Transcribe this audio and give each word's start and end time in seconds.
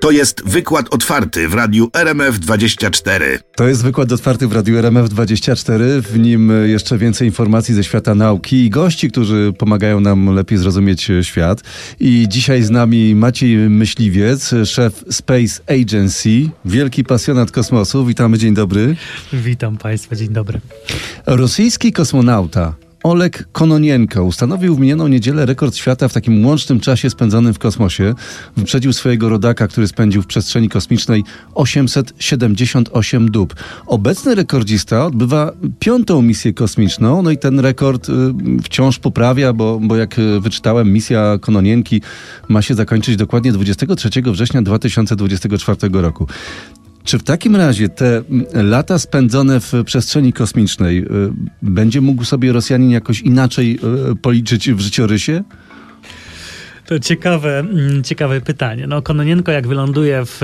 To 0.00 0.10
jest 0.10 0.42
wykład 0.44 0.94
otwarty 0.94 1.48
w 1.48 1.54
radiu 1.54 1.86
RMF24. 1.86 3.38
To 3.56 3.68
jest 3.68 3.82
wykład 3.82 4.12
otwarty 4.12 4.48
w 4.48 4.52
Radiu 4.52 4.76
RMF24. 4.76 6.02
W 6.02 6.18
nim 6.18 6.52
jeszcze 6.66 6.98
więcej 6.98 7.28
informacji 7.28 7.74
ze 7.74 7.84
świata 7.84 8.14
nauki 8.14 8.56
i 8.64 8.70
gości, 8.70 9.10
którzy 9.10 9.52
pomagają 9.58 10.00
nam 10.00 10.34
lepiej 10.34 10.58
zrozumieć 10.58 11.08
świat. 11.22 11.62
I 12.00 12.26
dzisiaj 12.28 12.62
z 12.62 12.70
nami 12.70 13.14
Maciej 13.14 13.56
Myśliwiec, 13.56 14.54
szef 14.64 15.04
Space 15.10 15.80
Agency, 15.80 16.50
wielki 16.64 17.04
pasjonat 17.04 17.50
kosmosu. 17.50 18.06
Witamy, 18.06 18.38
dzień 18.38 18.54
dobry. 18.54 18.96
Witam 19.32 19.76
Państwa, 19.76 20.16
dzień 20.16 20.28
dobry. 20.28 20.60
Rosyjski 21.26 21.92
kosmonauta 21.92 22.74
Oleg 23.08 23.48
Kononienko 23.52 24.24
ustanowił 24.24 24.74
w 24.74 24.80
minioną 24.80 25.08
niedzielę 25.08 25.46
rekord 25.46 25.76
świata 25.76 26.08
w 26.08 26.12
takim 26.12 26.46
łącznym 26.46 26.80
czasie 26.80 27.10
spędzonym 27.10 27.54
w 27.54 27.58
kosmosie. 27.58 28.14
Wyprzedził 28.56 28.92
swojego 28.92 29.28
rodaka, 29.28 29.68
który 29.68 29.88
spędził 29.88 30.22
w 30.22 30.26
przestrzeni 30.26 30.68
kosmicznej 30.68 31.24
878 31.54 33.30
dób. 33.30 33.54
Obecny 33.86 34.34
rekordzista 34.34 35.06
odbywa 35.06 35.52
piątą 35.78 36.22
misję 36.22 36.52
kosmiczną, 36.52 37.22
no 37.22 37.30
i 37.30 37.38
ten 37.38 37.60
rekord 37.60 38.08
y, 38.08 38.12
wciąż 38.62 38.98
poprawia, 38.98 39.52
bo, 39.52 39.80
bo 39.82 39.96
jak 39.96 40.16
wyczytałem, 40.40 40.92
misja 40.92 41.38
Kononienki 41.40 42.02
ma 42.48 42.62
się 42.62 42.74
zakończyć 42.74 43.16
dokładnie 43.16 43.52
23 43.52 44.08
września 44.22 44.62
2024 44.62 45.78
roku. 45.92 46.26
Czy 47.08 47.18
w 47.18 47.22
takim 47.22 47.56
razie 47.56 47.88
te 47.88 48.22
lata 48.54 48.98
spędzone 48.98 49.60
w 49.60 49.72
przestrzeni 49.84 50.32
kosmicznej 50.32 50.98
y, 50.98 51.04
będzie 51.62 52.00
mógł 52.00 52.24
sobie 52.24 52.52
Rosjanin 52.52 52.90
jakoś 52.90 53.20
inaczej 53.20 53.78
y, 54.12 54.16
policzyć 54.16 54.70
w 54.70 54.80
życiorysie? 54.80 55.42
To 56.86 56.98
ciekawe, 56.98 57.58
mm, 57.58 58.04
ciekawe 58.04 58.40
pytanie. 58.40 58.86
No, 58.86 59.02
Kononienko 59.02 59.52
jak 59.52 59.66
wyląduje 59.66 60.22
w, 60.24 60.40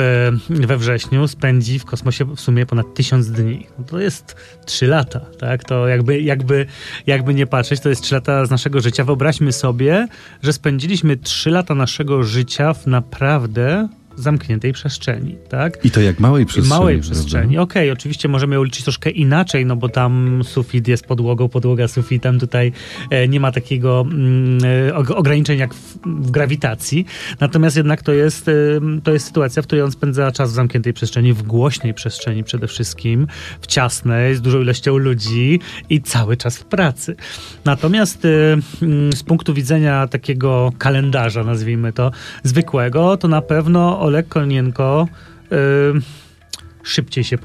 we 0.50 0.77
wrześniu, 0.77 1.28
spędzi 1.28 1.78
w 1.78 1.84
kosmosie 1.84 2.24
w 2.24 2.41
sumie 2.41 2.67
ponad 2.67 2.94
tysiąc 2.94 3.30
dni. 3.30 3.67
No 3.78 3.84
to 3.84 4.00
jest 4.00 4.36
trzy 4.67 4.86
lata, 4.86 5.20
tak? 5.39 5.64
To 5.64 5.89
jakby, 5.89 6.20
jakby, 6.20 6.67
jakby 7.06 7.34
nie 7.34 7.46
patrzeć, 7.46 7.80
to 7.80 7.89
jest 7.89 8.02
trzy 8.02 8.14
lata 8.14 8.46
z 8.46 8.50
naszego 8.50 8.80
życia. 8.80 9.05
Wyobraźmy 9.05 9.52
sobie, 9.52 10.08
że 10.42 10.52
spędziliśmy 10.52 11.17
trzy 11.17 11.50
lata 11.50 11.74
naszego 11.74 12.22
życia 12.22 12.74
w 12.74 12.86
naprawdę 12.86 13.89
zamkniętej 14.17 14.73
przestrzeni, 14.73 15.37
tak? 15.48 15.84
I 15.84 15.91
to 15.91 16.01
jak 16.01 16.20
małej 16.20 16.47
przestrzeni. 16.47 16.81
Małej 16.81 17.01
przestrzeni. 17.01 17.59
Okej, 17.59 17.83
okay, 17.83 17.93
oczywiście 17.93 18.29
możemy 18.29 18.55
ją 18.55 18.65
liczyć 18.65 18.84
troszkę 18.84 19.11
inaczej, 19.11 19.67
no 19.67 19.77
bo 19.77 19.89
tam 19.89 20.41
sufit 20.45 20.89
jest 20.89 21.07
podłogą, 21.07 21.48
podłoga 21.48 21.89
sufitem, 21.89 22.41
tutaj 22.41 22.73
e, 23.11 23.29
nie 23.29 23.41
ma 23.41 23.53
takiego 23.53 24.07
mm, 24.11 24.59
e, 24.89 24.95
ograniczeń 24.95 25.59
jak 25.59 25.75
w, 25.75 26.31
grawitacji. 26.31 27.07
Natomiast 27.41 27.77
jednak 27.77 28.03
to 28.03 28.12
jest, 28.12 28.48
e, 28.48 28.53
to 29.05 29.12
jest 29.12 29.27
sytuacja, 29.27 29.62
w 29.62 29.67
której 29.67 29.85
on 29.85 29.91
spędza 29.91 30.33
czas 30.33 30.53
w 30.53 30.55
zamkniętej 30.55 30.92
przestrzeni, 30.92 31.33
w 31.33 31.42
głośnej 31.42 31.95
przestrzeni 31.95 32.45
przede 32.45 32.69
wszystkim, 32.69 33.27
w 33.61 33.67
ciasnej, 33.67 34.35
z 34.35 34.41
dużą 34.41 34.61
ilością 34.61 34.97
ludzi 34.97 35.61
i 35.91 36.03
cały 36.03 36.37
czas 36.37 36.59
w 36.59 36.65
pracy. 36.65 37.17
Natomiast 37.65 38.25
mm, 38.25 39.12
z 39.12 39.23
punktu 39.23 39.55
widzenia 39.55 40.07
takiego 40.07 40.73
kalendarza, 40.79 41.45
nazwijmy 41.45 41.92
to, 41.92 42.11
zwykłego, 42.42 43.17
to 43.17 43.29
na 43.29 43.42
pewno 43.42 44.03
Oleg 44.05 44.28
Kolnienko 44.28 45.08
szybciej 46.83 47.24
się 47.24 47.38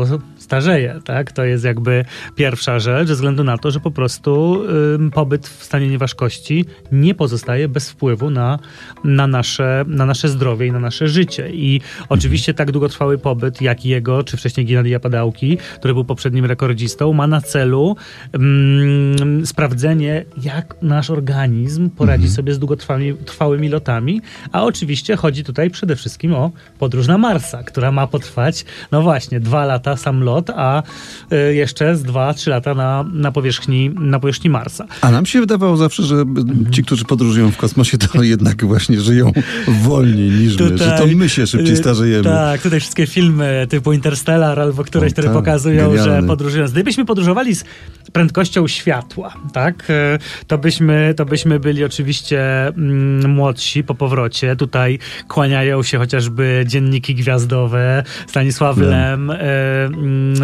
starzeje, 0.49 0.99
tak? 1.05 1.31
To 1.31 1.43
jest 1.43 1.63
jakby 1.63 2.05
pierwsza 2.35 2.79
rzecz, 2.79 3.07
ze 3.07 3.13
względu 3.13 3.43
na 3.43 3.57
to, 3.57 3.71
że 3.71 3.79
po 3.79 3.91
prostu 3.91 4.61
y, 5.07 5.11
pobyt 5.11 5.47
w 5.47 5.63
stanie 5.63 5.89
nieważkości 5.89 6.65
nie 6.91 7.15
pozostaje 7.15 7.67
bez 7.67 7.89
wpływu 7.89 8.29
na, 8.29 8.59
na, 9.03 9.27
nasze, 9.27 9.85
na 9.87 10.05
nasze 10.05 10.29
zdrowie 10.29 10.67
i 10.67 10.71
na 10.71 10.79
nasze 10.79 11.07
życie. 11.07 11.49
I 11.53 11.81
oczywiście 12.09 12.53
tak 12.53 12.71
długotrwały 12.71 13.17
pobyt, 13.17 13.61
jak 13.61 13.85
jego, 13.85 14.23
czy 14.23 14.37
wcześniej 14.37 14.65
Gennadija 14.65 14.99
Padałki, 14.99 15.57
który 15.75 15.93
był 15.93 16.05
poprzednim 16.05 16.45
rekordzistą, 16.45 17.13
ma 17.13 17.27
na 17.27 17.41
celu 17.41 17.95
mm, 18.33 19.45
sprawdzenie, 19.45 20.25
jak 20.43 20.75
nasz 20.81 21.09
organizm 21.09 21.89
poradzi 21.89 22.23
mhm. 22.23 22.35
sobie 22.35 22.53
z 22.53 22.59
długotrwałymi 22.59 23.69
lotami, 23.69 24.21
a 24.51 24.63
oczywiście 24.63 25.15
chodzi 25.15 25.43
tutaj 25.43 25.69
przede 25.69 25.95
wszystkim 25.95 26.33
o 26.33 26.51
podróż 26.79 27.07
na 27.07 27.17
Marsa, 27.17 27.63
która 27.63 27.91
ma 27.91 28.07
potrwać, 28.07 28.65
no 28.91 29.01
właśnie, 29.01 29.39
dwa 29.39 29.65
lata 29.65 29.97
sam 29.97 30.23
lot, 30.23 30.38
a 30.55 30.83
y, 31.33 31.55
jeszcze 31.55 31.95
z 31.95 32.03
2-3 32.03 32.49
lata 32.49 32.73
na, 32.73 33.05
na, 33.13 33.31
powierzchni, 33.31 33.89
na 33.89 34.19
powierzchni 34.19 34.49
Marsa. 34.49 34.85
A 35.01 35.11
nam 35.11 35.25
się 35.25 35.39
wydawało 35.39 35.77
zawsze, 35.77 36.03
że 36.03 36.25
ci, 36.71 36.83
którzy 36.83 37.05
podróżują 37.05 37.51
w 37.51 37.57
kosmosie, 37.57 37.97
to 37.97 38.23
jednak 38.33 38.65
właśnie 38.65 39.01
żyją 39.01 39.31
wolniej 39.67 40.29
niż 40.29 40.59
my, 40.59 40.77
że 40.77 40.91
to 40.97 41.07
my 41.15 41.29
się 41.29 41.47
szybciej 41.47 41.73
y, 41.73 41.77
starzejemy. 41.77 42.23
Tak, 42.23 42.61
tutaj 42.61 42.79
wszystkie 42.79 43.07
filmy 43.07 43.67
typu 43.69 43.93
Interstellar 43.93 44.59
albo 44.59 44.83
któreś, 44.83 45.13
które 45.13 45.27
tak, 45.27 45.37
pokazują, 45.37 45.89
genialny. 45.89 46.21
że 46.21 46.27
podróżują. 46.27 46.65
Gdybyśmy 46.67 47.05
podróżowali 47.05 47.55
z 47.55 47.63
prędkością 48.13 48.67
światła, 48.67 49.33
tak, 49.53 49.89
y, 49.89 49.93
to 50.47 50.57
byśmy, 50.57 51.13
to 51.17 51.25
byśmy 51.25 51.59
byli 51.59 51.83
oczywiście 51.83 52.67
mm, 52.67 53.31
młodsi 53.31 53.83
po 53.83 53.95
powrocie. 53.95 54.55
Tutaj 54.55 54.99
kłaniają 55.27 55.83
się 55.83 55.97
chociażby 55.97 56.63
dzienniki 56.67 57.15
gwiazdowe, 57.15 58.03
Stanisław 58.27 58.77
Lem, 58.77 59.31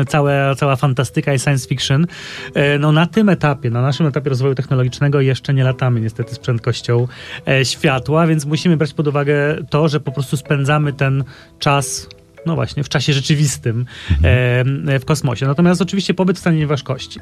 całe, 0.07 0.56
cała 0.57 0.75
fantastyka 0.75 1.34
i 1.34 1.40
science 1.40 1.68
fiction, 1.68 2.07
e, 2.53 2.79
no 2.79 2.91
na 2.91 3.06
tym 3.06 3.29
etapie, 3.29 3.69
na 3.69 3.81
naszym 3.81 4.07
etapie 4.07 4.29
rozwoju 4.29 4.56
technologicznego 4.56 5.22
jeszcze 5.22 5.53
nie 5.53 5.63
latamy 5.63 6.01
niestety 6.01 6.35
z 6.35 6.40
prędkością 6.40 7.07
e, 7.47 7.66
światła, 7.66 8.28
więc 8.28 8.46
musimy 8.46 8.78
brać 8.78 8.94
pod 8.94 9.07
uwagę 9.07 9.56
to, 9.69 9.88
że 9.88 10.00
po 10.00 10.12
prostu 10.12 10.38
spędzamy 10.38 10.94
ten 10.94 11.23
czas 11.59 12.09
no 12.46 12.56
właśnie, 12.56 12.84
w 12.84 12.90
czasie 12.90 13.13
rzeczywistym 13.13 13.85
mhm. 14.12 14.90
e, 14.90 15.00
w 15.00 15.06
kosmosie. 15.06 15.46
Natomiast 15.46 15.81
oczywiście 15.81 16.13
pobyt 16.13 16.38
w 16.38 16.40
stanie 16.40 16.57
nieważkości 16.57 17.19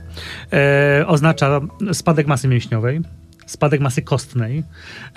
e, 0.54 1.04
oznacza 1.08 1.62
spadek 1.94 2.28
masy 2.28 2.48
mięśniowej, 2.48 3.02
spadek 3.46 3.82
masy 3.82 4.02
kostnej 4.02 4.64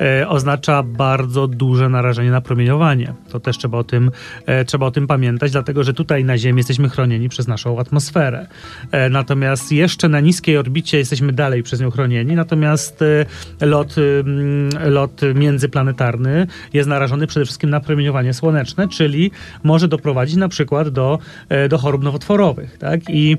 e, 0.00 0.28
oznacza 0.28 0.82
bardzo 0.82 1.46
duże 1.46 1.88
narażenie 1.88 2.30
na 2.30 2.40
promieniowanie. 2.40 3.14
To 3.30 3.40
też 3.40 3.58
trzeba 3.58 3.78
o, 3.78 3.84
tym, 3.84 4.10
e, 4.46 4.64
trzeba 4.64 4.86
o 4.86 4.90
tym 4.90 5.06
pamiętać, 5.06 5.52
dlatego 5.52 5.84
że 5.84 5.94
tutaj 5.94 6.24
na 6.24 6.38
Ziemi 6.38 6.58
jesteśmy 6.58 6.88
chronieni 6.88 7.28
przez 7.28 7.48
naszą 7.48 7.78
atmosferę. 7.78 8.46
E, 8.90 9.08
natomiast 9.08 9.72
jeszcze 9.72 10.08
na 10.08 10.20
niskiej 10.20 10.56
orbicie 10.56 10.98
jesteśmy 10.98 11.32
dalej 11.32 11.62
przez 11.62 11.80
nią 11.80 11.90
chronieni, 11.90 12.34
natomiast 12.34 13.02
e, 13.02 13.66
lot, 13.66 13.94
lot 14.84 15.20
międzyplanetarny 15.34 16.46
jest 16.72 16.88
narażony 16.88 17.26
przede 17.26 17.46
wszystkim 17.46 17.70
na 17.70 17.80
promieniowanie 17.80 18.34
słoneczne, 18.34 18.88
czyli 18.88 19.30
może 19.62 19.88
doprowadzić 19.88 20.36
na 20.36 20.48
przykład 20.48 20.88
do, 20.88 21.18
e, 21.48 21.68
do 21.68 21.78
chorób 21.78 22.02
nowotworowych. 22.02 22.78
Tak? 22.78 23.00
I 23.08 23.36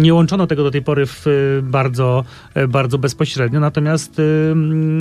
nie 0.00 0.14
łączono 0.14 0.46
tego 0.46 0.62
do 0.62 0.70
tej 0.70 0.82
pory 0.82 1.06
w 1.06 1.24
bardzo, 1.62 2.24
e, 2.54 2.68
bardzo 2.68 2.98
bezpośrednio, 2.98 3.60
natomiast 3.60 3.95
Natomiast 3.96 4.18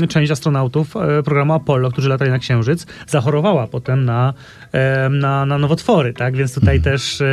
y, 0.03 0.07
część 0.07 0.31
astronautów 0.31 0.95
y, 1.19 1.23
programu 1.23 1.53
Apollo, 1.53 1.91
którzy 1.91 2.09
latali 2.09 2.31
na 2.31 2.39
Księżyc, 2.39 2.85
zachorowała 3.07 3.67
potem 3.67 4.05
na, 4.05 4.33
y, 5.05 5.09
na, 5.09 5.45
na 5.45 5.57
nowotwory, 5.57 6.13
tak? 6.13 6.35
Więc 6.35 6.53
tutaj 6.53 6.75
mhm. 6.75 6.93
też, 6.95 7.23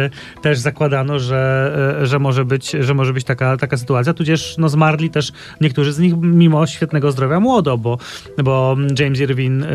też 0.42 0.58
zakładano, 0.58 1.18
że, 1.18 1.72
że 2.02 2.18
może 2.18 2.44
być, 2.44 2.70
że 2.80 2.94
może 2.94 3.12
być 3.12 3.24
taka, 3.24 3.56
taka 3.56 3.76
sytuacja. 3.76 4.14
Tudzież 4.14 4.54
no, 4.58 4.68
zmarli 4.68 5.10
też 5.10 5.32
niektórzy 5.60 5.92
z 5.92 5.98
nich 5.98 6.14
mimo 6.16 6.66
świetnego 6.66 7.12
zdrowia 7.12 7.40
młodo, 7.40 7.78
bo, 7.78 7.98
bo 8.44 8.76
James 8.98 9.20
Irwin 9.20 9.66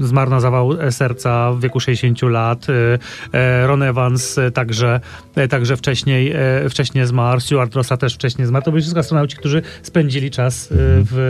zmarł 0.00 0.30
na 0.30 0.40
zawał 0.40 0.70
serca 0.90 1.52
w 1.52 1.60
wieku 1.60 1.80
60 1.80 2.22
lat. 2.22 2.66
Ron 3.66 3.82
Evans 3.82 4.38
także, 4.54 5.00
także 5.50 5.76
wcześniej, 5.76 6.34
wcześniej 6.70 7.06
zmarł. 7.06 7.40
Stuart 7.40 7.74
Rossa 7.74 7.96
też 7.96 8.14
wcześniej 8.14 8.46
zmarł. 8.46 8.64
To 8.64 8.70
byli 8.70 8.82
wszystko 8.82 9.00
astronauci, 9.00 9.36
którzy 9.36 9.62
spędzili 9.82 10.30
czas 10.30 10.68
w 10.72 11.29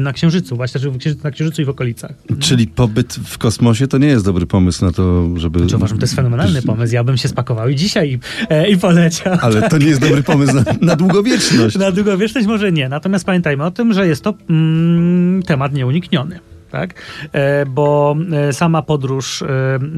na 0.00 0.12
Księżycu, 0.12 0.56
właśnie 0.56 0.80
na 1.24 1.30
Księżycu 1.30 1.62
i 1.62 1.64
w 1.64 1.68
okolicach. 1.68 2.12
Czyli 2.40 2.66
pobyt 2.66 3.14
w 3.14 3.38
kosmosie 3.38 3.86
to 3.86 3.98
nie 3.98 4.06
jest 4.06 4.24
dobry 4.24 4.46
pomysł 4.46 4.84
na 4.84 4.92
to, 4.92 5.28
żeby... 5.36 5.58
Znaczy, 5.58 5.76
uważam, 5.76 5.98
to 5.98 6.04
jest 6.04 6.14
fenomenalny 6.14 6.62
pomysł. 6.62 6.94
Ja 6.94 7.04
bym 7.04 7.16
się 7.16 7.28
spakował 7.28 7.68
i 7.68 7.76
dzisiaj 7.76 8.10
i, 8.10 8.18
e, 8.48 8.68
i 8.68 8.78
poleciał. 8.78 9.38
Ale 9.40 9.68
to 9.68 9.78
nie 9.78 9.86
jest 9.86 10.00
dobry 10.00 10.22
pomysł 10.22 10.54
na, 10.54 10.64
na 10.80 10.96
długowieczność. 10.96 11.76
na 11.76 11.92
długowieczność 11.92 12.46
może 12.46 12.72
nie. 12.72 12.88
Natomiast 12.88 13.24
pamiętajmy 13.24 13.64
o 13.64 13.70
tym, 13.70 13.92
że 13.92 14.06
jest 14.06 14.24
to 14.24 14.34
mm, 14.50 15.42
temat 15.42 15.72
nieunikniony. 15.72 16.40
Tak? 16.70 16.94
E, 17.32 17.66
bo 17.66 18.16
e, 18.32 18.52
sama 18.52 18.82
podróż, 18.82 19.42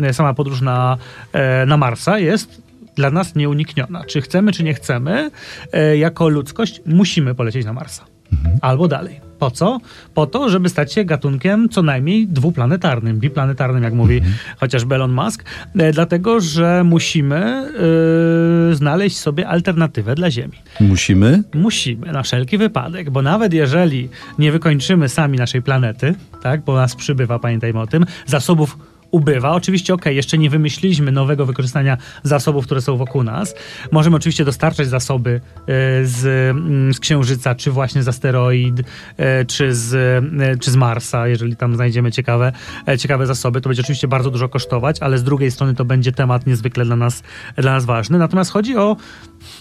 e, 0.03 0.12
sama 0.12 0.35
podróż 0.35 0.61
na, 0.61 0.97
e, 1.32 1.67
na 1.67 1.76
Marsa 1.76 2.19
jest 2.19 2.62
dla 2.97 3.11
nas 3.11 3.35
nieunikniona. 3.35 4.05
Czy 4.05 4.20
chcemy, 4.20 4.53
czy 4.53 4.64
nie 4.64 4.75
chcemy, 4.75 5.31
jako 5.97 6.29
ludzkość 6.29 6.81
musimy 6.87 7.35
polecieć 7.35 7.64
na 7.64 7.73
Marsa. 7.73 8.13
Mhm. 8.35 8.59
Albo 8.63 8.89
dalej. 8.89 9.21
Po 9.39 9.51
co? 9.51 9.81
Po 10.15 10.27
to, 10.27 10.49
żeby 10.49 10.69
stać 10.69 10.93
się 10.93 11.05
gatunkiem 11.05 11.69
co 11.69 11.83
najmniej 11.83 12.27
dwuplanetarnym, 12.27 13.19
biplanetarnym, 13.19 13.83
jak 13.83 13.95
mówi 13.95 14.17
mhm. 14.17 14.35
chociażby 14.57 14.95
Elon 14.95 15.13
Musk, 15.13 15.45
e, 15.79 15.93
dlatego, 15.93 16.41
że 16.41 16.85
musimy 16.85 17.37
e, 17.37 18.75
znaleźć 18.75 19.17
sobie 19.17 19.49
alternatywę 19.49 20.15
dla 20.15 20.31
Ziemi. 20.31 20.59
Musimy? 20.81 21.43
Musimy, 21.55 22.13
na 22.13 22.23
wszelki 22.23 22.59
wypadek, 22.59 23.11
bo 23.11 23.23
nawet 23.23 23.53
jeżeli 23.53 24.09
nie 24.39 24.53
wykończymy 24.53 25.09
sami 25.09 25.39
naszej 25.39 25.63
planety, 25.63 26.15
tak, 26.43 26.65
bo 26.65 26.75
nas 26.75 26.95
przybywa, 26.95 27.39
pamiętajmy 27.39 27.81
o 27.81 27.87
tym, 27.87 28.07
zasobów 28.27 28.79
ubywa. 29.14 29.50
Oczywiście, 29.50 29.94
ok, 29.94 30.06
jeszcze 30.06 30.38
nie 30.38 30.50
wymyśliliśmy 30.50 31.12
nowego 31.12 31.46
wykorzystania 31.46 31.96
zasobów, 32.22 32.64
które 32.64 32.81
są 32.81 32.96
wokół 32.96 33.22
nas. 33.22 33.55
Możemy 33.93 34.16
oczywiście 34.16 34.44
dostarczać 34.44 34.88
zasoby 34.88 35.31
y, 35.31 36.06
z, 36.06 36.25
mm, 36.50 36.94
z 36.94 37.00
Księżyca, 37.00 37.55
czy 37.55 37.70
właśnie 37.70 38.02
z 38.02 38.08
asteroid, 38.08 38.81
y, 38.81 38.84
czy 39.46 39.75
z, 39.75 39.94
y, 39.94 40.58
czy 40.58 40.70
z 40.70 40.76
Marsa, 40.76 41.28
jeżeli 41.28 41.56
tam 41.56 41.75
znajdziemy 41.75 42.12
ciekawe, 42.12 42.52
e, 42.88 42.99
ciekawe 42.99 43.26
zasoby. 43.26 43.61
To 43.61 43.69
będzie 43.69 43.82
oczywiście 43.82 44.08
bardzo 44.08 44.31
dużo 44.31 44.49
kosztować, 44.49 44.96
ale 45.00 45.19
z 45.19 45.25
drugiej 45.25 45.50
strony 45.50 45.75
to 45.75 45.84
będzie 45.84 46.12
temat 46.12 46.46
niezwykle 46.46 46.84
dla 46.84 46.96
nas, 46.96 47.22
dla 47.56 47.72
nas 47.72 47.84
ważny. 47.84 48.19
Natomiast 48.19 48.50
chodzi 48.50 48.76
o 48.76 48.96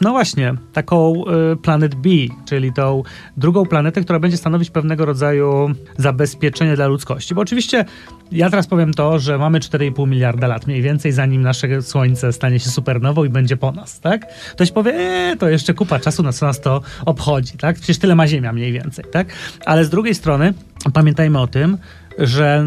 no 0.01 0.11
właśnie, 0.11 0.55
taką 0.73 1.23
y, 1.53 1.55
Planet 1.55 1.95
B, 1.95 2.09
czyli 2.45 2.73
tą 2.73 3.03
drugą 3.37 3.65
planetę, 3.65 4.01
która 4.01 4.19
będzie 4.19 4.37
stanowić 4.37 4.69
pewnego 4.69 5.05
rodzaju 5.05 5.69
zabezpieczenie 5.97 6.75
dla 6.75 6.87
ludzkości. 6.87 7.35
Bo 7.35 7.41
oczywiście 7.41 7.85
ja 8.31 8.49
teraz 8.49 8.67
powiem 8.67 8.93
to, 8.93 9.19
że 9.19 9.37
mamy 9.37 9.59
4,5 9.59 10.07
miliarda 10.07 10.47
lat 10.47 10.67
mniej 10.67 10.81
więcej, 10.81 11.11
zanim 11.11 11.41
nasze 11.41 11.81
Słońce 11.81 12.33
stanie 12.33 12.59
się 12.59 12.69
supernową 12.69 13.23
i 13.23 13.29
będzie 13.29 13.57
po 13.57 13.71
nas, 13.71 13.99
tak? 13.99 14.27
Ktoś 14.51 14.71
powie, 14.71 14.93
eee, 14.93 15.37
to 15.37 15.49
jeszcze 15.49 15.73
kupa 15.73 15.99
czasu, 15.99 16.23
na 16.23 16.33
co 16.33 16.45
nas 16.45 16.61
to 16.61 16.81
obchodzi, 17.05 17.57
tak? 17.57 17.75
Przecież 17.75 17.97
tyle 17.97 18.15
ma 18.15 18.27
Ziemia 18.27 18.53
mniej 18.53 18.71
więcej, 18.71 19.05
tak? 19.11 19.27
Ale 19.65 19.85
z 19.85 19.89
drugiej 19.89 20.15
strony 20.15 20.53
pamiętajmy 20.93 21.39
o 21.39 21.47
tym, 21.47 21.77
że 22.17 22.65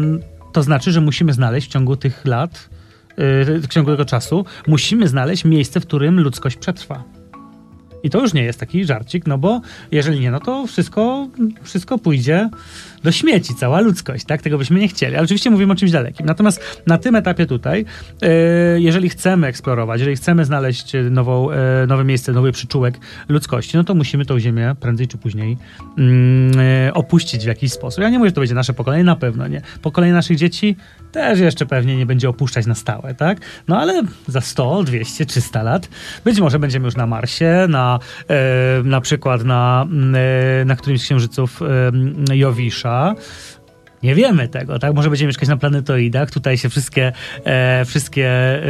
to 0.53 0.63
znaczy, 0.63 0.91
że 0.91 1.01
musimy 1.01 1.33
znaleźć 1.33 1.67
w 1.67 1.71
ciągu 1.71 1.95
tych 1.95 2.25
lat 2.25 2.69
w 3.17 3.67
ciągu 3.69 3.91
tego 3.91 4.05
czasu, 4.05 4.45
musimy 4.67 5.07
znaleźć 5.07 5.45
miejsce, 5.45 5.79
w 5.79 5.85
którym 5.85 6.19
ludzkość 6.19 6.57
przetrwa. 6.57 7.03
I 8.03 8.09
to 8.09 8.21
już 8.21 8.33
nie 8.33 8.43
jest 8.43 8.59
taki 8.59 8.85
żarcik, 8.85 9.27
no 9.27 9.37
bo 9.37 9.61
jeżeli 9.91 10.19
nie, 10.19 10.31
no 10.31 10.39
to 10.39 10.67
wszystko, 10.67 11.27
wszystko 11.63 11.97
pójdzie 11.97 12.49
do 13.03 13.11
śmieci, 13.11 13.55
cała 13.55 13.81
ludzkość, 13.81 14.25
tak? 14.25 14.41
Tego 14.41 14.57
byśmy 14.57 14.79
nie 14.79 14.87
chcieli. 14.87 15.15
Ale 15.15 15.23
oczywiście 15.23 15.49
mówimy 15.49 15.73
o 15.73 15.75
czymś 15.75 15.91
dalekim. 15.91 16.25
Natomiast 16.25 16.81
na 16.87 16.97
tym 16.97 17.15
etapie 17.15 17.45
tutaj, 17.45 17.85
e, 18.21 18.29
jeżeli 18.79 19.09
chcemy 19.09 19.47
eksplorować, 19.47 19.99
jeżeli 19.99 20.15
chcemy 20.15 20.45
znaleźć 20.45 20.93
nową, 21.11 21.51
e, 21.51 21.87
nowe 21.87 22.03
miejsce, 22.03 22.31
nowy 22.31 22.51
przyczółek 22.51 22.99
ludzkości, 23.29 23.77
no 23.77 23.83
to 23.83 23.95
musimy 23.95 24.25
tą 24.25 24.39
ziemię 24.39 24.75
prędzej 24.79 25.07
czy 25.07 25.17
później 25.17 25.57
mm, 25.97 26.51
opuścić 26.93 27.43
w 27.43 27.47
jakiś 27.47 27.71
sposób. 27.71 28.01
Ja 28.01 28.09
nie 28.09 28.17
mówię, 28.17 28.29
że 28.29 28.33
to 28.33 28.41
będzie 28.41 28.55
nasze 28.55 28.73
pokolenie, 28.73 29.03
na 29.03 29.15
pewno 29.15 29.47
nie. 29.47 29.61
Pokolenie 29.81 30.13
naszych 30.13 30.37
dzieci 30.37 30.75
też 31.17 31.39
jeszcze 31.39 31.65
pewnie 31.65 31.97
nie 31.97 32.05
będzie 32.05 32.29
opuszczać 32.29 32.65
na 32.65 32.75
stałe, 32.75 33.15
tak? 33.15 33.41
No 33.67 33.79
ale 33.79 34.03
za 34.27 34.41
100, 34.41 34.83
200, 34.83 35.25
300 35.25 35.63
lat 35.63 35.89
być 36.25 36.39
może 36.39 36.59
będziemy 36.59 36.85
już 36.85 36.95
na 36.95 37.07
Marsie, 37.07 37.67
na, 37.69 37.99
na 38.83 39.01
przykład 39.01 39.43
na, 39.43 39.87
na 40.65 40.75
którymś 40.75 41.01
z 41.01 41.03
księżyców 41.03 41.59
Jowisza, 42.33 43.15
nie 44.03 44.15
wiemy 44.15 44.47
tego, 44.47 44.79
tak? 44.79 44.93
Może 44.93 45.09
będziemy 45.09 45.27
mieszkać 45.27 45.49
na 45.49 45.57
planetoidach. 45.57 46.31
Tutaj 46.31 46.57
się 46.57 46.69
wszystkie, 46.69 47.11
e, 47.43 47.85
wszystkie 47.85 48.27
e, 48.27 48.61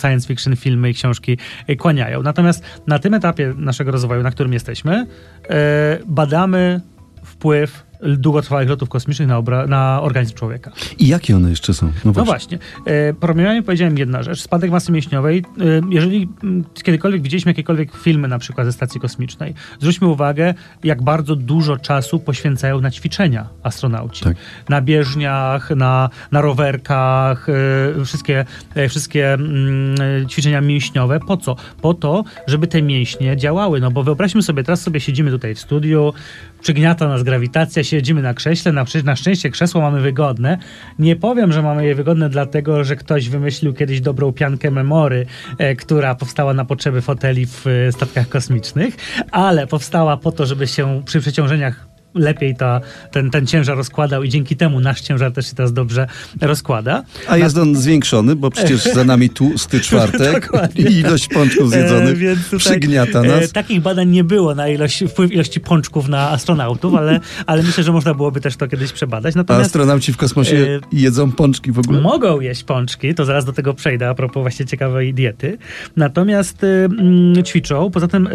science 0.00 0.28
fiction 0.28 0.56
filmy 0.56 0.90
i 0.90 0.94
książki 0.94 1.38
kłaniają. 1.78 2.22
Natomiast 2.22 2.64
na 2.86 2.98
tym 2.98 3.14
etapie 3.14 3.54
naszego 3.56 3.90
rozwoju, 3.90 4.22
na 4.22 4.30
którym 4.30 4.52
jesteśmy, 4.52 5.06
e, 5.50 5.98
badamy 6.06 6.80
wpływ 7.24 7.89
długotrwałych 8.02 8.68
lotów 8.68 8.88
kosmicznych 8.88 9.28
na, 9.28 9.42
na 9.66 10.02
organizm 10.02 10.34
człowieka. 10.34 10.70
I 10.98 11.08
jakie 11.08 11.36
one 11.36 11.50
jeszcze 11.50 11.74
są? 11.74 11.86
No 12.04 12.12
właśnie. 12.12 12.20
No 12.20 12.24
właśnie. 12.24 12.58
E, 12.84 13.14
promieniowanie 13.14 13.62
powiedziałem 13.62 13.98
jedna 13.98 14.22
rzecz. 14.22 14.40
Spadek 14.40 14.70
masy 14.70 14.92
mięśniowej. 14.92 15.38
E, 15.38 15.62
jeżeli 15.90 16.28
m, 16.42 16.64
kiedykolwiek 16.82 17.22
widzieliśmy 17.22 17.50
jakiekolwiek 17.50 17.96
filmy 17.96 18.28
na 18.28 18.38
przykład 18.38 18.66
ze 18.66 18.72
stacji 18.72 19.00
kosmicznej, 19.00 19.54
zwróćmy 19.80 20.08
uwagę, 20.08 20.54
jak 20.84 21.02
bardzo 21.02 21.36
dużo 21.36 21.76
czasu 21.76 22.18
poświęcają 22.18 22.80
na 22.80 22.90
ćwiczenia 22.90 23.48
astronauci. 23.62 24.24
Tak. 24.24 24.36
Na 24.68 24.80
bieżniach, 24.80 25.70
na, 25.70 26.10
na 26.32 26.40
rowerkach, 26.40 27.48
e, 27.48 28.04
wszystkie, 28.04 28.44
e, 28.74 28.88
wszystkie 28.88 29.32
mm, 29.32 30.28
ćwiczenia 30.28 30.60
mięśniowe. 30.60 31.20
Po 31.20 31.36
co? 31.36 31.56
Po 31.82 31.94
to, 31.94 32.24
żeby 32.46 32.66
te 32.66 32.82
mięśnie 32.82 33.36
działały. 33.36 33.80
No 33.80 33.90
bo 33.90 34.02
wyobraźmy 34.02 34.42
sobie, 34.42 34.64
teraz 34.64 34.82
sobie 34.82 35.00
siedzimy 35.00 35.30
tutaj 35.30 35.54
w 35.54 35.60
studiu, 35.60 36.12
przygniata 36.60 37.08
nas 37.08 37.22
grawitacja, 37.22 37.84
siedzimy 37.84 38.22
na 38.22 38.34
krześle, 38.34 38.72
na, 38.72 38.84
na 39.04 39.16
szczęście 39.16 39.50
krzesło 39.50 39.80
mamy 39.80 40.00
wygodne. 40.00 40.58
Nie 40.98 41.16
powiem, 41.16 41.52
że 41.52 41.62
mamy 41.62 41.86
je 41.86 41.94
wygodne 41.94 42.28
dlatego, 42.28 42.84
że 42.84 42.96
ktoś 42.96 43.28
wymyślił 43.28 43.74
kiedyś 43.74 44.00
dobrą 44.00 44.32
piankę 44.32 44.70
memory, 44.70 45.26
e, 45.58 45.76
która 45.76 46.14
powstała 46.14 46.54
na 46.54 46.64
potrzeby 46.64 47.00
foteli 47.00 47.46
w 47.46 47.66
e, 47.66 47.92
statkach 47.92 48.28
kosmicznych, 48.28 48.96
ale 49.30 49.66
powstała 49.66 50.16
po 50.16 50.32
to, 50.32 50.46
żeby 50.46 50.66
się 50.66 51.02
przy 51.04 51.20
przeciążeniach 51.20 51.89
lepiej 52.14 52.56
ta, 52.56 52.80
ten, 53.10 53.30
ten 53.30 53.46
ciężar 53.46 53.76
rozkładał 53.76 54.22
i 54.22 54.28
dzięki 54.28 54.56
temu 54.56 54.80
nasz 54.80 55.00
ciężar 55.00 55.32
też 55.32 55.46
się 55.46 55.54
teraz 55.54 55.72
dobrze 55.72 56.06
rozkłada. 56.40 57.02
A 57.28 57.36
jest 57.36 57.58
on 57.58 57.76
zwiększony, 57.76 58.36
bo 58.36 58.50
przecież 58.50 58.84
za 58.84 59.04
nami 59.04 59.30
tłusty 59.30 59.80
czwartek 59.86 60.50
i 60.76 60.82
ilość 60.82 61.28
pączków 61.28 61.70
zjedzonych 61.70 62.22
e, 62.22 62.36
tutaj, 62.36 62.58
przygniata 62.58 63.22
nas. 63.22 63.44
E, 63.44 63.48
takich 63.48 63.80
badań 63.80 64.08
nie 64.08 64.24
było 64.24 64.54
na 64.54 64.68
ilość, 64.68 65.04
wpływ 65.08 65.32
ilości 65.32 65.60
pączków 65.60 66.08
na 66.08 66.30
astronautów, 66.30 66.94
ale, 66.94 67.20
ale 67.46 67.62
myślę, 67.62 67.84
że 67.84 67.92
można 67.92 68.14
byłoby 68.14 68.40
też 68.40 68.56
to 68.56 68.68
kiedyś 68.68 68.92
przebadać. 68.92 69.34
Natomiast, 69.34 69.62
a 69.62 69.66
astronauci 69.66 70.12
w 70.12 70.16
kosmosie 70.16 70.56
e, 70.56 70.80
jedzą 70.92 71.32
pączki 71.32 71.72
w 71.72 71.78
ogóle? 71.78 72.00
Mogą 72.00 72.40
jeść 72.40 72.64
pączki, 72.64 73.14
to 73.14 73.24
zaraz 73.24 73.44
do 73.44 73.52
tego 73.52 73.74
przejdę 73.74 74.08
a 74.08 74.14
propos 74.14 74.40
właśnie 74.40 74.66
ciekawej 74.66 75.14
diety. 75.14 75.58
Natomiast 75.96 76.64
y, 76.64 77.42
ćwiczą, 77.42 77.90
poza 77.90 78.08
tym 78.08 78.28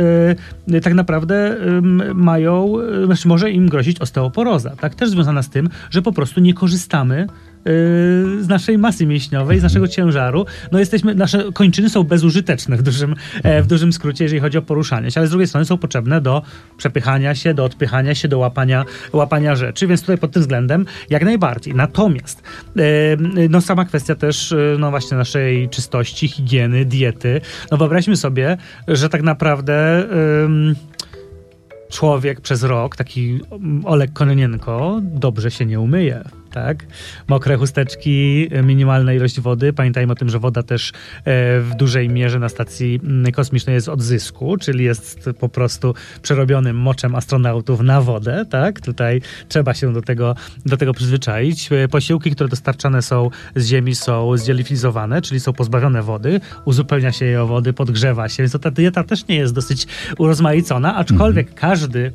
y, 0.72 0.82
tak 0.82 0.94
naprawdę 0.94 1.58
y, 2.12 2.14
mają, 2.14 2.74
znaczy 3.06 3.28
może 3.28 3.52
im 3.52 3.65
grozić 3.70 4.02
osteoporoza, 4.02 4.70
tak? 4.70 4.96
Też 4.96 5.10
związana 5.10 5.44
z 5.44 5.50
tym, 5.50 5.70
że 5.90 6.02
po 6.02 6.12
prostu 6.12 6.40
nie 6.40 6.54
korzystamy 6.54 7.28
Y, 7.68 8.44
z 8.44 8.48
naszej 8.48 8.78
masy 8.78 9.06
mięśniowej, 9.06 9.60
z 9.60 9.64
naszego 9.64 9.88
ciężaru. 9.88 10.46
No 10.72 10.80
jesteśmy, 10.80 11.16
nasze 11.16 11.52
kończyny 11.54 11.90
są 11.90 12.04
bezużyteczne 12.04 12.78
w 12.78 12.82
dużym, 12.82 13.16
e, 13.44 13.62
w 13.62 13.68
dużym 13.68 13.94
skrócie, 13.94 14.26
jeżeli 14.26 14.42
chodzi 14.42 14.58
o 14.58 14.62
poruszanie 14.62 15.12
się, 15.12 15.20
ale 15.20 15.28
z 15.28 15.30
drugiej 15.30 15.48
strony 15.48 15.66
są 15.66 15.78
potrzebne 15.78 16.22
do 16.22 16.42
przepychania 16.78 17.36
się, 17.36 17.54
do 17.54 17.64
odpychania 17.64 18.16
się, 18.16 18.28
do 18.28 18.38
łapania, 18.38 18.86
łapania 19.14 19.56
rzeczy, 19.56 19.88
więc 19.88 20.02
tutaj 20.02 20.18
pod 20.18 20.32
tym 20.32 20.42
względem 20.42 20.86
jak 21.10 21.24
najbardziej. 21.24 21.76
Natomiast 21.76 22.44
e, 22.78 22.82
no 23.50 23.62
sama 23.62 23.86
kwestia 23.86 24.16
też 24.16 24.52
e, 24.52 24.58
no 24.80 24.90
właśnie 24.90 25.18
naszej 25.18 25.70
czystości, 25.70 26.28
higieny, 26.28 26.86
diety. 26.86 27.42
No 27.72 27.78
wyobraźmy 27.78 28.18
sobie, 28.18 28.58
że 28.88 29.10
tak 29.10 29.22
naprawdę 29.22 30.06
człowiek 31.90 32.42
przez 32.42 32.64
rok, 32.64 32.96
taki 32.96 33.40
Olek 33.86 34.14
Kononienko, 34.14 35.00
dobrze 35.02 35.52
się 35.52 35.66
nie 35.66 35.80
umyje 35.80 36.24
tak? 36.56 36.86
Mokre 37.28 37.58
chusteczki, 37.58 38.50
minimalna 38.64 39.14
ilość 39.14 39.40
wody. 39.40 39.74
Pamiętajmy 39.74 40.14
o 40.14 40.16
tym, 40.16 40.30
że 40.30 40.40
woda 40.40 40.64
też 40.64 40.90
e, 40.90 40.94
w 41.60 41.72
dużej 41.78 42.10
mierze 42.10 42.40
na 42.40 42.50
stacji 42.50 43.00
mm, 43.04 43.32
kosmicznej 43.32 43.74
jest 43.74 43.90
od 43.90 44.02
zysku, 44.02 44.58
czyli 44.58 44.84
jest 44.84 45.30
po 45.40 45.50
prostu 45.50 45.94
przerobionym 46.22 46.78
moczem 46.78 47.16
astronautów 47.16 47.82
na 47.82 48.02
wodę, 48.02 48.46
tak? 48.50 48.82
Tutaj 48.82 49.22
trzeba 49.48 49.74
się 49.74 49.94
do 49.94 50.02
tego, 50.02 50.36
do 50.66 50.78
tego 50.78 50.94
przyzwyczaić. 50.94 51.70
E, 51.72 51.88
posiłki, 51.88 52.32
które 52.32 52.50
dostarczane 52.50 53.02
są 53.02 53.30
z 53.56 53.68
Ziemi 53.68 53.96
są 53.96 54.38
zdzielifilizowane, 54.38 55.22
czyli 55.22 55.40
są 55.40 55.54
pozbawione 55.54 56.04
wody, 56.04 56.40
uzupełnia 56.66 57.12
się 57.12 57.26
je 57.26 57.42
o 57.42 57.48
wody, 57.48 57.74
podgrzewa 57.74 58.30
się, 58.30 58.44
więc 58.44 58.62
ta 58.62 58.72
dieta 58.72 59.04
też 59.04 59.28
nie 59.28 59.36
jest 59.36 59.54
dosyć 59.54 59.88
urozmaicona, 60.18 60.96
aczkolwiek 60.96 61.48
mhm. 61.48 61.72
każdy 61.72 62.12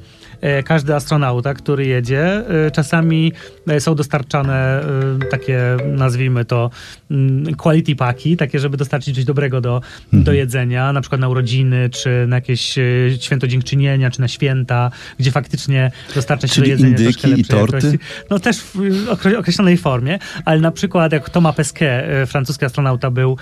każdy 0.65 0.95
astronauta, 0.95 1.55
który 1.55 1.87
jedzie, 1.87 2.25
e, 2.67 2.71
czasami 2.71 3.33
e, 3.69 3.81
są 3.81 3.95
dostarczane 3.95 4.85
takie, 5.31 5.77
nazwijmy 5.87 6.45
to, 6.45 6.71
mm, 7.11 7.55
quality 7.55 7.97
paki, 7.97 8.37
takie, 8.37 8.59
żeby 8.59 8.77
dostarczyć 8.77 9.15
coś 9.15 9.25
dobrego 9.25 9.61
do, 9.61 9.81
mhm. 10.05 10.25
do 10.25 10.33
jedzenia, 10.33 10.93
na 10.93 11.01
przykład 11.01 11.21
na 11.21 11.29
urodziny, 11.29 11.91
czy 11.91 12.25
na 12.29 12.37
jakieś 12.37 12.79
święto 13.21 13.47
dziękczynienia, 13.47 14.11
czy 14.11 14.21
na 14.21 14.29
święta, 14.29 14.91
gdzie 15.19 15.31
faktycznie 15.31 15.91
dostarcza 16.15 16.49
się 16.49 16.55
Czyli 16.55 16.67
do 16.67 16.71
jedzenia 16.71 16.99
troszkę 16.99 17.29
lepszej 17.29 17.41
i 17.41 17.45
torty? 17.45 17.77
Jakości. 17.77 17.99
No 18.31 18.39
też 18.39 18.57
w 18.61 19.37
określonej 19.39 19.77
formie, 19.77 20.19
ale 20.45 20.61
na 20.61 20.71
przykład 20.71 21.13
jak 21.13 21.31
Thomas 21.31 21.57
Pesquet, 21.57 22.05
francuski 22.27 22.65
astronauta, 22.65 23.11
był, 23.11 23.37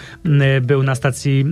był 0.63 0.83
na 0.83 0.95
stacji 0.95 1.45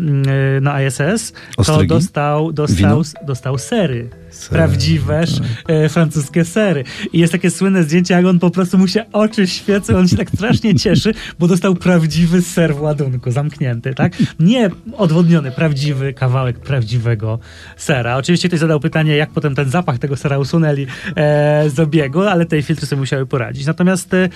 na 0.61 0.83
ISS, 0.83 1.33
Ostrygi? 1.57 1.89
to 1.89 1.95
dostał, 1.95 2.53
dostał, 2.53 3.03
dostał 3.27 3.59
sery 3.59 4.11
prawdziwe 4.51 5.25
e, 5.69 5.89
francuskie 5.89 6.45
sery. 6.45 6.85
I 7.13 7.19
jest 7.19 7.33
takie 7.33 7.51
słynne 7.51 7.83
zdjęcie, 7.83 8.15
jak 8.15 8.27
on 8.27 8.39
po 8.39 8.51
prostu 8.51 8.79
mu 8.79 8.89
się 8.89 9.05
oczy 9.13 9.47
świecą, 9.47 9.97
on 9.97 10.09
się 10.09 10.17
tak 10.17 10.31
strasznie 10.31 10.75
cieszy, 10.75 11.15
bo 11.39 11.49
dostał 11.49 11.75
prawdziwy 11.75 12.43
ser 12.43 12.75
w 12.75 12.83
ładunku, 12.83 13.31
zamknięty, 13.31 13.95
tak? 13.95 14.13
Nie 14.41 14.71
odwodniony, 14.97 15.51
prawdziwy 15.51 16.13
kawałek 16.13 16.59
prawdziwego 16.59 17.39
sera. 17.77 18.17
Oczywiście 18.17 18.49
ktoś 18.49 18.61
zadał 18.61 18.81
pytanie, 18.81 19.17
jak 19.17 19.31
potem 19.31 19.55
ten 19.55 19.71
zapach 19.71 19.99
tego 19.99 20.17
sera 20.17 20.39
usunęli 20.39 20.87
e, 21.17 21.71
z 21.71 21.81
obiegu, 21.81 22.21
ale 22.23 22.47
tej 22.47 22.63
filtry 22.63 22.87
sobie 22.87 23.01
musiały 23.01 23.27
poradzić. 23.27 23.67
Natomiast 23.67 24.15
e, 24.15 24.29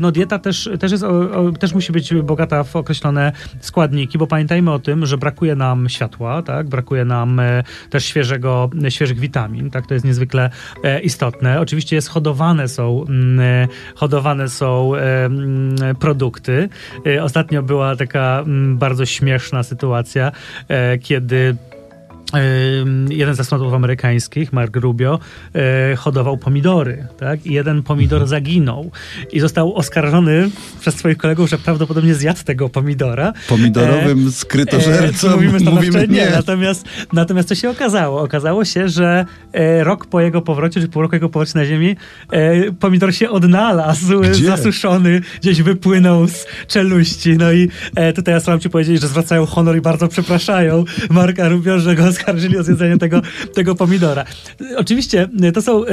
no, 0.00 0.12
dieta 0.12 0.38
też, 0.38 0.70
też, 0.80 0.92
jest, 0.92 1.04
o, 1.04 1.30
o, 1.30 1.52
też 1.52 1.74
musi 1.74 1.92
być 1.92 2.14
bogata 2.14 2.64
w 2.64 2.76
określone 2.76 3.32
składniki, 3.60 4.18
bo 4.18 4.26
pamiętajmy 4.26 4.72
o 4.72 4.78
tym, 4.78 5.06
że 5.06 5.18
brakuje 5.18 5.54
nam 5.54 5.88
światła, 5.88 6.42
tak? 6.42 6.68
Brakuje 6.68 7.04
nam 7.04 7.40
e, 7.40 7.62
też 7.90 8.04
świeżego, 8.04 8.70
świeżych 8.88 9.18
witamin 9.18 9.35
witamin, 9.36 9.70
tak, 9.70 9.86
to 9.86 9.94
jest 9.94 10.06
niezwykle 10.06 10.50
e, 10.84 11.00
istotne. 11.00 11.60
Oczywiście 11.60 11.96
jest 11.96 12.08
hodowane 12.08 12.68
są, 12.68 13.04
mm, 13.08 13.40
e, 13.40 13.68
hodowane 13.94 14.48
są 14.48 14.94
e, 14.94 15.24
mm, 15.24 15.96
produkty. 16.00 16.68
Ostatnio 17.22 17.62
była 17.62 17.96
taka 17.96 18.42
mm, 18.46 18.78
bardzo 18.78 19.06
śmieszna 19.06 19.62
sytuacja, 19.62 20.32
kiedy 21.02 21.56
jeden 23.10 23.34
z 23.34 23.40
astronautów 23.40 23.74
amerykańskich, 23.74 24.52
Mark 24.52 24.76
Rubio, 24.76 25.18
e, 25.54 25.96
hodował 25.96 26.38
pomidory, 26.38 27.06
tak? 27.18 27.46
I 27.46 27.52
jeden 27.52 27.82
pomidor 27.82 28.22
mhm. 28.22 28.28
zaginął 28.28 28.90
i 29.32 29.40
został 29.40 29.74
oskarżony 29.74 30.50
przez 30.80 30.94
swoich 30.94 31.16
kolegów, 31.16 31.50
że 31.50 31.58
prawdopodobnie 31.58 32.14
zjadł 32.14 32.44
tego 32.44 32.68
pomidora. 32.68 33.32
Pomidorowym 33.48 34.28
e, 34.28 34.30
skrytożercą. 34.30 35.28
E, 35.28 35.30
mówimy, 35.30 35.58
mówimy 35.70 36.00
nie. 36.00 36.06
nie. 36.06 36.30
Natomiast, 36.30 36.84
natomiast 37.12 37.48
co 37.48 37.54
się 37.54 37.70
okazało? 37.70 38.22
Okazało 38.22 38.64
się, 38.64 38.88
że 38.88 39.24
e, 39.52 39.84
rok 39.84 40.06
po 40.06 40.20
jego 40.20 40.42
powrocie, 40.42 40.80
czy 40.80 40.88
pół 40.88 41.02
roku 41.02 41.14
jego 41.14 41.28
powrocie 41.28 41.52
na 41.54 41.64
Ziemi, 41.64 41.96
e, 42.32 42.72
pomidor 42.72 43.14
się 43.14 43.30
odnalazł, 43.30 44.20
Gdzie? 44.20 44.46
zasuszony, 44.46 45.20
gdzieś 45.40 45.62
wypłynął 45.62 46.28
z 46.28 46.46
czeluści. 46.66 47.36
No 47.36 47.52
i 47.52 47.68
e, 47.94 48.12
tutaj 48.12 48.34
astronauci 48.34 48.70
powiedzieli, 48.70 48.98
że 48.98 49.08
zwracają 49.08 49.46
honor 49.46 49.76
i 49.76 49.80
bardzo 49.80 50.08
przepraszają 50.08 50.84
Marka 51.10 51.48
Rubio, 51.48 51.78
że 51.78 51.94
go 51.94 52.15
oskarżyli 52.16 52.58
o 52.58 52.62
zjedzenie 52.62 52.98
tego, 52.98 53.22
tego 53.54 53.74
pomidora. 53.74 54.24
Oczywiście 54.76 55.28
e, 55.42 55.52
to 55.52 55.62
są... 55.62 55.86
E, 55.86 55.90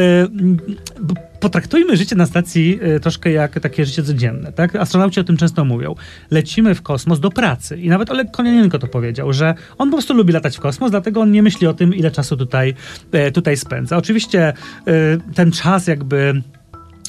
potraktujmy 1.39 1.97
życie 1.97 2.15
na 2.15 2.25
stacji 2.25 2.79
e, 2.81 2.99
troszkę 2.99 3.31
jak 3.31 3.59
takie 3.59 3.85
życie 3.85 4.03
codzienne. 4.03 4.51
Tak? 4.51 4.75
Astronauci 4.75 5.19
o 5.19 5.23
tym 5.23 5.37
często 5.37 5.65
mówią. 5.65 5.95
Lecimy 6.31 6.75
w 6.75 6.81
kosmos 6.81 7.19
do 7.19 7.29
pracy. 7.29 7.77
I 7.77 7.89
nawet 7.89 8.11
Oleg 8.11 8.31
Konianienko 8.31 8.79
to 8.79 8.87
powiedział, 8.87 9.33
że 9.33 9.55
on 9.77 9.89
po 9.89 9.97
prostu 9.97 10.13
lubi 10.13 10.33
latać 10.33 10.57
w 10.57 10.59
kosmos, 10.59 10.91
dlatego 10.91 11.21
on 11.21 11.31
nie 11.31 11.43
myśli 11.43 11.67
o 11.67 11.73
tym, 11.73 11.95
ile 11.95 12.11
czasu 12.11 12.37
tutaj, 12.37 12.73
tutaj 13.33 13.57
spędza. 13.57 13.97
Oczywiście 13.97 14.53
ten 15.35 15.51
czas 15.51 15.87
jakby 15.87 16.41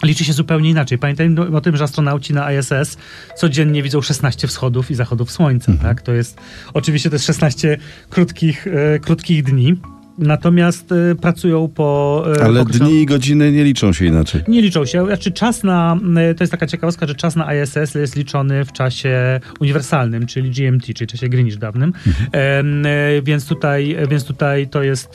liczy 0.04 0.25
się 0.25 0.32
zupełnie 0.32 0.70
inaczej. 0.70 0.99
Pamiętajmy 0.99 1.56
o 1.56 1.61
tym, 1.61 1.76
że 1.76 1.84
astronauci 1.84 2.32
na 2.32 2.52
ISS 2.52 2.96
codziennie 3.37 3.82
widzą 3.82 4.02
16 4.02 4.49
wschodów 4.49 4.90
i 4.90 4.94
zachodów 4.94 5.32
słońca. 5.32 5.73
Mhm. 5.73 5.94
Tak? 5.94 6.02
To 6.02 6.12
jest 6.12 6.38
oczywiście 6.75 7.11
jest 7.12 7.26
16 7.26 7.78
krótkich, 8.11 8.66
e, 8.66 8.99
krótkich 8.99 9.42
dni. 9.42 9.76
Natomiast 10.18 10.92
y, 10.92 11.14
pracują 11.14 11.68
po. 11.68 12.25
Y, 12.37 12.42
Ale 12.42 12.64
dni 12.64 13.02
i 13.02 13.06
godziny 13.06 13.52
nie 13.52 13.64
liczą 13.64 13.92
się 13.92 14.06
inaczej. 14.06 14.42
Nie 14.49 14.62
liczą 14.62 14.85
się. 14.85 15.06
Znaczy 15.06 15.33
czas 15.33 15.62
na. 15.62 15.99
Y, 16.30 16.35
to 16.35 16.44
jest 16.44 16.50
taka 16.50 16.66
ciekawostka, 16.66 17.06
że 17.06 17.14
czas 17.14 17.37
na 17.37 17.54
ISS 17.54 17.94
jest 17.94 18.16
liczony 18.16 18.64
w 18.64 18.73
czasie 18.73 19.40
uniwersalnym, 19.61 20.26
czyli 20.26 20.50
GMT, 20.50 20.94
czyli 20.94 21.06
czasie 21.06 21.28
Greenwich 21.28 21.59
dawnym. 21.59 21.92
Mhm. 22.06 22.85
Więc, 23.23 23.47
tutaj, 23.47 23.97
więc 24.11 24.25
tutaj 24.25 24.68
to 24.68 24.83
jest 24.83 25.14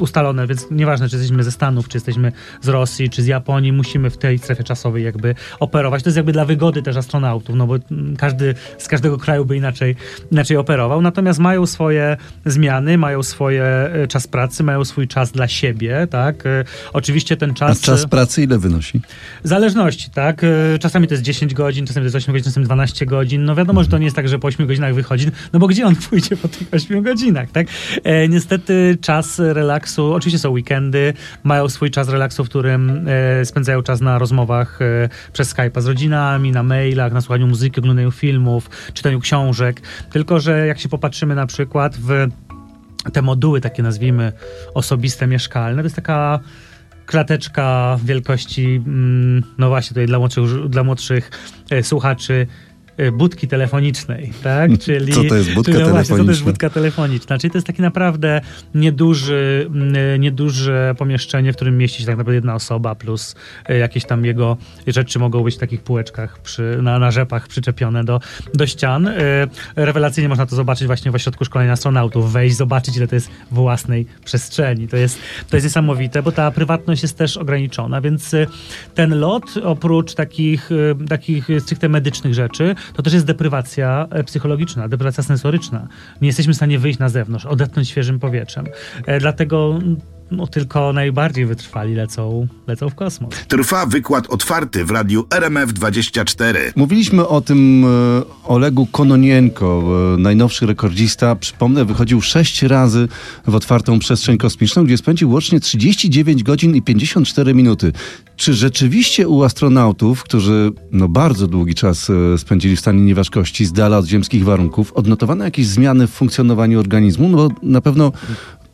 ustalone, 0.00 0.46
więc 0.46 0.66
nieważne, 0.70 1.08
czy 1.08 1.16
jesteśmy 1.16 1.44
ze 1.44 1.52
Stanów, 1.52 1.88
czy 1.88 1.96
jesteśmy 1.96 2.32
z 2.60 2.68
Rosji, 2.68 3.10
czy 3.10 3.22
z 3.22 3.26
Japonii, 3.26 3.72
musimy 3.72 4.10
w 4.10 4.18
tej 4.18 4.38
strefie 4.38 4.64
czasowej 4.64 5.04
jakby 5.04 5.34
operować. 5.60 6.02
To 6.02 6.08
jest 6.08 6.16
jakby 6.16 6.32
dla 6.32 6.44
wygody 6.44 6.82
też 6.82 6.96
astronautów, 6.96 7.56
no 7.56 7.66
bo 7.66 7.74
każdy 8.18 8.54
z 8.78 8.88
każdego 8.88 9.18
kraju 9.18 9.44
by 9.44 9.56
inaczej, 9.56 9.96
inaczej 10.32 10.56
operował. 10.56 11.02
Natomiast 11.02 11.38
mają 11.38 11.66
swoje 11.66 12.16
zmiany, 12.46 12.98
mają 12.98 13.22
swoje 13.22 13.90
czasy 14.08 14.23
czas 14.24 14.30
pracy, 14.30 14.62
mają 14.62 14.84
swój 14.84 15.08
czas 15.08 15.32
dla 15.32 15.48
siebie, 15.48 16.06
tak? 16.10 16.46
E, 16.46 16.64
oczywiście 16.92 17.36
ten 17.36 17.54
czas... 17.54 17.82
A 17.82 17.86
czas 17.86 18.06
pracy 18.06 18.42
ile 18.42 18.58
wynosi? 18.58 19.00
W 19.44 19.48
zależności, 19.48 20.10
tak? 20.10 20.44
E, 20.44 20.78
czasami 20.78 21.08
to 21.08 21.14
jest 21.14 21.24
10 21.24 21.54
godzin, 21.54 21.86
czasami 21.86 22.04
to 22.04 22.06
jest 22.06 22.16
8 22.16 22.32
godzin, 22.32 22.44
czasami 22.44 22.66
12 22.66 23.06
godzin. 23.06 23.44
No 23.44 23.54
wiadomo, 23.54 23.82
że 23.82 23.88
to 23.88 23.98
nie 23.98 24.04
jest 24.04 24.16
tak, 24.16 24.28
że 24.28 24.38
po 24.38 24.48
8 24.48 24.66
godzinach 24.66 24.94
wychodzi, 24.94 25.26
no 25.52 25.58
bo 25.58 25.66
gdzie 25.66 25.86
on 25.86 25.96
pójdzie 25.96 26.36
po 26.36 26.48
tych 26.48 26.68
8 26.72 27.02
godzinach, 27.02 27.50
tak? 27.50 27.66
E, 28.04 28.28
niestety 28.28 28.98
czas 29.00 29.38
relaksu, 29.38 30.12
oczywiście 30.12 30.38
są 30.38 30.50
weekendy, 30.50 31.12
mają 31.42 31.68
swój 31.68 31.90
czas 31.90 32.08
relaksu, 32.08 32.44
w 32.44 32.48
którym 32.48 33.08
e, 33.08 33.44
spędzają 33.44 33.82
czas 33.82 34.00
na 34.00 34.18
rozmowach 34.18 34.82
e, 34.82 35.08
przez 35.32 35.54
Skype'a 35.54 35.80
z 35.80 35.86
rodzinami, 35.86 36.52
na 36.52 36.62
mailach, 36.62 37.12
na 37.12 37.20
słuchaniu 37.20 37.46
muzyki, 37.46 37.80
oglądaniu 37.80 38.10
filmów, 38.10 38.70
czytaniu 38.94 39.20
książek. 39.20 39.80
Tylko, 40.12 40.40
że 40.40 40.66
jak 40.66 40.78
się 40.80 40.88
popatrzymy 40.88 41.34
na 41.34 41.46
przykład 41.46 41.96
w 41.96 42.28
te 43.12 43.22
moduły, 43.22 43.60
takie 43.60 43.82
nazwijmy 43.82 44.32
osobiste, 44.74 45.26
mieszkalne, 45.26 45.82
to 45.82 45.86
jest 45.86 45.96
taka 45.96 46.40
klateczka 47.06 47.98
wielkości, 48.04 48.82
mm, 48.86 49.42
no 49.58 49.68
właśnie 49.68 49.88
tutaj 49.88 50.06
dla 50.06 50.18
młodszych, 50.18 50.68
dla 50.68 50.84
młodszych 50.84 51.30
e, 51.70 51.82
słuchaczy, 51.82 52.46
budki 53.12 53.48
telefonicznej, 53.48 54.32
tak? 54.42 54.78
Czyli, 54.78 55.12
co 55.12 55.24
to 55.24 55.34
jest 55.34 55.54
budka 55.54 55.72
czyli, 55.72 55.84
no 55.84 55.84
telefoniczna? 55.84 55.92
Właśnie, 55.92 56.24
to 56.24 56.30
jest 56.30 56.44
budka 56.44 56.70
telefoniczna? 56.70 57.38
Czyli 57.38 57.50
to 57.50 57.58
jest 57.58 57.66
takie 57.66 57.82
naprawdę 57.82 58.40
nieduży, 58.74 59.70
mm, 59.74 60.20
nieduże 60.20 60.94
pomieszczenie, 60.98 61.52
w 61.52 61.56
którym 61.56 61.78
mieści 61.78 62.00
się 62.00 62.06
tak 62.06 62.16
naprawdę 62.16 62.34
jedna 62.34 62.54
osoba 62.54 62.94
plus 62.94 63.34
y, 63.70 63.78
jakieś 63.78 64.04
tam 64.04 64.24
jego 64.24 64.56
rzeczy 64.86 65.18
mogą 65.18 65.42
być 65.42 65.54
w 65.54 65.58
takich 65.58 65.80
półeczkach 65.80 66.38
przy, 66.38 66.78
na, 66.82 66.98
na 66.98 67.10
rzepach 67.10 67.48
przyczepione 67.48 68.04
do, 68.04 68.20
do 68.54 68.66
ścian. 68.66 69.08
Y, 69.08 69.48
rewelacyjnie 69.76 70.28
można 70.28 70.46
to 70.46 70.56
zobaczyć 70.56 70.86
właśnie 70.86 71.10
w 71.10 71.14
ośrodku 71.14 71.44
szkolenia 71.44 71.72
astronautów, 71.72 72.32
wejść, 72.32 72.56
zobaczyć 72.56 72.96
ile 72.96 73.08
to 73.08 73.14
jest 73.14 73.30
własnej 73.50 74.06
przestrzeni. 74.24 74.88
To 74.88 74.96
jest, 74.96 75.18
to 75.50 75.56
jest 75.56 75.64
niesamowite, 75.64 76.22
bo 76.22 76.32
ta 76.32 76.50
prywatność 76.50 77.02
jest 77.02 77.18
też 77.18 77.36
ograniczona, 77.36 78.00
więc 78.00 78.34
ten 78.94 79.20
lot 79.20 79.44
oprócz 79.62 80.14
takich, 80.14 80.70
takich 81.08 81.48
stricte 81.58 81.88
medycznych 81.88 82.34
rzeczy, 82.34 82.74
to 82.92 83.02
też 83.02 83.12
jest 83.12 83.26
deprywacja 83.26 84.06
e, 84.10 84.24
psychologiczna, 84.24 84.88
deprywacja 84.88 85.22
sensoryczna. 85.22 85.88
Nie 86.20 86.26
jesteśmy 86.26 86.52
w 86.52 86.56
stanie 86.56 86.78
wyjść 86.78 86.98
na 86.98 87.08
zewnątrz, 87.08 87.46
odetchnąć 87.46 87.88
świeżym 87.88 88.18
powietrzem. 88.18 88.66
E, 89.06 89.20
dlatego 89.20 89.78
no, 90.30 90.46
tylko 90.46 90.92
najbardziej 90.92 91.46
wytrwali 91.46 91.94
lecą, 91.94 92.46
lecą 92.66 92.88
w 92.88 92.94
kosmos. 92.94 93.34
Trwa 93.48 93.86
wykład 93.86 94.26
otwarty 94.26 94.84
w 94.84 94.90
radiu 94.90 95.22
RMF24. 95.22 96.54
Mówiliśmy 96.76 97.28
o 97.28 97.40
tym 97.40 97.84
e, 97.84 98.48
Olegu 98.48 98.86
Kononienko, 98.86 99.82
e, 100.14 100.18
najnowszy 100.18 100.66
rekordzista. 100.66 101.36
Przypomnę, 101.36 101.84
wychodził 101.84 102.20
sześć 102.20 102.62
razy 102.62 103.08
w 103.46 103.54
otwartą 103.54 103.98
przestrzeń 103.98 104.38
kosmiczną, 104.38 104.84
gdzie 104.84 104.96
spędził 104.96 105.30
łącznie 105.30 105.60
39 105.60 106.42
godzin 106.42 106.76
i 106.76 106.82
54 106.82 107.54
minuty. 107.54 107.92
Czy 108.36 108.54
rzeczywiście 108.54 109.28
u 109.28 109.42
astronautów, 109.42 110.22
którzy 110.22 110.72
no, 110.92 111.08
bardzo 111.08 111.46
długi 111.46 111.74
czas 111.74 112.10
e, 112.10 112.38
spędzili 112.38 112.76
w 112.76 112.80
stanie 112.80 113.00
nieważkości, 113.00 113.64
z 113.64 113.72
dala 113.72 113.98
od 113.98 114.06
ziemskich 114.06 114.44
warunków, 114.44 114.92
odnotowano 114.92 115.44
jakieś 115.44 115.66
zmiany 115.66 116.06
w 116.06 116.10
funkcjonowaniu 116.10 116.80
organizmu? 116.80 117.28
No, 117.28 117.48
na 117.62 117.80
pewno 117.80 118.12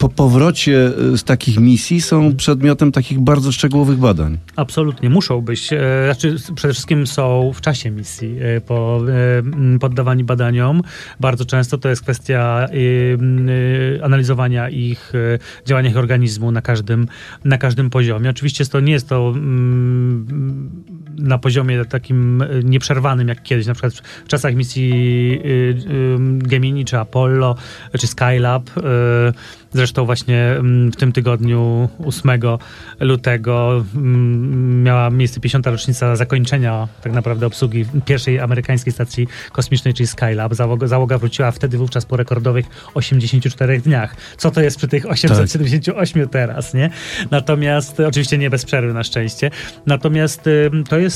po 0.01 0.09
powrocie 0.09 0.93
e, 1.13 1.19
z 1.19 1.25
takich 1.25 1.59
misji 1.59 2.01
są 2.01 2.37
przedmiotem 2.37 2.93
takich 2.93 3.21
bardzo 3.21 3.53
szczegółowych 3.53 3.99
badań. 3.99 4.39
Absolutnie, 4.57 5.11
muszą 5.11 5.41
być. 5.41 5.73
E, 5.73 5.79
znaczy, 6.05 6.37
przede 6.55 6.75
wszystkim 6.75 7.07
są 7.07 7.53
w 7.55 7.61
czasie 7.61 7.91
misji 7.91 8.37
e, 8.41 8.61
po, 8.61 9.01
poddawani 9.81 10.25
badaniom. 10.25 10.83
Bardzo 11.21 11.45
często 11.45 11.79
to 11.79 11.89
jest 11.89 12.03
kwestia 12.03 12.67
analizowania 14.03 14.69
ich 14.69 15.13
działania 15.67 15.91
ich 15.91 15.97
organizmu 15.97 16.53
na 16.53 16.63
każdym, 16.63 17.09
na 17.45 17.59
każdym 17.59 17.91
poziomie. 17.91 18.31
Oczywiście 18.31 18.67
to 18.67 18.81
nie 18.81 18.93
jest 18.93 19.09
to 19.09 19.35
na 21.21 21.39
poziomie 21.39 21.85
takim 21.85 22.45
nieprzerwanym 22.65 23.29
jak 23.29 23.43
kiedyś, 23.43 23.67
na 23.67 23.75
przykład 23.75 23.95
w 24.25 24.29
czasach 24.29 24.55
misji 24.55 25.43
Gemini 26.39 26.85
czy 26.85 26.99
Apollo 26.99 27.57
czy 27.99 28.07
Skylab 28.07 28.71
Zresztą 29.73 30.07
właśnie 30.07 30.39
mm, 30.39 30.93
w 30.93 30.97
tym 30.97 31.13
tygodniu 31.13 31.89
8 32.05 32.31
lutego 33.01 33.85
mm, 33.95 34.83
miała 34.83 35.11
miejsce 35.11 35.41
50. 35.41 35.67
rocznica 35.67 36.17
zakończenia 36.17 36.89
tak 37.03 37.13
naprawdę 37.13 37.47
obsługi 37.47 37.85
pierwszej 38.05 38.41
amerykańskiej 38.41 38.93
stacji 38.93 39.29
kosmicznej, 39.53 39.95
czyli 39.95 40.07
Skylab. 40.07 40.55
Załoga, 40.55 40.87
załoga 40.87 41.19
wróciła 41.19 41.51
wtedy 41.51 41.79
wówczas 41.79 42.07
po 42.07 42.17
rekordowych 42.17 42.67
84 42.95 43.81
dniach. 43.81 44.17
Co 44.37 44.51
to 44.51 44.61
jest 44.61 44.77
przy 44.77 44.89
tych 44.89 45.07
878 45.07 46.23
tak. 46.23 46.33
teraz, 46.33 46.75
nie? 46.75 46.91
Natomiast, 47.31 48.01
oczywiście 48.01 48.39
nie 48.39 48.51
bez 48.51 48.65
przerwy 48.65 48.93
na 48.93 49.05
szczęście. 49.05 49.51
Natomiast 49.87 50.49
to 50.89 50.99
jest 50.99 51.10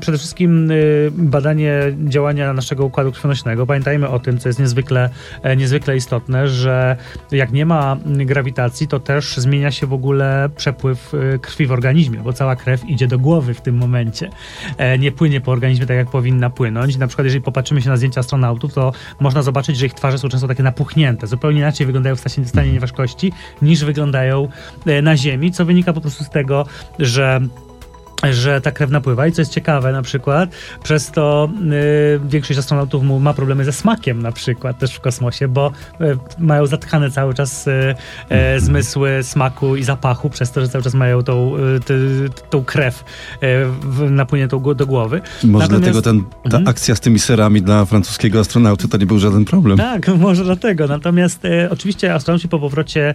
przede 0.00 0.18
wszystkim 0.18 0.72
badanie 1.12 1.82
działania 2.04 2.52
naszego 2.52 2.84
układu 2.84 3.12
krwionośnego. 3.12 3.66
Pamiętajmy 3.66 4.08
o 4.08 4.18
tym, 4.18 4.38
co 4.38 4.48
jest 4.48 4.58
niezwykle, 4.58 5.10
e, 5.42 5.56
niezwykle 5.56 5.96
istotne, 5.96 6.48
że 6.48 6.96
jak 7.30 7.52
nie 7.52 7.66
ma 7.66 7.96
grawitacji, 8.06 8.88
to 8.88 9.00
też 9.00 9.36
zmienia 9.36 9.70
się 9.70 9.86
w 9.86 9.92
ogóle 9.92 10.48
przepływ 10.56 11.14
y, 11.14 11.38
krwi 11.38 11.66
w 11.66 11.72
organizmie, 11.72 12.18
bo 12.18 12.32
cała 12.32 12.56
krew 12.56 12.88
idzie 12.88 13.06
do 13.06 13.18
głowy 13.18 13.54
w 13.54 13.60
tym 13.60 13.76
momencie. 13.76 14.30
E, 14.78 14.98
nie 14.98 15.12
płynie 15.12 15.40
po 15.40 15.52
organizmie 15.52 15.86
tak, 15.86 15.96
jak 15.96 16.10
powinna 16.10 16.50
płynąć. 16.50 16.96
Na 16.96 17.06
przykład, 17.06 17.24
jeżeli 17.24 17.42
popatrzymy 17.42 17.82
się 17.82 17.88
na 17.88 17.96
zdjęcia 17.96 18.20
astronautów, 18.20 18.74
to 18.74 18.92
można 19.20 19.42
zobaczyć, 19.42 19.76
że 19.76 19.86
ich 19.86 19.94
twarze 19.94 20.18
są 20.18 20.28
często 20.28 20.48
takie 20.48 20.62
napuchnięte. 20.62 21.26
Zupełnie 21.26 21.58
inaczej 21.58 21.86
wyglądają 21.86 22.16
w 22.16 22.20
stanie, 22.20 22.46
stanie 22.46 22.72
nieważkości, 22.72 23.32
niż 23.62 23.84
wyglądają 23.84 24.48
e, 24.86 25.02
na 25.02 25.16
Ziemi, 25.16 25.52
co 25.52 25.64
wynika 25.64 25.92
po 25.92 26.00
prostu 26.00 26.24
z 26.24 26.30
tego, 26.30 26.66
że 26.98 27.40
że 28.30 28.60
ta 28.60 28.70
krew 28.72 28.90
napływa 28.90 29.26
i 29.26 29.32
co 29.32 29.40
jest 29.40 29.52
ciekawe 29.52 29.92
na 29.92 30.02
przykład, 30.02 30.50
przez 30.82 31.10
to 31.10 31.48
y, 32.16 32.20
większość 32.28 32.58
astronautów 32.58 33.02
ma 33.20 33.34
problemy 33.34 33.64
ze 33.64 33.72
smakiem 33.72 34.22
na 34.22 34.32
przykład 34.32 34.78
też 34.78 34.94
w 34.94 35.00
kosmosie, 35.00 35.48
bo 35.48 35.72
y, 36.00 36.18
mają 36.38 36.66
zatkane 36.66 37.10
cały 37.10 37.34
czas 37.34 37.66
y, 37.66 37.94
y, 38.56 38.60
zmysły 38.60 39.22
smaku 39.22 39.76
i 39.76 39.82
zapachu, 39.82 40.30
przez 40.30 40.52
to, 40.52 40.60
że 40.60 40.68
cały 40.68 40.84
czas 40.84 40.94
mają 40.94 41.22
tą, 41.22 41.56
y, 41.56 41.80
ty, 41.80 42.28
tą 42.50 42.64
krew 42.64 43.04
y, 43.42 44.10
napłyniętą 44.10 44.74
do 44.74 44.86
głowy. 44.86 45.20
Może 45.44 45.68
Natomiast, 45.68 45.70
dlatego 45.70 46.02
ten, 46.02 46.24
ta 46.50 46.58
mhm. 46.58 46.68
akcja 46.68 46.94
z 46.94 47.00
tymi 47.00 47.18
serami 47.18 47.62
dla 47.62 47.84
francuskiego 47.84 48.40
astronauty 48.40 48.88
to 48.88 48.96
nie 48.96 49.06
był 49.06 49.18
żaden 49.18 49.44
problem. 49.44 49.78
Tak, 49.78 50.08
może 50.18 50.44
dlatego. 50.44 50.86
Natomiast 50.86 51.42
oczywiście 51.70 52.14
astronauci 52.14 52.48
po 52.48 52.58
powrocie 52.58 53.14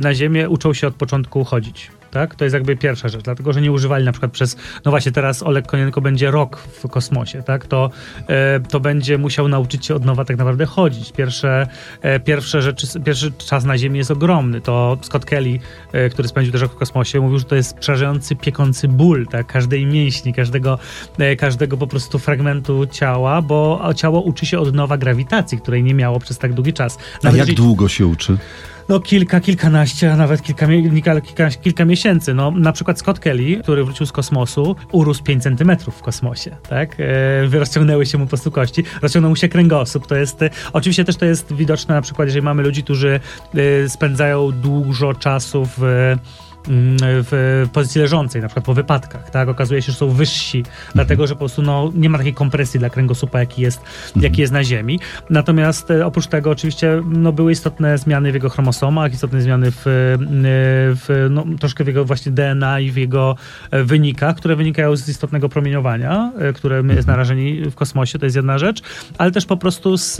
na 0.00 0.14
Ziemię 0.14 0.48
uczą 0.48 0.74
się 0.74 0.86
od 0.86 0.94
początku 0.94 1.44
chodzić 1.44 1.90
tak? 2.10 2.34
To 2.34 2.44
jest 2.44 2.54
jakby 2.54 2.76
pierwsza 2.76 3.08
rzecz, 3.08 3.22
dlatego 3.22 3.52
że 3.52 3.60
nie 3.60 3.72
używali 3.72 4.04
na 4.04 4.12
przykład 4.12 4.32
przez, 4.32 4.56
no 4.84 4.90
właśnie 4.90 5.12
teraz 5.12 5.42
Olek 5.42 5.66
Konienko 5.66 6.00
będzie 6.00 6.30
rok 6.30 6.56
w 6.58 6.88
kosmosie, 6.88 7.42
tak? 7.42 7.66
To, 7.66 7.90
e, 8.26 8.60
to 8.60 8.80
będzie 8.80 9.18
musiał 9.18 9.48
nauczyć 9.48 9.86
się 9.86 9.94
od 9.94 10.04
nowa 10.04 10.24
tak 10.24 10.36
naprawdę 10.36 10.66
chodzić. 10.66 11.12
Pierwsze, 11.12 11.66
e, 12.02 12.20
pierwsze 12.20 12.62
rzeczy, 12.62 12.86
pierwszy 13.04 13.32
czas 13.32 13.64
na 13.64 13.78
Ziemi 13.78 13.98
jest 13.98 14.10
ogromny. 14.10 14.60
To 14.60 14.98
Scott 15.02 15.24
Kelly, 15.24 15.58
e, 15.92 16.10
który 16.10 16.28
spędził 16.28 16.52
też 16.52 16.62
rok 16.62 16.72
w 16.72 16.76
kosmosie, 16.76 17.20
mówił, 17.20 17.38
że 17.38 17.44
to 17.44 17.54
jest 17.54 17.78
przerażający, 17.78 18.36
piekący 18.36 18.88
ból, 18.88 19.26
tak? 19.26 19.46
Każdej 19.46 19.86
mięśni, 19.86 20.34
każdego, 20.34 20.78
e, 21.18 21.36
każdego 21.36 21.76
po 21.76 21.86
prostu 21.86 22.18
fragmentu 22.18 22.86
ciała, 22.86 23.42
bo 23.42 23.80
ciało 23.96 24.20
uczy 24.20 24.46
się 24.46 24.58
od 24.58 24.74
nowa 24.74 24.96
grawitacji, 24.98 25.58
której 25.58 25.82
nie 25.82 25.94
miało 25.94 26.20
przez 26.20 26.38
tak 26.38 26.52
długi 26.52 26.72
czas. 26.72 26.98
Nawet 26.98 27.24
A 27.24 27.28
jak 27.28 27.36
jeżeli... 27.36 27.56
długo 27.56 27.88
się 27.88 28.06
uczy? 28.06 28.38
No 28.88 29.00
kilka, 29.00 29.40
kilkanaście, 29.40 30.12
a 30.12 30.16
nawet 30.16 30.42
kilka, 30.42 30.66
kilka, 31.20 31.50
kilka 31.50 31.84
miesięcy. 31.84 32.34
No, 32.34 32.50
na 32.50 32.72
przykład 32.72 32.98
Scott 32.98 33.20
Kelly, 33.20 33.60
który 33.62 33.84
wrócił 33.84 34.06
z 34.06 34.12
kosmosu, 34.12 34.76
urósł 34.92 35.22
5 35.22 35.42
centymetrów 35.42 35.94
w 35.94 36.02
kosmosie, 36.02 36.56
tak? 36.68 36.96
E, 37.00 37.58
rozciągnęły 37.58 38.06
się 38.06 38.18
mu 38.18 38.24
po 38.24 38.28
prostu 38.28 38.50
kości, 38.50 38.84
rozciągnął 39.02 39.30
mu 39.30 39.36
się 39.36 39.48
kręgosłup. 39.48 40.06
To 40.06 40.16
jest, 40.16 40.42
e, 40.42 40.50
oczywiście 40.72 41.04
też 41.04 41.16
to 41.16 41.24
jest 41.24 41.52
widoczne 41.52 41.94
na 41.94 42.02
przykład, 42.02 42.28
jeżeli 42.28 42.44
mamy 42.44 42.62
ludzi, 42.62 42.82
którzy 42.82 43.20
e, 43.84 43.88
spędzają 43.88 44.52
dużo 44.52 45.14
czasu 45.14 45.68
w 45.76 46.16
w 47.00 47.66
pozycji 47.72 48.00
leżącej, 48.00 48.42
na 48.42 48.48
przykład 48.48 48.66
po 48.66 48.74
wypadkach, 48.74 49.30
tak? 49.30 49.48
Okazuje 49.48 49.82
się, 49.82 49.92
że 49.92 49.98
są 49.98 50.08
wyżsi, 50.08 50.58
mhm. 50.58 50.74
dlatego 50.94 51.26
że 51.26 51.34
po 51.34 51.38
prostu 51.38 51.62
no, 51.62 51.92
nie 51.94 52.08
ma 52.08 52.18
takiej 52.18 52.34
kompresji 52.34 52.80
dla 52.80 52.90
kręgosłupa, 52.90 53.40
jaki 53.40 53.62
jest, 53.62 53.80
mhm. 54.06 54.24
jaki 54.24 54.40
jest 54.40 54.52
na 54.52 54.64
Ziemi. 54.64 55.00
Natomiast 55.30 55.90
e, 55.90 56.06
oprócz 56.06 56.26
tego 56.26 56.50
oczywiście 56.50 57.02
no, 57.06 57.32
były 57.32 57.52
istotne 57.52 57.98
zmiany 57.98 58.30
w 58.30 58.34
jego 58.34 58.48
chromosomach, 58.48 59.12
istotne 59.12 59.42
zmiany 59.42 59.70
w, 59.70 59.86
e, 59.86 59.90
w 60.94 61.26
no, 61.30 61.44
troszkę 61.60 61.84
w 61.84 61.86
jego 61.86 62.04
właśnie 62.04 62.32
DNA 62.32 62.80
i 62.80 62.90
w 62.90 62.96
jego 62.96 63.36
e, 63.70 63.84
wynikach, 63.84 64.36
które 64.36 64.56
wynikają 64.56 64.96
z 64.96 65.08
istotnego 65.08 65.48
promieniowania, 65.48 66.32
które 66.54 66.82
my 66.82 66.94
jest 66.94 67.08
mhm. 67.08 67.16
narażeni 67.16 67.70
w 67.70 67.74
kosmosie, 67.74 68.18
to 68.18 68.26
jest 68.26 68.36
jedna 68.36 68.58
rzecz, 68.58 68.82
ale 69.18 69.30
też 69.30 69.46
po 69.46 69.56
prostu 69.56 69.96
z, 69.96 70.16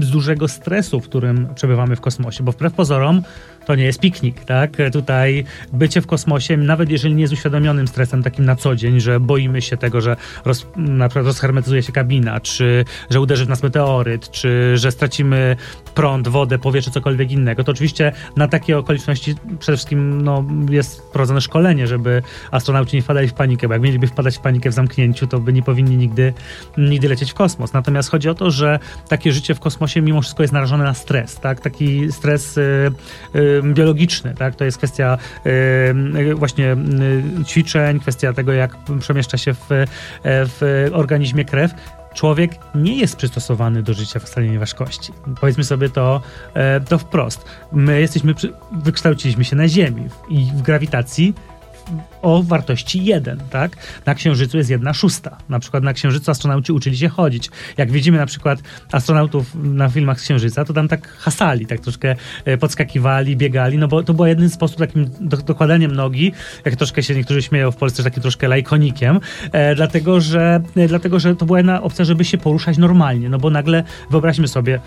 z 0.00 0.10
dużego 0.10 0.48
stresu, 0.48 1.00
w 1.00 1.04
którym 1.04 1.48
przebywamy 1.54 1.96
w 1.96 2.00
kosmosie, 2.00 2.44
bo 2.44 2.52
wbrew 2.52 2.72
pozorom 2.72 3.22
to 3.66 3.74
nie 3.74 3.84
jest 3.84 4.00
piknik, 4.00 4.44
tak? 4.44 4.76
Tutaj 4.92 5.44
bycie 5.72 6.00
w 6.00 6.06
kosmosie, 6.06 6.56
nawet 6.56 6.90
jeżeli 6.90 7.14
nie 7.14 7.20
jest 7.20 7.32
uświadomionym 7.32 7.88
stresem 7.88 8.22
takim 8.22 8.44
na 8.44 8.56
co 8.56 8.76
dzień, 8.76 9.00
że 9.00 9.20
boimy 9.20 9.62
się 9.62 9.76
tego, 9.76 10.00
że 10.00 10.16
roz, 10.44 10.66
na 10.76 11.08
przykład 11.08 11.26
rozhermetyzuje 11.26 11.82
się 11.82 11.92
kabina, 11.92 12.40
czy 12.40 12.84
że 13.10 13.20
uderzy 13.20 13.46
w 13.46 13.48
nas 13.48 13.62
meteoryt, 13.62 14.30
czy 14.30 14.72
że 14.76 14.92
stracimy 14.92 15.56
prąd, 15.94 16.28
wodę, 16.28 16.58
powietrze, 16.58 16.90
cokolwiek 16.90 17.30
innego, 17.30 17.64
to 17.64 17.72
oczywiście 17.72 18.12
na 18.36 18.48
takie 18.48 18.78
okoliczności 18.78 19.34
przede 19.58 19.76
wszystkim 19.76 20.22
no, 20.22 20.44
jest 20.70 21.02
prowadzone 21.12 21.40
szkolenie, 21.40 21.86
żeby 21.86 22.22
astronauci 22.50 22.96
nie 22.96 23.02
wpadali 23.02 23.28
w 23.28 23.34
panikę, 23.34 23.68
bo 23.68 23.74
jak 23.74 23.82
mieliby 23.82 24.06
wpadać 24.06 24.36
w 24.36 24.40
panikę 24.40 24.70
w 24.70 24.72
zamknięciu, 24.72 25.26
to 25.26 25.38
by 25.38 25.52
nie 25.52 25.62
powinni 25.62 25.96
nigdy, 25.96 26.32
nigdy 26.78 27.08
lecieć 27.08 27.30
w 27.30 27.34
kosmos. 27.34 27.72
Natomiast 27.72 28.10
chodzi 28.10 28.28
o 28.28 28.34
to, 28.34 28.50
że 28.50 28.78
takie 29.08 29.32
życie 29.32 29.54
w 29.54 29.60
kosmosie 29.60 30.02
mimo 30.02 30.22
wszystko 30.22 30.42
jest 30.42 30.52
narażone 30.52 30.84
na 30.84 30.94
stres, 30.94 31.40
tak? 31.40 31.60
Taki 31.60 32.12
stres 32.12 32.58
y, 32.58 32.90
y, 33.34 33.49
biologiczny, 33.64 34.34
tak? 34.34 34.54
To 34.54 34.64
jest 34.64 34.78
kwestia 34.78 35.18
y, 35.46 36.34
właśnie 36.34 36.76
y, 37.40 37.44
ćwiczeń, 37.44 38.00
kwestia 38.00 38.32
tego, 38.32 38.52
jak 38.52 38.76
przemieszcza 39.00 39.38
się 39.38 39.54
w, 39.54 39.68
w 40.24 40.88
organizmie 40.92 41.44
krew 41.44 41.74
człowiek 42.14 42.50
nie 42.74 42.96
jest 42.96 43.16
przystosowany 43.16 43.82
do 43.82 43.94
życia 43.94 44.20
w 44.20 44.28
stanie 44.28 44.48
nieważkości. 44.48 45.12
Powiedzmy 45.40 45.64
sobie 45.64 45.88
to, 45.88 46.20
e, 46.54 46.80
to 46.80 46.98
wprost. 46.98 47.44
My 47.72 48.00
jesteśmy, 48.00 48.34
wykształciliśmy 48.72 49.44
się 49.44 49.56
na 49.56 49.68
Ziemi 49.68 50.08
i 50.28 50.44
w 50.44 50.62
grawitacji 50.62 51.34
o 52.22 52.42
wartości 52.42 53.04
1, 53.04 53.40
tak? 53.50 53.76
Na 54.06 54.14
Księżycu 54.14 54.56
jest 54.56 54.70
jedna 54.70 54.94
szósta. 54.94 55.38
Na 55.48 55.58
przykład 55.58 55.84
na 55.84 55.92
Księżycu 55.92 56.30
astronauci 56.30 56.72
uczyli 56.72 56.96
się 56.96 57.08
chodzić. 57.08 57.50
Jak 57.76 57.92
widzimy 57.92 58.18
na 58.18 58.26
przykład 58.26 58.58
astronautów 58.92 59.54
na 59.54 59.88
filmach 59.88 60.20
z 60.20 60.22
Księżyca, 60.22 60.64
to 60.64 60.72
tam 60.72 60.88
tak 60.88 61.08
hasali, 61.08 61.66
tak 61.66 61.80
troszkę 61.80 62.16
e, 62.44 62.58
podskakiwali, 62.58 63.36
biegali, 63.36 63.78
no 63.78 63.88
bo 63.88 64.02
to 64.02 64.14
był 64.14 64.26
jeden 64.26 64.50
sposób 64.50 64.78
takim 64.78 65.10
do, 65.20 65.36
dokładaniem 65.36 65.92
nogi, 65.92 66.32
jak 66.64 66.76
troszkę 66.76 67.02
się 67.02 67.14
niektórzy 67.14 67.42
śmieją 67.42 67.70
w 67.70 67.76
Polsce, 67.76 68.02
takim 68.02 68.22
troszkę 68.22 68.48
lajkonikiem, 68.48 69.20
e, 69.52 69.74
dlatego, 69.74 70.20
że, 70.20 70.60
e, 70.76 70.88
dlatego, 70.88 71.20
że 71.20 71.36
to 71.36 71.46
była 71.46 71.58
jedna 71.58 71.82
opcja, 71.82 72.04
żeby 72.04 72.24
się 72.24 72.38
poruszać 72.38 72.78
normalnie, 72.78 73.28
no 73.28 73.38
bo 73.38 73.50
nagle 73.50 73.84
wyobraźmy 74.10 74.48
sobie, 74.48 74.80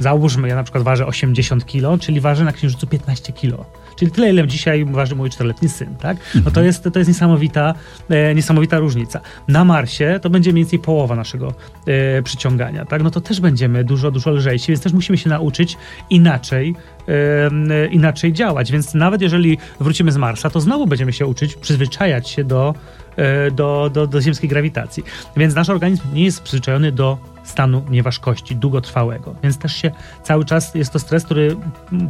załóżmy, 0.00 0.48
ja 0.48 0.54
na 0.54 0.62
przykład 0.62 0.84
ważę 0.84 1.06
80 1.06 1.66
kilo, 1.66 1.98
czyli 1.98 2.20
ważę 2.20 2.44
na 2.44 2.52
Księżycu 2.52 2.86
15 2.86 3.32
kilo 3.32 3.64
Czyli 4.00 4.12
tyle, 4.12 4.30
ile 4.30 4.46
dzisiaj 4.46 4.84
waży 4.84 5.16
mój 5.16 5.30
czteroletni 5.30 5.68
syn, 5.68 5.94
tak? 5.96 6.16
No 6.34 6.42
to 6.42 6.48
mhm. 6.48 6.66
jest, 6.66 6.88
to 6.92 6.98
jest 6.98 7.08
niesamowita, 7.08 7.74
e, 8.08 8.34
niesamowita 8.34 8.78
różnica. 8.78 9.20
Na 9.48 9.64
Marsie 9.64 10.18
to 10.22 10.30
będzie 10.30 10.52
mniej 10.52 10.64
więcej 10.64 10.78
połowa 10.78 11.16
naszego 11.16 11.54
e, 11.86 12.22
przyciągania, 12.22 12.84
tak? 12.84 13.02
No 13.02 13.10
to 13.10 13.20
też 13.20 13.40
będziemy 13.40 13.84
dużo, 13.84 14.10
dużo 14.10 14.30
lżejsi, 14.30 14.72
więc 14.72 14.82
też 14.82 14.92
musimy 14.92 15.18
się 15.18 15.30
nauczyć 15.30 15.76
inaczej, 16.10 16.74
e, 17.08 17.86
inaczej 17.86 18.32
działać. 18.32 18.72
Więc 18.72 18.94
nawet 18.94 19.22
jeżeli 19.22 19.58
wrócimy 19.80 20.12
z 20.12 20.16
Marsa, 20.16 20.50
to 20.50 20.60
znowu 20.60 20.86
będziemy 20.86 21.12
się 21.12 21.26
uczyć, 21.26 21.56
przyzwyczajać 21.56 22.28
się 22.28 22.44
do, 22.44 22.74
do, 23.52 23.90
do, 23.92 24.06
do 24.06 24.20
ziemskiej 24.20 24.48
grawitacji. 24.48 25.04
Więc 25.36 25.54
nasz 25.54 25.68
organizm 25.70 26.02
nie 26.12 26.24
jest 26.24 26.42
przyzwyczajony 26.42 26.92
do 26.92 27.18
stanu 27.44 27.82
nieważkości 27.90 28.56
długotrwałego. 28.56 29.34
Więc 29.42 29.58
też 29.58 29.76
się 29.76 29.90
cały 30.22 30.44
czas 30.44 30.74
jest 30.74 30.92
to 30.92 30.98
stres, 30.98 31.24
który 31.24 31.56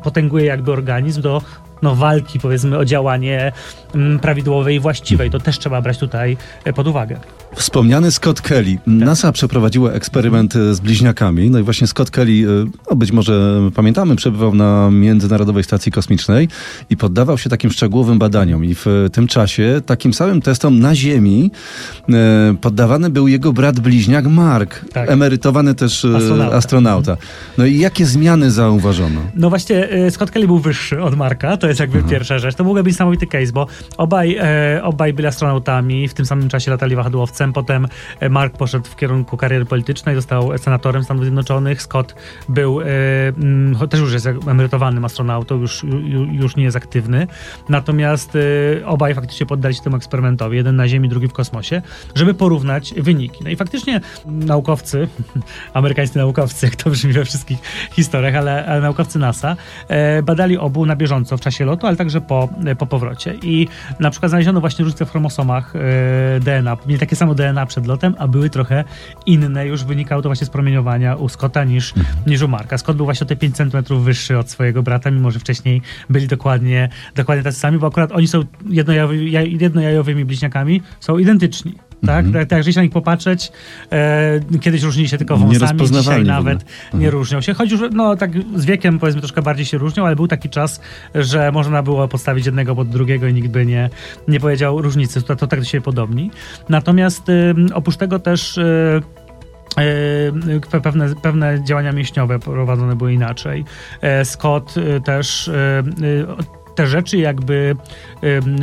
potęguje 0.02 0.44
jakby 0.44 0.72
organizm 0.72 1.22
do 1.22 1.42
no, 1.82 1.96
walki, 1.96 2.40
powiedzmy, 2.40 2.78
o 2.78 2.84
działanie 2.84 3.52
mm, 3.94 4.18
prawidłowe 4.18 4.74
i 4.74 4.80
właściwe. 4.80 5.30
To 5.30 5.40
też 5.40 5.58
trzeba 5.58 5.82
brać 5.82 5.98
tutaj 5.98 6.36
e, 6.64 6.72
pod 6.72 6.86
uwagę. 6.86 7.20
Wspomniany 7.54 8.12
Scott 8.12 8.40
Kelly. 8.40 8.74
Tak. 8.74 8.86
NASA 8.86 9.32
przeprowadziła 9.32 9.92
eksperyment 9.92 10.56
e, 10.56 10.74
z 10.74 10.80
bliźniakami. 10.80 11.50
No 11.50 11.58
i 11.58 11.62
właśnie 11.62 11.86
Scott 11.86 12.10
Kelly, 12.10 12.32
e, 12.32 12.70
no 12.90 12.96
być 12.96 13.12
może 13.12 13.60
pamiętamy, 13.74 14.16
przebywał 14.16 14.54
na 14.54 14.90
Międzynarodowej 14.90 15.64
Stacji 15.64 15.92
Kosmicznej 15.92 16.48
i 16.90 16.96
poddawał 16.96 17.38
się 17.38 17.50
takim 17.50 17.70
szczegółowym 17.70 18.18
badaniom. 18.18 18.64
I 18.64 18.74
w 18.74 18.86
tym 19.12 19.26
czasie 19.26 19.80
takim 19.86 20.14
samym 20.14 20.42
testom 20.42 20.80
na 20.80 20.94
Ziemi 20.94 21.50
poddawany 22.60 23.10
był 23.10 23.28
jego 23.28 23.52
brat 23.52 23.80
bliźniak 23.80 24.26
Mark, 24.26 24.84
tak. 24.92 25.10
emerytowany 25.10 25.74
też 25.74 26.04
astronauta. 26.04 26.56
astronauta. 26.56 27.16
No 27.58 27.66
i 27.66 27.78
jakie 27.78 28.06
zmiany 28.06 28.50
zauważono? 28.50 29.20
No 29.34 29.48
właśnie 29.48 29.88
Scott 30.10 30.30
Kelly 30.30 30.46
był 30.46 30.58
wyższy 30.58 31.02
od 31.02 31.16
Marka, 31.16 31.56
to 31.56 31.68
jest 31.70 31.80
jakby 31.80 31.98
mhm. 31.98 32.10
pierwsza 32.10 32.38
rzecz. 32.38 32.54
To 32.54 32.64
byłby 32.64 32.82
niesamowity 32.82 33.26
case, 33.26 33.52
bo 33.52 33.66
obaj, 33.96 34.36
e, 34.40 34.80
obaj 34.82 35.12
byli 35.12 35.28
astronautami, 35.28 36.08
w 36.08 36.14
tym 36.14 36.26
samym 36.26 36.48
czasie 36.48 36.70
latali 36.70 36.96
wahadłowcem, 36.96 37.52
potem 37.52 37.86
e, 38.20 38.28
Mark 38.28 38.56
poszedł 38.56 38.84
w 38.84 38.96
kierunku 38.96 39.36
kariery 39.36 39.64
politycznej, 39.64 40.14
został 40.14 40.58
senatorem 40.58 41.04
Stanów 41.04 41.24
Zjednoczonych, 41.24 41.82
Scott 41.82 42.14
był, 42.48 42.80
e, 42.80 42.84
m, 43.38 43.76
też 43.90 44.00
już 44.00 44.12
jest 44.12 44.26
emerytowanym 44.26 45.04
astronautą, 45.04 45.60
już, 45.60 45.84
już 46.32 46.56
nie 46.56 46.64
jest 46.64 46.76
aktywny, 46.76 47.26
natomiast 47.68 48.36
e, 48.36 48.86
obaj 48.86 49.14
faktycznie 49.14 49.46
poddali 49.46 49.74
się 49.74 49.82
temu 49.82 49.96
eksperymentowi, 49.96 50.56
jeden 50.56 50.76
na 50.76 50.88
Ziemi, 50.88 51.08
drugi 51.08 51.28
w 51.28 51.32
kosmosie, 51.32 51.82
żeby 52.14 52.34
porównać 52.34 52.94
wyniki. 52.94 53.44
No 53.44 53.50
i 53.50 53.56
faktycznie 53.56 54.00
naukowcy, 54.26 55.08
amerykańscy 55.74 56.18
naukowcy, 56.18 56.66
jak 56.66 56.76
to 56.76 56.90
brzmi 56.90 57.12
we 57.12 57.24
wszystkich 57.24 57.58
historiach, 57.92 58.34
ale, 58.34 58.66
ale 58.66 58.80
naukowcy 58.80 59.18
NASA, 59.18 59.56
e, 59.88 60.22
badali 60.22 60.58
obu 60.58 60.86
na 60.86 60.96
bieżąco 60.96 61.36
w 61.36 61.40
czasie 61.40 61.59
czasie 61.60 61.64
lotu, 61.64 61.86
ale 61.86 61.96
także 61.96 62.20
po, 62.20 62.48
po 62.78 62.86
powrocie. 62.86 63.34
I 63.42 63.68
na 64.00 64.10
przykład 64.10 64.30
znaleziono 64.30 64.60
właśnie 64.60 64.84
różnice 64.84 65.06
w 65.06 65.10
chromosomach 65.10 65.76
e, 65.76 66.40
DNA. 66.40 66.76
Mieli 66.86 67.00
takie 67.00 67.16
samo 67.16 67.34
DNA 67.34 67.66
przed 67.66 67.86
lotem, 67.86 68.14
a 68.18 68.28
były 68.28 68.50
trochę 68.50 68.84
inne. 69.26 69.66
Już 69.66 69.84
wynikało 69.84 70.22
to 70.22 70.28
właśnie 70.28 70.46
z 70.46 70.50
promieniowania 70.50 71.16
u 71.16 71.28
Scotta 71.28 71.64
niż, 71.64 71.96
mhm. 71.96 72.16
niż 72.26 72.42
u 72.42 72.48
Marka. 72.48 72.78
Scott 72.78 72.96
był 72.96 73.06
właśnie 73.06 73.24
o 73.24 73.28
te 73.28 73.36
5 73.36 73.56
cm 73.56 74.00
wyższy 74.00 74.38
od 74.38 74.50
swojego 74.50 74.82
brata, 74.82 75.10
mimo 75.10 75.30
że 75.30 75.38
wcześniej 75.38 75.82
byli 76.10 76.28
dokładnie, 76.28 76.88
dokładnie 77.14 77.44
tacy 77.44 77.58
sami, 77.58 77.78
bo 77.78 77.86
akurat 77.86 78.12
oni 78.12 78.28
są 78.28 78.44
jednojajowymi 79.44 80.24
bliźniakami, 80.24 80.82
są 81.00 81.18
identyczni 81.18 81.89
tak? 82.06 82.26
Mhm. 82.26 82.46
Tak, 82.46 82.56
jeżeli 82.56 82.74
się 82.74 82.80
na 82.80 82.84
nich 82.84 82.92
popatrzeć, 82.92 83.52
e, 83.92 84.40
kiedyś 84.60 84.82
różnili 84.82 85.08
się 85.08 85.18
tylko 85.18 85.36
wąsami, 85.36 85.80
dzisiaj 85.90 86.24
nawet 86.24 86.64
nie 86.94 87.06
mhm. 87.06 87.12
różnią 87.12 87.40
się. 87.40 87.54
Choć 87.54 87.70
już, 87.70 87.80
no 87.92 88.16
tak 88.16 88.30
z 88.56 88.64
wiekiem 88.64 88.98
powiedzmy 88.98 89.20
troszkę 89.20 89.42
bardziej 89.42 89.66
się 89.66 89.78
różnią, 89.78 90.06
ale 90.06 90.16
był 90.16 90.28
taki 90.28 90.48
czas, 90.48 90.80
że 91.14 91.52
można 91.52 91.82
było 91.82 92.08
podstawić 92.08 92.46
jednego 92.46 92.74
pod 92.74 92.88
drugiego 92.88 93.26
i 93.26 93.34
nikt 93.34 93.48
by 93.48 93.66
nie, 93.66 93.90
nie 94.28 94.40
powiedział 94.40 94.82
różnicy. 94.82 95.22
To, 95.22 95.36
to 95.36 95.46
tak 95.46 95.58
do 95.58 95.64
siebie 95.64 95.82
podobni. 95.82 96.30
Natomiast 96.68 97.28
y, 97.28 97.54
oprócz 97.74 97.96
tego 97.96 98.18
też 98.18 98.58
y, 98.58 99.02
y, 99.80 100.80
Pewne, 100.82 101.14
pewne 101.22 101.64
działania 101.64 101.92
mięśniowe 101.92 102.38
prowadzone 102.38 102.96
były 102.96 103.12
inaczej. 103.12 103.64
E, 104.00 104.24
Scott 104.24 104.74
też 105.04 105.50
te 106.80 106.86
rzeczy, 106.86 107.18
jakby 107.18 107.76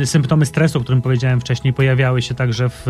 symptomy 0.04 0.46
stresu, 0.46 0.78
o 0.78 0.82
którym 0.82 1.02
powiedziałem 1.02 1.40
wcześniej, 1.40 1.72
pojawiały 1.72 2.22
się 2.22 2.34
także 2.34 2.68
w, 2.68 2.82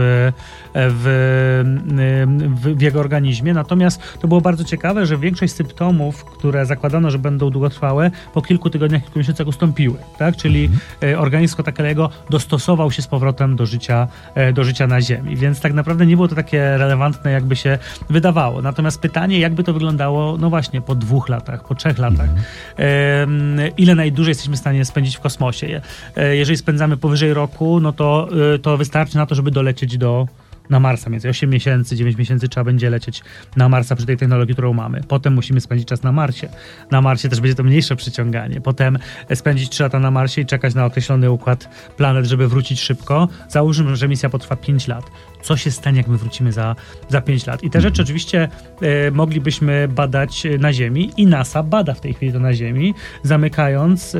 w, 0.74 0.74
w, 0.74 2.76
w, 2.76 2.82
jego 2.82 3.00
organizmie. 3.00 3.54
Natomiast 3.54 4.02
to 4.20 4.28
było 4.28 4.40
bardzo 4.40 4.64
ciekawe, 4.64 5.06
że 5.06 5.18
większość 5.18 5.52
symptomów, 5.52 6.24
które 6.24 6.66
zakładano, 6.66 7.10
że 7.10 7.18
będą 7.18 7.50
długotrwałe, 7.50 8.10
po 8.34 8.42
kilku 8.42 8.70
tygodniach, 8.70 9.02
kilku 9.02 9.18
miesiącach 9.18 9.46
ustąpiły. 9.46 9.96
Tak? 10.18 10.36
Czyli 10.36 10.64
mhm. 10.64 11.14
E, 11.14 11.18
organizm 11.18 11.56
Kotakelego 11.56 12.10
dostosował 12.30 12.90
się 12.90 13.02
z 13.02 13.06
powrotem 13.06 13.56
do 13.56 13.66
życia, 13.66 14.08
e, 14.34 14.52
do 14.52 14.64
życia 14.64 14.86
na 14.86 15.00
Ziemi. 15.00 15.36
Więc 15.36 15.60
tak 15.60 15.72
naprawdę 15.72 16.06
nie 16.06 16.16
było 16.16 16.28
to 16.28 16.34
takie 16.34 16.78
relevantne, 16.78 17.30
jakby 17.30 17.56
się 17.56 17.78
wydawało. 18.10 18.62
Natomiast 18.62 19.00
pytanie, 19.00 19.38
jakby 19.38 19.64
to 19.64 19.72
wyglądało, 19.72 20.38
no 20.38 20.50
właśnie, 20.50 20.80
po 20.80 20.94
dwóch 20.94 21.28
latach, 21.28 21.64
po 21.64 21.74
trzech 21.74 21.98
latach. 21.98 22.28
Mhm. 22.28 23.70
Ile 23.76 23.94
najdłużej 23.94 24.30
jesteśmy 24.30 24.56
w 24.56 24.58
stanie 24.58 24.84
spędzić 24.84 25.17
w 25.18 25.20
kosmosie. 25.20 25.80
E, 26.16 26.36
jeżeli 26.36 26.58
spędzamy 26.58 26.96
powyżej 26.96 27.34
roku, 27.34 27.80
no 27.80 27.92
to, 27.92 28.28
e, 28.54 28.58
to 28.58 28.76
wystarczy 28.76 29.16
na 29.16 29.26
to, 29.26 29.34
żeby 29.34 29.50
dolecieć 29.50 29.98
do 29.98 30.26
na 30.70 30.80
Marsa, 30.80 31.10
między 31.10 31.28
8 31.28 31.50
miesięcy, 31.50 31.96
9 31.96 32.16
miesięcy 32.16 32.48
trzeba 32.48 32.64
będzie 32.64 32.90
lecieć 32.90 33.22
na 33.56 33.68
Marsa 33.68 33.96
przy 33.96 34.06
tej 34.06 34.16
technologii, 34.16 34.54
którą 34.54 34.72
mamy. 34.72 35.00
Potem 35.08 35.34
musimy 35.34 35.60
spędzić 35.60 35.88
czas 35.88 36.02
na 36.02 36.12
Marsie. 36.12 36.48
Na 36.90 37.00
Marsie 37.00 37.28
też 37.28 37.40
będzie 37.40 37.54
to 37.54 37.62
mniejsze 37.62 37.96
przyciąganie. 37.96 38.60
Potem 38.60 38.98
spędzić 39.34 39.70
3 39.70 39.82
lata 39.82 39.98
na 39.98 40.10
Marsie 40.10 40.40
i 40.40 40.46
czekać 40.46 40.74
na 40.74 40.84
określony 40.84 41.30
układ 41.30 41.68
planet, 41.96 42.26
żeby 42.26 42.48
wrócić 42.48 42.80
szybko. 42.80 43.28
Załóżmy, 43.48 43.96
że 43.96 44.08
misja 44.08 44.28
potrwa 44.28 44.56
5 44.56 44.88
lat. 44.88 45.04
Co 45.42 45.56
się 45.56 45.70
stanie, 45.70 45.98
jak 45.98 46.08
my 46.08 46.18
wrócimy 46.18 46.52
za, 46.52 46.76
za 47.08 47.20
5 47.20 47.46
lat? 47.46 47.62
I 47.62 47.70
te 47.70 47.80
rzeczy 47.80 48.02
oczywiście 48.02 48.48
e, 48.80 49.10
moglibyśmy 49.10 49.88
badać 49.88 50.46
na 50.58 50.72
Ziemi 50.72 51.10
i 51.16 51.26
NASA 51.26 51.62
bada 51.62 51.94
w 51.94 52.00
tej 52.00 52.14
chwili 52.14 52.32
to 52.32 52.38
na 52.38 52.54
Ziemi, 52.54 52.94
zamykając 53.22 54.14
e, 54.14 54.18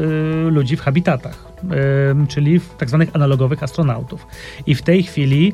ludzi 0.51 0.77
w 0.77 0.81
habitatach 0.81 1.49
czyli 2.29 2.61
tak 2.79 2.89
zwanych 2.89 3.17
analogowych 3.17 3.63
astronautów. 3.63 4.27
I 4.67 4.75
w 4.75 4.83
tej 4.83 5.03
chwili 5.03 5.53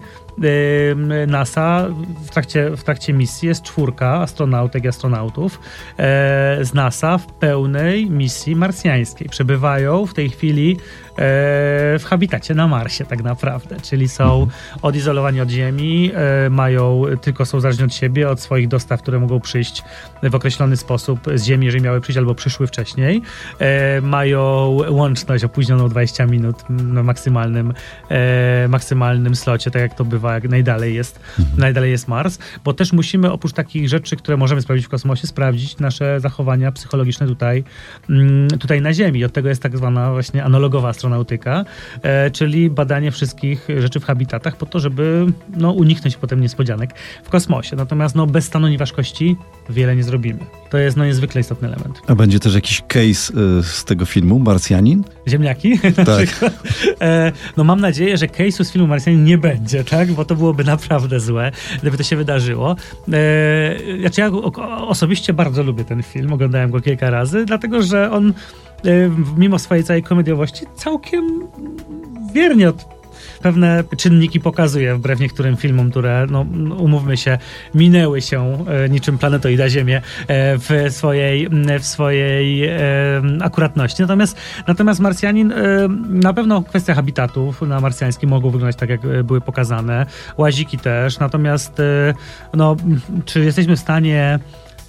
NASA 1.26 1.88
w 2.26 2.30
trakcie, 2.30 2.70
w 2.70 2.84
trakcie 2.84 3.12
misji 3.12 3.48
jest 3.48 3.62
czwórka 3.62 4.20
astronautek 4.20 4.84
i 4.84 4.88
astronautów 4.88 5.60
e, 5.98 6.58
z 6.64 6.74
NASA 6.74 7.18
w 7.18 7.26
pełnej 7.26 8.10
misji 8.10 8.56
marsjańskiej. 8.56 9.28
Przebywają 9.28 10.06
w 10.06 10.14
tej 10.14 10.30
chwili 10.30 10.76
E, 10.76 11.03
w 11.18 12.04
habitacie 12.04 12.54
na 12.54 12.68
Marsie 12.68 13.04
tak 13.04 13.22
naprawdę, 13.22 13.76
czyli 13.80 14.08
są 14.08 14.46
odizolowani 14.82 15.40
od 15.40 15.50
Ziemi, 15.50 16.12
e, 16.14 16.50
mają, 16.50 17.02
tylko 17.22 17.46
są 17.46 17.60
zależni 17.60 17.84
od 17.84 17.94
siebie, 17.94 18.28
od 18.28 18.40
swoich 18.40 18.68
dostaw, 18.68 19.02
które 19.02 19.20
mogą 19.20 19.40
przyjść 19.40 19.82
w 20.30 20.34
określony 20.34 20.76
sposób 20.76 21.20
z 21.34 21.44
Ziemi, 21.44 21.66
jeżeli 21.66 21.84
miały 21.84 22.00
przyjść 22.00 22.18
albo 22.18 22.34
przyszły 22.34 22.66
wcześniej. 22.66 23.22
E, 23.58 24.00
mają 24.00 24.40
łączność 24.88 25.44
opóźnioną 25.44 25.88
20 25.88 26.26
minut 26.26 26.56
na 26.70 27.02
maksymalnym, 27.02 27.72
maksymalnym 28.68 29.36
slocie, 29.36 29.70
tak 29.70 29.82
jak 29.82 29.94
to 29.94 30.04
bywa, 30.04 30.34
jak 30.34 30.48
najdalej 30.48 30.94
jest, 30.94 31.20
najdalej 31.56 31.90
jest 31.90 32.08
Mars, 32.08 32.38
bo 32.64 32.74
też 32.74 32.92
musimy 32.92 33.32
oprócz 33.32 33.52
takich 33.52 33.88
rzeczy, 33.88 34.16
które 34.16 34.36
możemy 34.36 34.62
sprawdzić 34.62 34.86
w 34.86 34.88
kosmosie, 34.88 35.26
sprawdzić 35.26 35.78
nasze 35.78 36.20
zachowania 36.20 36.72
psychologiczne 36.72 37.26
tutaj, 37.26 37.64
mm, 38.10 38.48
tutaj 38.48 38.82
na 38.82 38.94
Ziemi. 38.94 39.24
Od 39.24 39.32
tego 39.32 39.48
jest 39.48 39.62
tak 39.62 39.76
zwana 39.76 40.12
właśnie 40.12 40.44
analogowa 40.44 40.88
astronautyka, 40.88 41.64
e, 42.02 42.30
czyli 42.30 42.70
badanie 42.70 43.10
wszystkich 43.10 43.68
rzeczy 43.78 44.00
w 44.00 44.04
habitatach 44.04 44.56
po 44.56 44.66
to, 44.66 44.80
żeby 44.80 45.26
no, 45.56 45.70
uniknąć 45.70 46.16
potem 46.16 46.40
niespodzianek 46.40 46.90
w 47.24 47.28
kosmosie. 47.28 47.76
Natomiast 47.76 48.14
no, 48.14 48.26
bez 48.26 48.44
stanu 48.44 48.68
nieważkości 48.68 49.36
wiele 49.70 49.96
nie 49.96 50.02
zrobimy. 50.02 50.13
To 50.70 50.78
jest 50.78 50.96
no, 50.96 51.04
niezwykle 51.04 51.40
istotny 51.40 51.68
element. 51.68 52.02
A 52.06 52.14
będzie 52.14 52.40
też 52.40 52.54
jakiś 52.54 52.82
case 52.88 53.32
y, 53.58 53.62
z 53.62 53.84
tego 53.84 54.06
filmu, 54.06 54.38
Marsjanin? 54.38 55.04
Ziemniaki? 55.28 55.78
Tak. 56.06 56.50
e, 57.00 57.32
no 57.56 57.64
mam 57.64 57.80
nadzieję, 57.80 58.16
że 58.16 58.26
case'u 58.26 58.64
z 58.64 58.72
filmu 58.72 58.88
Marsjanin 58.88 59.24
nie 59.24 59.38
będzie, 59.38 59.84
tak? 59.84 60.12
Bo 60.12 60.24
to 60.24 60.34
byłoby 60.34 60.64
naprawdę 60.64 61.20
złe, 61.20 61.52
gdyby 61.82 61.96
to 61.96 62.02
się 62.02 62.16
wydarzyło. 62.16 62.76
E, 63.12 64.00
znaczy 64.00 64.20
ja 64.20 64.30
osobiście 64.86 65.32
bardzo 65.32 65.62
lubię 65.62 65.84
ten 65.84 66.02
film, 66.02 66.32
oglądałem 66.32 66.70
go 66.70 66.80
kilka 66.80 67.10
razy, 67.10 67.44
dlatego 67.44 67.82
że 67.82 68.10
on 68.10 68.32
E, 68.84 69.10
mimo 69.36 69.58
swojej 69.58 69.84
całej 69.84 70.02
komediowości, 70.02 70.66
całkiem 70.74 71.48
wiernie 72.34 72.68
od 72.68 72.93
pewne 73.44 73.84
czynniki 73.96 74.40
pokazuje, 74.40 74.94
wbrew 74.94 75.20
niektórym 75.20 75.56
filmom, 75.56 75.90
które, 75.90 76.26
no, 76.30 76.46
umówmy 76.78 77.16
się, 77.16 77.38
minęły 77.74 78.22
się 78.22 78.66
e, 78.68 78.88
niczym 78.88 79.18
planetoida 79.18 79.68
Ziemię 79.68 79.96
e, 79.96 80.02
w 80.58 80.86
swojej, 80.90 81.48
w 81.80 81.86
swojej 81.86 82.70
akuratności. 83.40 84.02
Natomiast, 84.02 84.36
natomiast 84.68 85.00
Marsjanin, 85.00 85.52
na 86.08 86.32
pewno 86.32 86.62
kwestia 86.62 86.94
habitatów 86.94 87.62
na 87.62 87.80
marsjańskim 87.80 88.30
mogą 88.30 88.50
wyglądać 88.50 88.76
tak, 88.76 88.90
jak 88.90 89.22
były 89.24 89.40
pokazane. 89.40 90.06
Łaziki 90.36 90.78
też. 90.78 91.18
Natomiast, 91.18 91.82
no, 92.54 92.76
czy 93.24 93.44
jesteśmy 93.44 93.76
w 93.76 93.80
stanie 93.80 94.38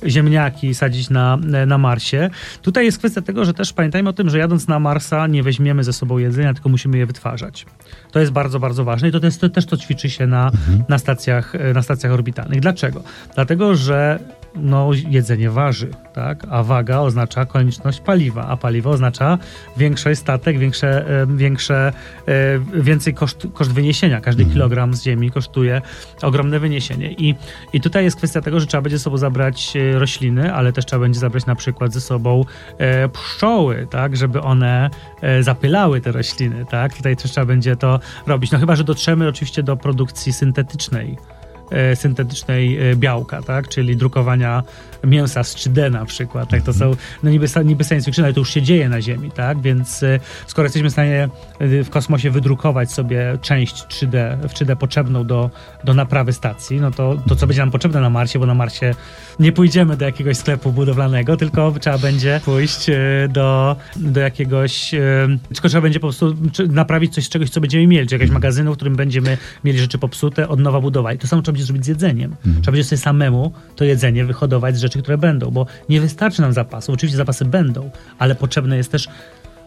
ziemniaki 0.07 0.75
sadzić 0.75 1.09
na, 1.09 1.37
na 1.67 1.77
Marsie. 1.77 2.29
Tutaj 2.61 2.85
jest 2.85 2.97
kwestia 2.97 3.21
tego, 3.21 3.45
że 3.45 3.53
też 3.53 3.73
pamiętajmy 3.73 4.09
o 4.09 4.13
tym, 4.13 4.29
że 4.29 4.37
jadąc 4.37 4.67
na 4.67 4.79
Marsa 4.79 5.27
nie 5.27 5.43
weźmiemy 5.43 5.83
ze 5.83 5.93
sobą 5.93 6.17
jedzenia, 6.17 6.53
tylko 6.53 6.69
musimy 6.69 6.97
je 6.97 7.05
wytwarzać. 7.05 7.65
To 8.11 8.19
jest 8.19 8.31
bardzo, 8.31 8.59
bardzo 8.59 8.83
ważne 8.83 9.07
i 9.09 9.11
to, 9.11 9.19
jest, 9.23 9.41
to 9.41 9.49
też 9.49 9.65
to 9.65 9.77
ćwiczy 9.77 10.09
się 10.09 10.27
na, 10.27 10.45
mhm. 10.45 10.83
na, 10.89 10.97
stacjach, 10.97 11.53
na 11.73 11.81
stacjach 11.81 12.13
orbitalnych. 12.13 12.59
Dlaczego? 12.59 13.03
Dlatego, 13.35 13.75
że 13.75 14.19
no, 14.55 14.89
jedzenie 15.09 15.49
waży, 15.49 15.89
tak? 16.13 16.45
a 16.49 16.63
waga 16.63 16.99
oznacza 16.99 17.45
konieczność 17.45 17.99
paliwa, 17.99 18.47
a 18.47 18.57
paliwo 18.57 18.89
oznacza 18.89 19.37
większy 19.77 20.15
statek, 20.15 20.59
większe, 20.59 21.05
większe, 21.27 21.93
e, 22.27 22.81
więcej 22.81 23.13
koszt, 23.13 23.47
koszt 23.53 23.71
wyniesienia. 23.71 24.21
Każdy 24.21 24.43
mhm. 24.43 24.53
kilogram 24.53 24.93
z 24.93 25.03
ziemi 25.03 25.31
kosztuje 25.31 25.81
ogromne 26.21 26.59
wyniesienie. 26.59 27.11
I, 27.11 27.35
I 27.73 27.81
tutaj 27.81 28.03
jest 28.03 28.17
kwestia 28.17 28.41
tego, 28.41 28.59
że 28.59 28.67
trzeba 28.67 28.81
będzie 28.81 28.97
ze 28.97 29.03
sobą 29.03 29.17
zabrać 29.17 29.73
e, 29.75 29.99
rośliny, 29.99 30.53
ale 30.53 30.73
też 30.73 30.85
trzeba 30.85 30.99
będzie 30.99 31.19
zabrać 31.19 31.45
na 31.45 31.55
przykład 31.55 31.93
ze 31.93 32.01
sobą 32.01 32.45
e, 32.77 33.09
pszczoły, 33.09 33.87
tak? 33.89 34.17
żeby 34.17 34.41
one 34.41 34.89
zapylały 35.41 36.01
te 36.01 36.11
rośliny. 36.11 36.65
Tak? 36.69 36.93
Tutaj 36.93 37.15
też 37.17 37.31
trzeba 37.31 37.45
będzie 37.45 37.75
to 37.75 37.99
robić. 38.27 38.51
No 38.51 38.59
chyba, 38.59 38.75
że 38.75 38.83
dotrzemy 38.83 39.27
oczywiście 39.27 39.63
do 39.63 39.77
produkcji 39.77 40.33
syntetycznej 40.33 41.17
syntetycznej 41.95 42.91
e, 42.91 42.95
białka, 42.95 43.41
tak? 43.41 43.67
czyli 43.67 43.97
drukowania 43.97 44.63
mięsa 45.05 45.43
z 45.43 45.55
3D 45.55 45.91
na 45.91 46.05
przykład. 46.05 46.49
Tak? 46.49 46.61
To 46.61 46.73
są 46.73 46.91
no 47.23 47.29
niby, 47.29 47.47
niby 47.65 47.83
science 47.83 48.05
fiction, 48.05 48.25
ale 48.25 48.33
to 48.33 48.39
już 48.39 48.53
się 48.53 48.61
dzieje 48.61 48.89
na 48.89 49.01
Ziemi, 49.01 49.31
tak? 49.31 49.61
Więc 49.61 50.03
e, 50.03 50.19
skoro 50.47 50.65
jesteśmy 50.65 50.89
w 50.89 50.91
stanie 50.91 51.29
w 51.59 51.89
kosmosie 51.89 52.31
wydrukować 52.31 52.91
sobie 52.91 53.37
część 53.41 53.75
3D, 53.75 54.37
w 54.47 54.53
3D 54.53 54.75
potrzebną 54.75 55.27
do, 55.27 55.49
do 55.83 55.93
naprawy 55.93 56.33
stacji, 56.33 56.81
no 56.81 56.91
to, 56.91 57.17
to 57.27 57.35
co 57.35 57.47
będzie 57.47 57.61
nam 57.61 57.71
potrzebne 57.71 58.01
na 58.01 58.09
Marsie, 58.09 58.39
bo 58.39 58.45
na 58.45 58.53
Marsie 58.53 58.95
nie 59.39 59.51
pójdziemy 59.51 59.97
do 59.97 60.05
jakiegoś 60.05 60.37
sklepu 60.37 60.71
budowlanego, 60.71 61.37
tylko 61.37 61.73
trzeba 61.79 61.97
będzie 61.97 62.41
pójść 62.45 62.87
do, 63.29 63.75
do 63.95 64.19
jakiegoś, 64.19 64.91
tylko 65.53 65.69
trzeba 65.69 65.81
będzie 65.81 65.99
po 65.99 66.07
prostu 66.07 66.35
naprawić 66.69 67.13
coś 67.13 67.25
z 67.25 67.29
czegoś, 67.29 67.49
co 67.49 67.61
będziemy 67.61 67.87
mieli, 67.87 68.07
czy 68.07 68.15
jakiegoś 68.15 68.33
magazynu, 68.33 68.73
w 68.73 68.75
którym 68.75 68.95
będziemy 68.95 69.37
mieli 69.63 69.79
rzeczy 69.79 69.97
popsute, 69.97 70.47
od 70.47 70.59
nowa 70.59 70.81
budować. 70.81 71.19
To 71.21 71.27
samo 71.27 71.41
trzeba 71.41 71.53
będzie 71.53 71.65
zrobić 71.65 71.85
z 71.85 71.87
jedzeniem. 71.87 72.31
Mhm. 72.31 72.61
Trzeba 72.61 72.71
będzie 72.71 72.83
sobie 72.83 72.99
samemu 72.99 73.53
to 73.75 73.85
jedzenie 73.85 74.25
wyhodować 74.25 74.77
z 74.77 74.79
rzeczy, 74.79 74.94
które 75.01 75.17
będą, 75.17 75.51
bo 75.51 75.65
nie 75.89 76.01
wystarczy 76.01 76.41
nam 76.41 76.53
zapasów. 76.53 76.95
Oczywiście 76.95 77.17
zapasy 77.17 77.45
będą, 77.45 77.91
ale 78.19 78.35
potrzebne 78.35 78.77
jest 78.77 78.91
też, 78.91 79.07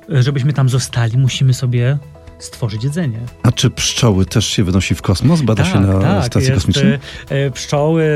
żebyśmy 0.09 0.53
tam 0.53 0.69
zostali, 0.69 1.19
musimy 1.19 1.55
sobie 1.55 1.99
stworzyć 2.39 2.85
jedzenie. 2.85 3.19
A 3.43 3.53
czy 3.53 3.71
pszczoły 3.71 4.27
też 4.27 4.47
się 4.47 4.65
wynosi 4.65 4.95
w 4.95 5.03
kosmos? 5.03 5.43
Bada 5.43 5.63
tak, 5.63 5.73
się 5.73 5.81
na 5.81 6.01
tak, 6.01 6.25
stacji 6.25 6.51
jest, 6.51 6.55
kosmicznej? 6.55 6.93
E, 6.93 6.99
e, 7.29 7.51
pszczoły, 7.51 8.09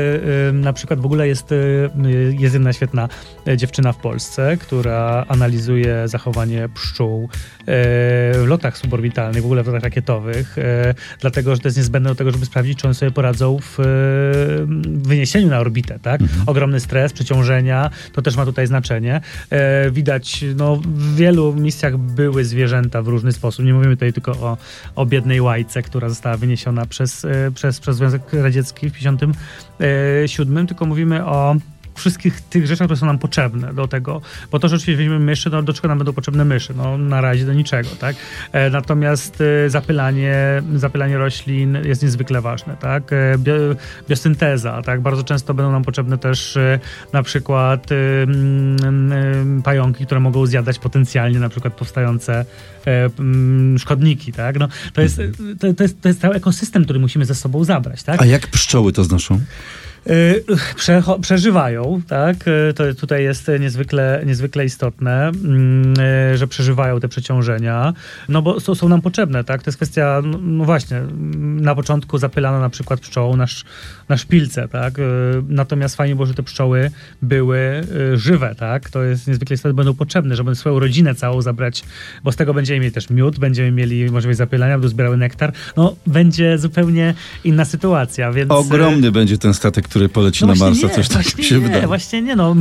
na 0.53 0.73
przykład 0.73 0.99
w 0.99 1.05
ogóle 1.05 1.27
jest, 1.27 1.51
e, 1.51 1.55
jest 2.39 2.53
jedna 2.53 2.73
świetna 2.73 3.09
dziewczyna 3.57 3.93
w 3.93 3.97
Polsce, 3.97 4.57
która 4.57 5.25
analizuje 5.27 6.07
zachowanie 6.07 6.69
pszczół 6.73 7.29
w 7.67 8.43
lotach 8.47 8.77
suborbitalnych, 8.77 9.41
w 9.41 9.45
ogóle 9.45 9.63
w 9.63 9.67
lotach 9.67 9.83
rakietowych, 9.83 10.55
dlatego, 11.19 11.55
że 11.55 11.61
to 11.61 11.67
jest 11.67 11.77
niezbędne 11.77 12.09
do 12.09 12.15
tego, 12.15 12.31
żeby 12.31 12.45
sprawdzić, 12.45 12.79
czy 12.79 12.87
one 12.87 12.93
sobie 12.93 13.11
poradzą 13.11 13.57
w, 13.61 13.77
wyniesieniu 14.85 15.47
na 15.47 15.59
orbitę, 15.59 15.99
tak? 15.99 16.21
Mhm. 16.21 16.43
Ogromny 16.45 16.79
stres, 16.79 17.13
przeciążenia, 17.13 17.89
to 18.13 18.21
też 18.21 18.35
ma 18.35 18.45
tutaj 18.45 18.67
znaczenie. 18.67 19.21
E, 19.49 19.91
widać, 19.91 20.45
no 20.55 20.75
w 20.75 21.15
wielu 21.15 21.53
misjach 21.53 21.97
były 21.97 22.45
zwierzęta 22.45 23.01
w 23.01 23.07
różny 23.07 23.31
sposób. 23.31 23.65
Nie 23.65 23.73
mówimy 23.73 23.95
tutaj 23.95 24.12
tylko 24.13 24.31
o, 24.31 24.57
o 24.95 25.05
biednej 25.05 25.41
łajce, 25.41 25.81
która 25.81 26.09
została 26.09 26.37
wyniesiona 26.37 26.85
przez, 26.85 27.25
e, 27.25 27.51
przez, 27.55 27.79
przez 27.79 27.97
Związek 27.97 28.21
Radziecki 28.33 28.89
w 28.89 28.93
1957, 28.93 30.67
tylko 30.67 30.85
mówimy 30.85 31.25
o 31.25 31.55
wszystkich 31.95 32.41
tych 32.41 32.67
rzeczach, 32.67 32.87
które 32.87 32.97
są 32.97 33.05
nam 33.05 33.19
potrzebne 33.19 33.73
do 33.73 33.87
tego. 33.87 34.21
Bo 34.51 34.59
to, 34.59 34.67
że 34.67 34.75
oczywiście 34.75 34.97
weźmiemy 34.97 35.19
myszy, 35.19 35.49
no 35.49 35.63
do 35.63 35.73
czego 35.73 35.87
nam 35.87 35.97
będą 35.97 36.13
potrzebne 36.13 36.45
myszy? 36.45 36.73
No 36.73 36.97
na 36.97 37.21
razie 37.21 37.45
do 37.45 37.53
niczego, 37.53 37.89
tak? 37.99 38.15
E, 38.51 38.69
natomiast 38.69 39.41
e, 39.41 39.69
zapylanie, 39.69 40.63
zapylanie 40.75 41.17
roślin 41.17 41.77
jest 41.83 42.03
niezwykle 42.03 42.41
ważne, 42.41 42.77
tak? 42.77 43.13
E, 43.13 43.37
bio, 43.37 43.53
biosynteza, 44.09 44.81
tak? 44.81 45.01
Bardzo 45.01 45.23
często 45.23 45.53
będą 45.53 45.71
nam 45.71 45.83
potrzebne 45.83 46.17
też 46.17 46.57
na 47.13 47.23
przykład 47.23 47.89
mm, 47.91 49.61
pająki, 49.63 50.05
które 50.05 50.19
mogą 50.19 50.45
zjadać 50.45 50.79
potencjalnie 50.79 51.39
na 51.39 51.49
przykład 51.49 51.73
powstające 51.73 52.45
mm, 52.85 53.79
szkodniki, 53.79 54.31
tak? 54.31 54.59
No, 54.59 54.67
to, 54.93 55.01
jest, 55.01 55.21
to, 55.59 55.73
to, 55.73 55.83
jest, 55.83 56.01
to 56.01 56.07
jest 56.07 56.21
cały 56.21 56.35
ekosystem, 56.35 56.83
który 56.83 56.99
musimy 56.99 57.25
ze 57.25 57.35
sobą 57.35 57.63
zabrać, 57.63 58.03
tak? 58.03 58.21
A 58.21 58.25
jak 58.25 58.47
pszczoły 58.47 58.93
to 58.93 59.03
znoszą? 59.03 59.39
Y, 60.09 60.43
prze, 60.75 61.03
przeżywają, 61.21 62.01
tak? 62.07 62.35
Y, 62.47 62.73
to 62.73 62.83
tutaj 62.93 63.23
jest 63.23 63.51
niezwykle, 63.59 64.23
niezwykle 64.25 64.65
istotne, 64.65 65.27
mm, 65.27 65.93
y, 66.33 66.37
że 66.37 66.47
przeżywają 66.47 66.99
te 66.99 67.07
przeciążenia, 67.07 67.93
no 68.29 68.41
bo 68.41 68.59
są, 68.59 68.75
są 68.75 68.89
nam 68.89 69.01
potrzebne, 69.01 69.43
tak? 69.43 69.63
To 69.63 69.69
jest 69.69 69.77
kwestia, 69.77 70.21
no, 70.23 70.37
no 70.41 70.65
właśnie, 70.65 71.01
na 71.41 71.75
początku 71.75 72.17
zapylano 72.17 72.59
na 72.59 72.69
przykład 72.69 72.99
pszczołą 72.99 73.35
na, 73.35 73.45
na 74.09 74.17
szpilce, 74.17 74.67
tak? 74.67 74.93
Natomiast 75.47 75.95
fajnie 75.95 76.15
było, 76.15 76.25
że 76.25 76.33
te 76.33 76.43
pszczoły 76.43 76.91
były 77.21 77.87
żywe, 78.13 78.55
tak? 78.55 78.89
To 78.89 79.03
jest 79.03 79.27
niezwykle 79.27 79.53
istotne, 79.53 79.73
będą 79.73 79.93
potrzebne, 79.93 80.35
żeby 80.35 80.55
swoją 80.55 80.79
rodzinę 80.79 81.15
całą 81.15 81.41
zabrać, 81.41 81.83
bo 82.23 82.31
z 82.31 82.35
tego 82.35 82.53
będziemy 82.53 82.79
mieli 82.79 82.91
też 82.91 83.09
miód, 83.09 83.39
będziemy 83.39 83.71
mieli 83.71 84.11
możliwość 84.11 84.37
zapylania, 84.37 84.73
będą 84.73 84.87
zbierały 84.87 85.17
nektar, 85.17 85.53
no 85.77 85.95
będzie 86.07 86.57
zupełnie 86.57 87.13
inna 87.43 87.65
sytuacja, 87.65 88.31
więc... 88.31 88.51
Ogromny 88.51 89.11
będzie 89.11 89.37
ten 89.37 89.53
statek, 89.53 89.87
który 89.93 90.09
poleci 90.09 90.45
no 90.45 90.53
na 90.53 90.59
Marsa, 90.59 90.87
nie, 90.87 90.93
coś 90.93 91.07
takiego 91.07 91.43
się 91.43 91.55
nie, 91.55 91.61
wydaje. 91.61 91.87
Właśnie 91.87 92.21
nie, 92.21 92.35
no. 92.35 92.55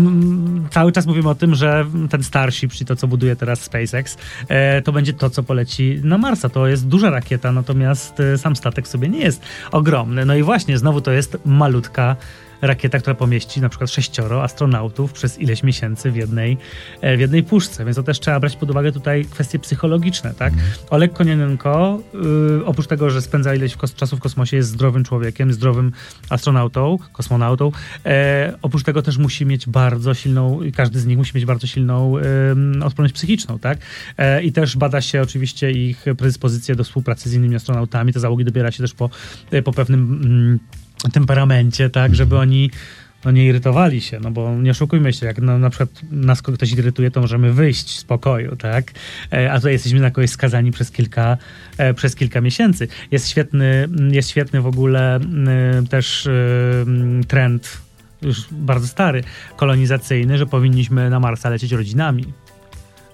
Cały 0.70 0.92
czas 0.92 1.06
mówimy 1.06 1.28
o 1.28 1.34
tym, 1.34 1.54
że 1.54 1.86
ten 2.10 2.22
Starship, 2.22 2.72
czyli 2.72 2.86
to, 2.86 2.96
co 2.96 3.08
buduje 3.08 3.36
teraz 3.36 3.60
SpaceX, 3.60 4.16
e, 4.48 4.82
to 4.82 4.92
będzie 4.92 5.12
to, 5.12 5.30
co 5.30 5.42
poleci 5.42 6.00
na 6.04 6.18
Marsa. 6.18 6.48
To 6.48 6.66
jest 6.66 6.88
duża 6.88 7.10
rakieta, 7.10 7.52
natomiast 7.52 8.20
e, 8.20 8.38
sam 8.38 8.56
statek 8.56 8.88
sobie 8.88 9.08
nie 9.08 9.18
jest 9.18 9.42
ogromny. 9.70 10.24
No 10.24 10.34
i 10.34 10.42
właśnie, 10.42 10.78
znowu 10.78 11.00
to 11.00 11.12
jest 11.12 11.38
malutka 11.44 12.16
rakieta, 12.62 12.98
która 12.98 13.14
pomieści 13.14 13.60
na 13.60 13.68
przykład 13.68 13.90
sześcioro 13.90 14.42
astronautów 14.42 15.12
przez 15.12 15.38
ileś 15.38 15.62
miesięcy 15.62 16.10
w 16.10 16.16
jednej, 16.16 16.58
e, 17.00 17.16
w 17.16 17.20
jednej 17.20 17.42
puszce, 17.42 17.84
więc 17.84 17.96
to 17.96 18.02
też 18.02 18.20
trzeba 18.20 18.40
brać 18.40 18.56
pod 18.56 18.70
uwagę 18.70 18.92
tutaj 18.92 19.24
kwestie 19.24 19.58
psychologiczne, 19.58 20.34
tak? 20.34 20.52
Mm. 20.52 20.64
Oleg 20.90 21.12
Konienenko, 21.12 22.02
yy, 22.14 22.64
oprócz 22.64 22.86
tego, 22.86 23.10
że 23.10 23.22
spędza 23.22 23.54
ileś 23.54 23.76
czasu 23.96 24.16
w 24.16 24.20
kosmosie, 24.20 24.56
jest 24.56 24.68
zdrowym 24.68 25.04
człowiekiem, 25.04 25.52
zdrowym 25.52 25.92
astronautą, 26.28 26.98
kosmonautą, 27.12 27.72
e, 28.06 28.52
oprócz 28.62 28.82
tego 28.82 29.02
też 29.02 29.18
musi 29.18 29.46
mieć 29.46 29.68
bardzo 29.68 30.14
silną, 30.14 30.60
każdy 30.76 31.00
z 31.00 31.06
nich 31.06 31.18
musi 31.18 31.32
mieć 31.34 31.44
bardzo 31.44 31.66
silną 31.66 32.14
yy, 32.18 32.84
odporność 32.84 33.14
psychiczną, 33.14 33.58
tak? 33.58 33.78
E, 34.18 34.42
I 34.42 34.52
też 34.52 34.76
bada 34.76 35.00
się 35.00 35.22
oczywiście 35.22 35.70
ich 35.70 36.04
predyspozycje 36.04 36.74
do 36.74 36.84
współpracy 36.84 37.28
z 37.28 37.34
innymi 37.34 37.56
astronautami, 37.56 38.12
te 38.12 38.20
załogi 38.20 38.44
dobiera 38.44 38.70
się 38.70 38.78
też 38.78 38.94
po, 38.94 39.10
e, 39.50 39.62
po 39.62 39.72
pewnym... 39.72 40.20
Mm, 40.24 40.58
temperamencie, 41.10 41.90
tak, 41.90 42.14
żeby 42.14 42.38
oni 42.38 42.70
no 43.24 43.30
nie 43.30 43.46
irytowali 43.46 44.00
się, 44.00 44.20
no 44.20 44.30
bo 44.30 44.54
nie 44.56 44.70
oszukujmy 44.70 45.12
się, 45.12 45.26
jak 45.26 45.38
no, 45.38 45.58
na 45.58 45.70
przykład 45.70 45.88
nas 46.10 46.42
ktoś 46.42 46.72
irytuje, 46.72 47.10
to 47.10 47.20
możemy 47.20 47.52
wyjść 47.52 47.98
z 47.98 48.04
pokoju, 48.04 48.56
tak? 48.56 48.92
E, 49.32 49.52
a 49.52 49.56
tutaj 49.56 49.72
jesteśmy 49.72 50.00
na 50.00 50.10
kogoś 50.10 50.30
skazani 50.30 50.70
przez 50.70 50.90
kilka, 50.90 51.36
e, 51.78 51.94
przez 51.94 52.16
kilka 52.16 52.40
miesięcy. 52.40 52.88
Jest 53.10 53.28
świetny, 53.28 53.88
jest 54.10 54.30
świetny 54.30 54.60
w 54.60 54.66
ogóle 54.66 55.20
też 55.90 56.28
trend, 57.28 57.78
już 58.22 58.46
bardzo 58.50 58.86
stary, 58.86 59.24
kolonizacyjny, 59.56 60.38
że 60.38 60.46
powinniśmy 60.46 61.10
na 61.10 61.20
Marsa 61.20 61.50
lecieć 61.50 61.72
rodzinami 61.72 62.24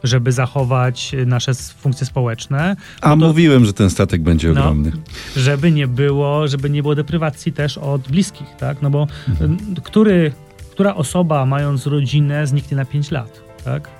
żeby 0.04 0.32
zachować 0.32 1.12
nasze 1.26 1.54
funkcje 1.54 2.06
społeczne. 2.06 2.76
A 3.00 3.10
to, 3.10 3.16
mówiłem, 3.16 3.64
że 3.64 3.72
ten 3.72 3.90
statek 3.90 4.22
będzie 4.22 4.48
no, 4.48 4.60
ogromny. 4.60 4.92
Żeby 5.36 5.72
nie 5.72 5.86
było, 5.86 6.48
żeby 6.48 6.70
nie 6.70 6.82
było 6.82 6.94
deprywacji 6.94 7.52
też 7.52 7.78
od 7.78 8.08
bliskich, 8.08 8.48
tak? 8.58 8.82
No 8.82 8.90
bo 8.90 9.06
mhm. 9.28 9.58
który, 9.84 10.32
która 10.70 10.94
osoba 10.94 11.46
mając 11.46 11.86
rodzinę 11.86 12.46
zniknie 12.46 12.76
na 12.76 12.84
5 12.84 13.10
lat, 13.10 13.40
tak? 13.64 13.98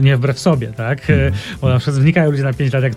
nie 0.00 0.16
wbrew 0.16 0.38
sobie, 0.38 0.66
tak? 0.66 1.10
Mm. 1.10 1.32
Bo 1.60 1.68
na 1.68 1.78
przykład 1.78 2.02
wnikają 2.02 2.30
ludzie 2.30 2.42
na 2.42 2.52
5 2.52 2.72
lat, 2.72 2.82
jak 2.82 2.92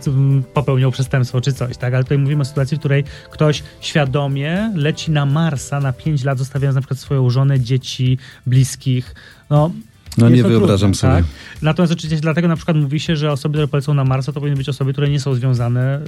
popełnią 0.53 0.91
przestępstwo 0.91 1.41
czy 1.41 1.53
coś, 1.53 1.77
tak? 1.77 1.93
Ale 1.93 2.03
tutaj 2.03 2.17
mówimy 2.17 2.41
o 2.41 2.45
sytuacji, 2.45 2.77
w 2.77 2.79
której 2.79 3.03
ktoś 3.31 3.63
świadomie 3.81 4.71
leci 4.75 5.11
na 5.11 5.25
Marsa 5.25 5.79
na 5.79 5.93
5 5.93 6.23
lat, 6.23 6.37
zostawiając 6.37 6.75
na 6.75 6.81
przykład 6.81 6.99
swoją 6.99 7.29
żonę, 7.29 7.59
dzieci, 7.59 8.17
bliskich. 8.45 9.15
No, 9.49 9.71
no 10.17 10.29
nie 10.29 10.43
wyobrażam 10.43 10.93
trudne, 10.93 10.95
sobie. 10.95 11.13
Tak? 11.13 11.25
Natomiast 11.61 11.93
oczywiście 11.93 12.21
dlatego 12.21 12.47
na 12.47 12.55
przykład 12.55 12.77
mówi 12.77 12.99
się, 12.99 13.15
że 13.15 13.31
osoby, 13.31 13.53
które 13.53 13.67
polecą 13.67 13.93
na 13.93 14.03
Marsa, 14.03 14.31
to 14.31 14.39
powinny 14.39 14.57
być 14.57 14.69
osoby, 14.69 14.91
które 14.91 15.09
nie 15.09 15.19
są 15.19 15.33
związane 15.33 16.01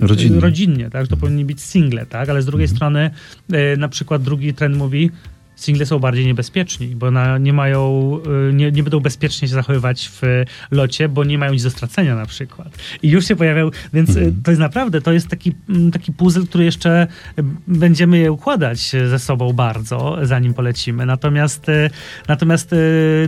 yy, 0.00 0.06
rodzinnie. 0.06 0.40
rodzinnie, 0.40 0.90
tak? 0.90 1.08
To 1.08 1.16
powinni 1.16 1.44
być 1.44 1.62
single, 1.62 2.06
tak? 2.06 2.28
Ale 2.28 2.42
z 2.42 2.46
drugiej 2.46 2.64
mhm. 2.64 2.76
strony 2.76 3.10
yy, 3.48 3.76
na 3.76 3.88
przykład 3.88 4.22
drugi 4.22 4.54
trend 4.54 4.76
mówi, 4.76 5.10
single 5.56 5.86
są 5.86 5.98
bardziej 5.98 6.26
niebezpieczni, 6.26 6.86
bo 6.86 7.10
na, 7.10 7.38
nie 7.38 7.52
mają, 7.52 8.10
y, 8.50 8.52
nie, 8.52 8.72
nie, 8.72 8.82
będą 8.82 9.00
bezpiecznie 9.00 9.48
się 9.48 9.54
zachowywać 9.54 10.10
w 10.12 10.44
locie, 10.70 11.08
bo 11.08 11.24
nie 11.24 11.38
mają 11.38 11.52
nic 11.52 11.62
do 11.62 11.70
stracenia 11.70 12.16
na 12.16 12.26
przykład. 12.26 12.68
I 13.02 13.10
już 13.10 13.26
się 13.26 13.36
pojawiał, 13.36 13.70
więc 13.92 14.16
mm. 14.16 14.42
to 14.44 14.50
jest 14.50 14.60
naprawdę, 14.60 15.00
to 15.00 15.12
jest 15.12 15.28
taki, 15.28 15.52
mm, 15.68 15.90
taki 15.90 16.12
puzzle, 16.12 16.46
który 16.46 16.64
jeszcze 16.64 17.06
y, 17.38 17.42
będziemy 17.68 18.18
je 18.18 18.32
układać 18.32 18.92
ze 19.08 19.18
sobą 19.18 19.52
bardzo, 19.52 20.18
zanim 20.22 20.54
polecimy. 20.54 21.06
Natomiast, 21.06 21.66
natomiast 22.28 22.74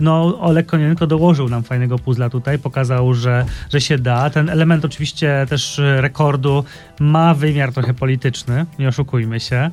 no, 0.01 0.39
Olek 0.41 0.65
Konienko 0.65 1.07
dołożył 1.07 1.49
nam 1.49 1.63
fajnego 1.63 1.99
puzzla 1.99 2.29
tutaj, 2.29 2.59
pokazał, 2.59 3.13
że, 3.13 3.45
że 3.69 3.81
się 3.81 3.97
da. 3.97 4.29
Ten 4.29 4.49
element 4.49 4.85
oczywiście 4.85 5.45
też 5.49 5.81
rekordu 5.97 6.63
ma 6.99 7.33
wymiar 7.33 7.73
trochę 7.73 7.93
polityczny, 7.93 8.65
nie 8.79 8.87
oszukujmy 8.87 9.39
się, 9.39 9.69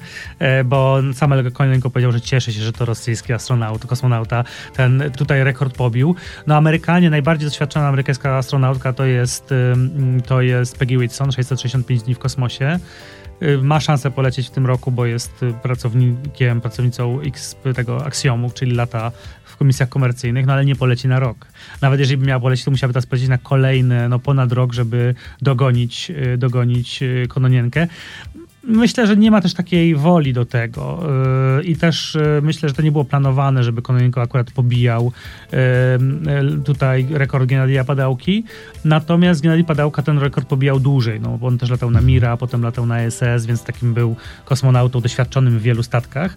bo 0.65 0.99
sam 1.15 1.33
Olek 1.33 1.53
Konienko 1.53 1.91
powiedział, 1.91 2.13
że 2.13 2.21
cieszy 2.21 2.44
cieszę 2.45 2.59
się, 2.59 2.65
że 2.65 2.73
to 2.73 2.85
rosyjski 2.85 3.33
astronaut, 3.33 3.87
kosmonauta 3.87 4.45
ten 4.77 5.03
tutaj 5.17 5.45
rekord 5.45 5.77
pobił. 5.77 6.15
No 6.47 6.57
Amerykanie, 6.57 7.11
najbardziej 7.11 7.49
doświadczona 7.49 7.89
amerykańska 7.89 8.37
astronautka 8.37 8.93
to 8.93 9.05
jest, 9.05 9.55
to 10.27 10.41
jest 10.41 10.79
Peggy 10.79 10.99
Whitson, 10.99 11.33
665 11.33 12.03
dni 12.03 12.15
w 12.15 12.19
kosmosie 12.19 12.79
ma 13.63 13.81
szansę 13.81 14.11
polecieć 14.11 14.47
w 14.47 14.51
tym 14.51 14.67
roku, 14.67 14.91
bo 14.91 15.07
jest 15.07 15.45
pracownikiem, 15.63 16.61
pracownicą 16.61 17.21
X 17.21 17.57
tego 17.75 18.05
aksjomów, 18.05 18.55
czyli 18.55 18.75
lata 18.75 19.13
w 19.45 19.57
komisjach 19.57 19.89
komercyjnych, 19.89 20.47
no 20.47 20.53
ale 20.53 20.65
nie 20.65 20.77
poleci 20.77 21.09
na 21.09 21.21
rok. 21.21 21.47
Nawet 21.81 22.01
jeżeli 22.01 22.17
by 22.17 22.27
miała 22.27 22.41
polecieć, 22.41 22.65
to 22.65 22.71
musiałaby 22.71 22.93
teraz 22.93 23.07
polecieć 23.07 23.29
na 23.29 23.39
kolejny, 23.39 24.09
no 24.09 24.19
ponad 24.19 24.53
rok, 24.53 24.73
żeby 24.73 25.15
dogonić, 25.43 26.11
y, 26.11 26.39
dogonić 26.39 27.03
y, 27.03 27.27
Kononienkę. 27.29 27.87
Myślę, 28.67 29.07
że 29.07 29.17
nie 29.17 29.31
ma 29.31 29.41
też 29.41 29.55
takiej 29.55 29.95
woli 29.95 30.33
do 30.33 30.45
tego 30.45 31.09
yy, 31.57 31.65
i 31.65 31.77
też 31.77 32.15
yy, 32.15 32.43
myślę, 32.43 32.69
że 32.69 32.75
to 32.75 32.83
nie 32.83 32.93
było 32.93 33.05
planowane, 33.05 33.65
żeby 33.65 33.83
Kononenko 33.83 34.23
akurat 34.23 34.51
pobijał 34.51 35.13
yy, 35.53 35.59
tutaj 36.65 37.07
rekord 37.11 37.47
Gennadija 37.47 37.85
Padałki. 37.85 38.45
Natomiast 38.85 39.43
Gennadij 39.43 39.65
Padałka 39.65 40.03
ten 40.03 40.19
rekord 40.19 40.49
pobijał 40.49 40.81
dłużej, 40.81 41.21
no 41.21 41.39
bo 41.39 41.47
on 41.47 41.59
też 41.59 41.71
latał 41.71 41.91
na 41.91 42.01
Mira, 42.01 42.37
potem 42.37 42.63
latał 42.63 42.87
na 42.87 43.11
SS, 43.11 43.47
więc 43.47 43.65
takim 43.65 43.95
był 43.95 44.17
kosmonautą 44.45 45.01
doświadczonym 45.01 45.59
w 45.59 45.63
wielu 45.63 45.83
statkach. 45.83 46.37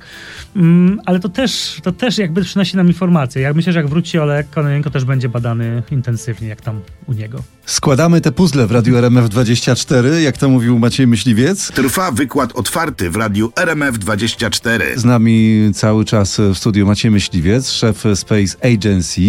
Ale 1.06 1.20
to 1.20 1.30
też, 1.30 1.80
to 1.84 1.92
też 1.92 2.18
jakby 2.18 2.42
przynosi 2.44 2.78
nam 2.78 2.88
informacje. 2.88 3.42
Ja 3.42 3.54
myślę, 3.54 3.74
że 3.74 3.80
jak 3.80 3.88
wróci 3.88 4.20
Olek, 4.20 4.50
Kononenko 4.50 4.90
też 4.90 5.06
będzie 5.06 5.30
badany 5.30 5.84
intensywnie, 5.92 6.48
jak 6.48 6.62
tam 6.62 6.82
u 7.08 7.14
niego. 7.14 7.44
Składamy 7.66 8.22
te 8.22 8.32
puzzle 8.32 8.68
w 8.68 8.72
Radiu 8.72 8.96
RMF24, 8.96 10.20
jak 10.20 10.38
to 10.38 10.50
mówił 10.50 10.80
Maciej 10.80 11.08
Myśliwiec. 11.08 11.72
Trwa 11.72 12.12
wykład 12.18 12.56
otwarty 12.56 13.10
w 13.10 13.16
Radiu 13.16 13.48
RMF24. 13.56 14.82
Z 14.96 15.06
nami 15.06 15.70
cały 15.74 16.06
czas 16.06 16.38
w 16.38 16.58
studiu 16.58 16.88
Maciej 16.88 17.12
Myśliwiec, 17.12 17.72
szef 17.72 18.04
Space 18.16 18.74
Agency. 18.74 19.22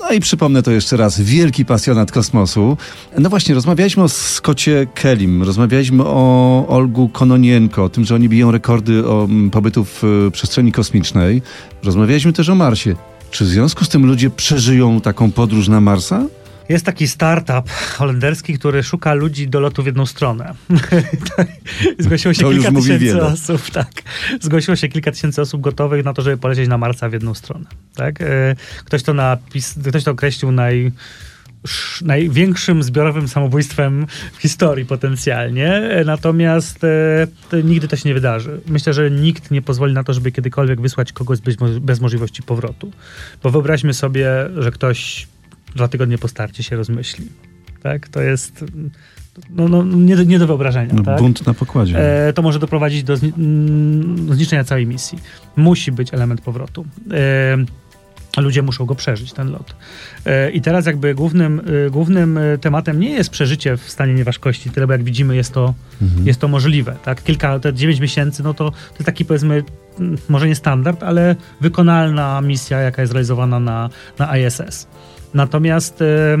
No 0.00 0.10
i 0.10 0.20
przypomnę 0.20 0.62
to 0.62 0.70
jeszcze 0.70 0.96
raz, 0.96 1.20
wielki 1.20 1.64
pasjonat 1.64 2.12
kosmosu. 2.12 2.76
No 3.18 3.30
właśnie, 3.30 3.54
rozmawialiśmy 3.54 4.02
o 4.02 4.08
Scottie 4.08 4.86
Kellim, 4.94 5.42
rozmawialiśmy 5.42 6.04
o 6.06 6.64
Olgu 6.68 7.08
Kononienko, 7.08 7.84
o 7.84 7.88
tym, 7.88 8.04
że 8.04 8.14
oni 8.14 8.28
biją 8.28 8.50
rekordy 8.50 9.06
o 9.06 9.28
pobytu 9.52 9.84
w 9.84 10.04
e, 10.04 10.30
przestrzeni 10.30 10.72
kosmicznej. 10.72 11.42
Rozmawialiśmy 11.84 12.32
też 12.32 12.48
o 12.48 12.54
Marsie. 12.54 12.94
Czy 13.30 13.44
w 13.44 13.48
związku 13.48 13.84
z 13.84 13.88
tym 13.88 14.06
ludzie 14.06 14.30
przeżyją 14.30 15.00
taką 15.00 15.32
podróż 15.32 15.68
na 15.68 15.80
Marsa? 15.80 16.26
Jest 16.70 16.86
taki 16.86 17.08
startup 17.08 17.70
holenderski, 17.70 18.58
który 18.58 18.82
szuka 18.82 19.14
ludzi 19.14 19.48
do 19.48 19.60
lotu 19.60 19.82
w 19.82 19.86
jedną 19.86 20.06
stronę. 20.06 20.54
Zgłosiło 21.98 22.34
się 22.34 22.42
to 22.42 22.50
kilka 22.50 22.72
tysięcy 22.72 22.98
wiele. 22.98 23.26
osób, 23.26 23.70
tak. 23.70 23.90
Zgłosiło 24.40 24.76
się 24.76 24.88
kilka 24.88 25.10
tysięcy 25.12 25.42
osób 25.42 25.60
gotowych 25.60 26.04
na 26.04 26.14
to, 26.14 26.22
żeby 26.22 26.36
polecieć 26.36 26.68
na 26.68 26.78
Marsa 26.78 27.08
w 27.08 27.12
jedną 27.12 27.34
stronę. 27.34 27.64
Tak? 27.94 28.22
E, 28.22 28.56
ktoś 28.84 29.02
to 29.02 29.14
napis, 29.14 29.74
ktoś 29.88 30.04
to 30.04 30.10
określił 30.10 30.52
naj 30.52 30.92
największym 32.02 32.82
zbiorowym 32.82 33.28
samobójstwem 33.28 34.06
w 34.32 34.42
historii 34.42 34.86
potencjalnie, 34.86 35.74
e, 35.74 36.04
natomiast 36.04 36.84
e, 36.84 37.62
nigdy 37.64 37.88
to 37.88 37.96
się 37.96 38.08
nie 38.08 38.14
wydarzy. 38.14 38.60
Myślę, 38.66 38.92
że 38.92 39.10
nikt 39.10 39.50
nie 39.50 39.62
pozwoli 39.62 39.94
na 39.94 40.04
to, 40.04 40.14
żeby 40.14 40.32
kiedykolwiek 40.32 40.80
wysłać 40.80 41.12
kogoś 41.12 41.40
bez, 41.40 41.56
bez 41.80 42.00
możliwości 42.00 42.42
powrotu. 42.42 42.92
Bo 43.42 43.50
wyobraźmy 43.50 43.94
sobie, 43.94 44.30
że 44.58 44.70
ktoś 44.70 45.26
dwa 45.76 45.88
tygodnie 45.88 46.18
po 46.18 46.28
starcie 46.28 46.62
się 46.62 46.76
rozmyśli. 46.76 47.26
Tak? 47.82 48.08
To 48.08 48.20
jest 48.20 48.64
no, 49.50 49.68
no, 49.68 49.82
nie, 49.84 50.16
do, 50.16 50.22
nie 50.22 50.38
do 50.38 50.46
wyobrażenia. 50.46 50.94
No, 50.94 51.02
tak? 51.02 51.18
Bunt 51.18 51.46
na 51.46 51.54
pokładzie. 51.54 52.26
E, 52.28 52.32
to 52.32 52.42
może 52.42 52.58
doprowadzić 52.58 53.02
do, 53.02 53.16
zni 53.16 53.32
do 54.26 54.34
zniszczenia 54.34 54.64
całej 54.64 54.86
misji. 54.86 55.18
Musi 55.56 55.92
być 55.92 56.14
element 56.14 56.40
powrotu. 56.40 56.86
E, 58.36 58.40
ludzie 58.40 58.62
muszą 58.62 58.86
go 58.86 58.94
przeżyć, 58.94 59.32
ten 59.32 59.50
lot. 59.50 59.76
E, 60.26 60.50
I 60.50 60.60
teraz 60.60 60.86
jakby 60.86 61.14
głównym, 61.14 61.60
e, 61.86 61.90
głównym 61.90 62.38
tematem 62.60 63.00
nie 63.00 63.10
jest 63.10 63.30
przeżycie 63.30 63.76
w 63.76 63.90
stanie 63.90 64.14
nieważkości, 64.14 64.70
tyle 64.70 64.86
bo 64.86 64.92
jak 64.92 65.04
widzimy 65.04 65.36
jest 65.36 65.52
to, 65.52 65.74
mhm. 66.02 66.26
jest 66.26 66.40
to 66.40 66.48
możliwe. 66.48 66.96
Tak? 67.04 67.22
Kilka, 67.22 67.58
te 67.58 67.74
9 67.74 68.00
miesięcy, 68.00 68.42
no 68.42 68.54
to, 68.54 68.70
to 68.70 68.94
jest 68.94 69.06
taki 69.06 69.24
powiedzmy 69.24 69.64
może 70.28 70.48
nie 70.48 70.54
standard, 70.54 71.02
ale 71.02 71.36
wykonalna 71.60 72.40
misja, 72.40 72.80
jaka 72.80 73.02
jest 73.02 73.12
realizowana 73.12 73.60
na, 73.60 73.90
na 74.18 74.38
ISS. 74.38 74.86
Natomiast 75.34 76.02
e, 76.02 76.38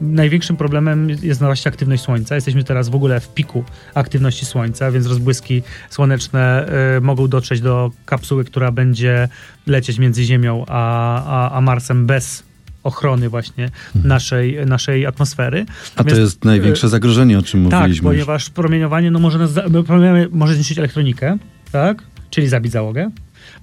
największym 0.00 0.56
problemem 0.56 1.10
jest 1.22 1.40
właśnie 1.40 1.68
aktywność 1.68 2.02
Słońca. 2.02 2.34
Jesteśmy 2.34 2.64
teraz 2.64 2.88
w 2.88 2.94
ogóle 2.94 3.20
w 3.20 3.34
piku 3.34 3.64
aktywności 3.94 4.46
Słońca, 4.46 4.90
więc 4.90 5.06
rozbłyski 5.06 5.62
słoneczne 5.90 6.68
y, 6.96 7.00
mogą 7.00 7.28
dotrzeć 7.28 7.60
do 7.60 7.90
kapsuły, 8.06 8.44
która 8.44 8.72
będzie 8.72 9.28
lecieć 9.66 9.98
między 9.98 10.24
Ziemią 10.24 10.64
a, 10.68 11.24
a, 11.24 11.56
a 11.56 11.60
Marsem 11.60 12.06
bez 12.06 12.42
ochrony 12.82 13.28
właśnie 13.28 13.64
mhm. 13.64 14.08
naszej, 14.08 14.66
naszej 14.66 15.06
atmosfery. 15.06 15.66
A 15.96 16.04
Więc, 16.04 16.14
to 16.14 16.20
jest 16.20 16.44
największe 16.44 16.88
zagrożenie, 16.88 17.38
o 17.38 17.42
czym 17.42 17.68
tak, 17.68 17.80
mówiliśmy. 17.80 18.04
Tak, 18.04 18.12
ponieważ 18.12 18.50
promieniowanie 18.50 19.10
no, 19.10 19.18
może, 19.18 19.38
nas, 19.38 19.50
może 20.30 20.54
zniszczyć 20.54 20.78
elektronikę, 20.78 21.38
tak? 21.72 22.02
czyli 22.30 22.48
zabić 22.48 22.72
załogę 22.72 23.10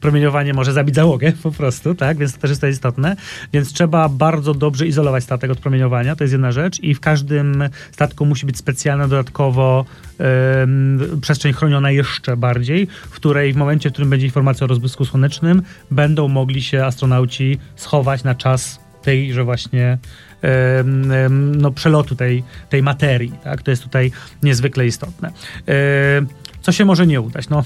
promieniowanie 0.02 0.54
może 0.54 0.74
zabić 0.74 0.96
załogę 0.96 1.34
po 1.44 1.52
prostu, 1.52 1.96
tak? 1.96 2.18
Więc 2.18 2.34
to 2.34 2.40
też 2.40 2.50
jest 2.50 2.62
to 2.62 2.68
istotne. 2.68 3.16
Więc 3.54 3.74
trzeba 3.74 4.10
bardzo 4.10 4.54
dobrze 4.54 4.88
izolować 4.88 5.24
statek 5.24 5.52
od 5.52 5.60
promieniowania, 5.60 6.16
to 6.16 6.24
jest 6.24 6.32
jedna 6.32 6.52
rzecz 6.52 6.80
i 6.80 6.96
w 6.96 7.00
każdym 7.00 7.70
statku 7.92 8.26
musi 8.26 8.46
być 8.46 8.58
specjalna 8.58 9.08
dodatkowo 9.08 9.86
przestrzeń 11.22 11.54
chroniona 11.54 11.92
jeszcze 11.92 12.38
bardziej, 12.38 12.88
w 12.88 13.12
której 13.12 13.54
w 13.54 13.56
momencie, 13.56 13.90
w 13.90 13.94
którym 13.94 14.10
będzie 14.10 14.26
informacja 14.26 14.66
o 14.66 14.68
rozbłysku 14.68 15.06
słonecznym, 15.06 15.62
będą 15.92 16.28
mogli 16.28 16.62
się 16.62 16.86
astronauci 16.86 17.60
schować 17.76 18.24
na 18.24 18.36
czas 18.36 18.80
tejże 19.02 19.44
właśnie 19.44 19.98
no, 21.58 21.72
przelotu 21.72 22.16
tej, 22.16 22.44
tej 22.70 22.84
materii. 22.84 23.32
Tak? 23.44 23.62
To 23.62 23.72
jest 23.72 23.84
tutaj 23.84 24.12
niezwykle 24.44 24.86
istotne. 24.86 25.32
Co 26.62 26.72
się 26.72 26.86
może 26.86 27.08
nie 27.08 27.22
udać? 27.22 27.50
No, 27.50 27.64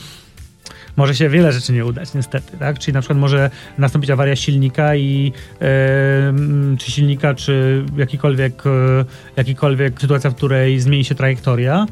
może 0.97 1.15
się 1.15 1.29
wiele 1.29 1.51
rzeczy 1.51 1.73
nie 1.73 1.85
udać, 1.85 2.13
niestety, 2.13 2.57
tak? 2.57 2.79
Czyli 2.79 2.93
na 2.93 3.01
przykład 3.01 3.19
może 3.19 3.49
nastąpić 3.77 4.09
awaria 4.09 4.35
silnika 4.35 4.95
i 4.95 5.33
e, 5.61 6.33
czy 6.77 6.91
silnika, 6.91 7.33
czy 7.33 7.85
jakikolwiek, 7.97 8.63
e, 8.65 9.05
jakikolwiek 9.35 10.01
sytuacja, 10.01 10.29
w 10.29 10.35
której 10.35 10.79
zmieni 10.79 11.05
się 11.05 11.15
trajektoria 11.15 11.85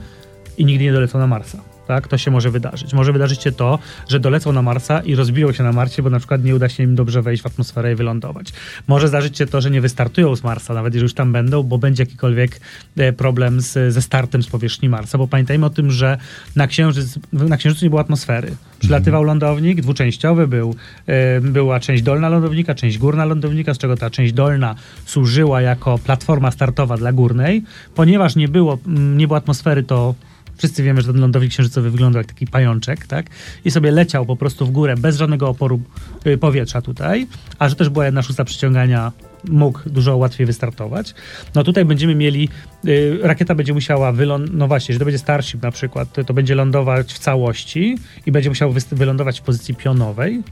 i 0.57 0.65
nigdy 0.65 0.83
nie 0.83 0.93
dolecą 0.93 1.19
na 1.19 1.27
Marsa 1.27 1.68
tak? 1.89 2.07
To 2.07 2.17
się 2.17 2.31
może 2.31 2.51
wydarzyć. 2.51 2.93
Może 2.93 3.13
wydarzyć 3.13 3.43
się 3.43 3.51
to, 3.51 3.79
że 4.07 4.19
dolecą 4.19 4.51
na 4.51 4.61
Marsa 4.61 4.99
i 4.99 5.15
rozbiją 5.15 5.51
się 5.51 5.63
na 5.63 5.71
Marsie, 5.71 6.01
bo 6.03 6.09
na 6.09 6.19
przykład 6.19 6.43
nie 6.43 6.55
uda 6.55 6.69
się 6.69 6.83
im 6.83 6.95
dobrze 6.95 7.21
wejść 7.21 7.43
w 7.43 7.45
atmosferę 7.45 7.91
i 7.91 7.95
wylądować. 7.95 8.53
Może 8.87 9.07
zdarzyć 9.07 9.37
się 9.37 9.45
to, 9.45 9.61
że 9.61 9.71
nie 9.71 9.81
wystartują 9.81 10.35
z 10.35 10.43
Marsa, 10.43 10.73
nawet 10.73 10.93
jeżeli 10.93 11.05
już 11.05 11.13
tam 11.13 11.31
będą, 11.31 11.63
bo 11.63 11.77
będzie 11.77 12.03
jakikolwiek 12.03 12.59
e, 12.97 13.13
problem 13.13 13.61
z, 13.61 13.93
ze 13.93 14.01
startem 14.01 14.43
z 14.43 14.47
powierzchni 14.47 14.89
Marsa, 14.89 15.17
bo 15.17 15.27
pamiętajmy 15.27 15.65
o 15.65 15.69
tym, 15.69 15.91
że 15.91 16.17
na, 16.55 16.67
Księżyc, 16.67 17.19
na 17.33 17.57
Księżycu 17.57 17.85
nie 17.85 17.89
było 17.89 18.01
atmosfery. 18.01 18.55
Przylatywał 18.79 19.23
lądownik, 19.23 19.81
dwuczęściowy 19.81 20.47
był, 20.47 20.75
e, 21.07 21.41
była 21.41 21.79
część 21.79 22.03
dolna 22.03 22.29
lądownika, 22.29 22.75
część 22.75 22.97
górna 22.97 23.25
lądownika, 23.25 23.73
z 23.73 23.77
czego 23.77 23.97
ta 23.97 24.09
część 24.09 24.33
dolna 24.33 24.75
służyła 25.05 25.61
jako 25.61 25.97
platforma 25.97 26.51
startowa 26.51 26.97
dla 26.97 27.13
górnej. 27.13 27.63
Ponieważ 27.95 28.35
nie 28.35 28.47
było, 28.47 28.77
nie 29.15 29.27
było 29.27 29.37
atmosfery, 29.37 29.83
to 29.83 30.15
Wszyscy 30.59 30.83
wiemy, 30.83 31.01
że 31.01 31.07
ten 31.13 31.21
lądownik 31.21 31.51
księżycowy 31.51 31.91
wyglądał 31.91 32.19
jak 32.19 32.27
taki 32.27 32.47
pajączek, 32.47 33.07
tak? 33.07 33.25
I 33.65 33.71
sobie 33.71 33.91
leciał 33.91 34.25
po 34.25 34.35
prostu 34.35 34.65
w 34.65 34.71
górę 34.71 34.95
bez 34.97 35.17
żadnego 35.17 35.49
oporu 35.49 35.81
y, 36.27 36.37
powietrza 36.37 36.81
tutaj, 36.81 37.27
a 37.59 37.69
że 37.69 37.75
też 37.75 37.89
była 37.89 38.05
jedna 38.05 38.21
szósta 38.21 38.45
przyciągania 38.45 39.11
mógł 39.49 39.79
dużo 39.85 40.17
łatwiej 40.17 40.45
wystartować. 40.45 41.13
No 41.55 41.63
tutaj 41.63 41.85
będziemy 41.85 42.15
mieli, 42.15 42.49
y, 42.85 43.19
rakieta 43.21 43.55
będzie 43.55 43.73
musiała 43.73 44.11
wylądować, 44.11 44.57
no 44.57 44.67
właśnie, 44.67 44.93
że 44.93 44.99
to 44.99 45.05
będzie 45.05 45.19
Starship 45.19 45.61
na 45.61 45.71
przykład, 45.71 46.13
to, 46.13 46.23
to 46.23 46.33
będzie 46.33 46.55
lądować 46.55 47.13
w 47.13 47.19
całości 47.19 47.97
i 48.25 48.31
będzie 48.31 48.49
musiał 48.49 48.73
wylądować 48.91 49.39
w 49.39 49.43
pozycji 49.43 49.75
pionowej, 49.75 50.43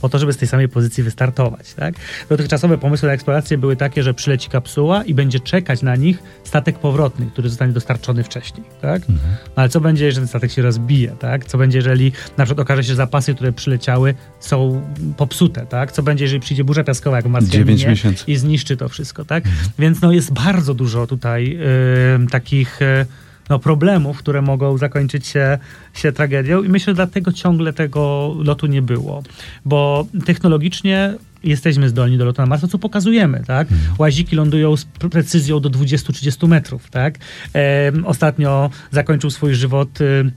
po 0.00 0.08
to, 0.08 0.18
żeby 0.18 0.32
z 0.32 0.36
tej 0.36 0.48
samej 0.48 0.68
pozycji 0.68 1.04
wystartować. 1.04 1.74
Tak? 1.74 1.94
Dotychczasowe 2.28 2.78
pomysły 2.78 3.06
na 3.06 3.12
eksplorację 3.12 3.58
były 3.58 3.76
takie, 3.76 4.02
że 4.02 4.14
przyleci 4.14 4.50
kapsuła 4.50 5.04
i 5.04 5.14
będzie 5.14 5.40
czekać 5.40 5.82
na 5.82 5.96
nich 5.96 6.22
statek 6.44 6.78
powrotny, 6.78 7.26
który 7.32 7.48
zostanie 7.48 7.72
dostarczony 7.72 8.24
wcześniej. 8.24 8.66
Tak? 8.80 9.02
Mhm. 9.10 9.18
No, 9.46 9.52
ale 9.56 9.68
co 9.68 9.80
będzie, 9.80 10.06
jeżeli 10.06 10.20
ten 10.20 10.28
statek 10.28 10.52
się 10.52 10.62
rozbije? 10.62 11.10
Tak? 11.10 11.44
Co 11.44 11.58
będzie, 11.58 11.78
jeżeli 11.78 12.12
na 12.36 12.44
przykład 12.44 12.66
okaże 12.66 12.82
się, 12.82 12.88
że 12.88 12.94
zapasy, 12.94 13.34
które 13.34 13.52
przyleciały, 13.52 14.14
są 14.40 14.82
popsute? 15.16 15.66
Tak? 15.66 15.92
Co 15.92 16.02
będzie, 16.02 16.24
jeżeli 16.24 16.40
przyjdzie 16.40 16.64
burza 16.64 16.84
piaskowa, 16.84 17.16
jak 17.16 17.24
w 17.24 17.30
Marsjaninie 17.30 17.94
i 18.26 18.36
zniszczy 18.36 18.76
to 18.76 18.88
wszystko? 18.88 19.24
Tak? 19.24 19.46
Mhm. 19.46 19.68
Więc 19.78 20.00
no, 20.00 20.12
jest 20.12 20.32
bardzo 20.32 20.74
dużo 20.74 21.06
tutaj 21.06 21.50
yy, 22.20 22.26
takich... 22.30 22.80
Yy, 22.80 23.27
no, 23.48 23.58
problemów, 23.58 24.18
które 24.18 24.42
mogą 24.42 24.78
zakończyć 24.78 25.26
się, 25.26 25.58
się 25.94 26.12
tragedią 26.12 26.62
i 26.62 26.68
myślę, 26.68 26.90
że 26.90 26.94
dlatego 26.94 27.32
ciągle 27.32 27.72
tego 27.72 28.34
lotu 28.38 28.66
nie 28.66 28.82
było, 28.82 29.22
bo 29.64 30.06
technologicznie 30.26 31.14
jesteśmy 31.44 31.88
zdolni 31.88 32.18
do 32.18 32.24
lotu 32.24 32.42
na 32.42 32.46
Marsa, 32.46 32.68
co 32.68 32.78
pokazujemy, 32.78 33.42
tak? 33.46 33.72
Mhm. 33.72 33.94
Łaziki 33.98 34.36
lądują 34.36 34.76
z 34.76 34.84
precyzją 34.84 35.60
do 35.60 35.70
20-30 35.70 36.48
metrów, 36.48 36.90
tak? 36.90 37.18
E, 37.54 37.92
ostatnio 38.04 38.70
zakończył 38.90 39.30
swój 39.30 39.54
żywot 39.54 40.00
y, 40.00 40.30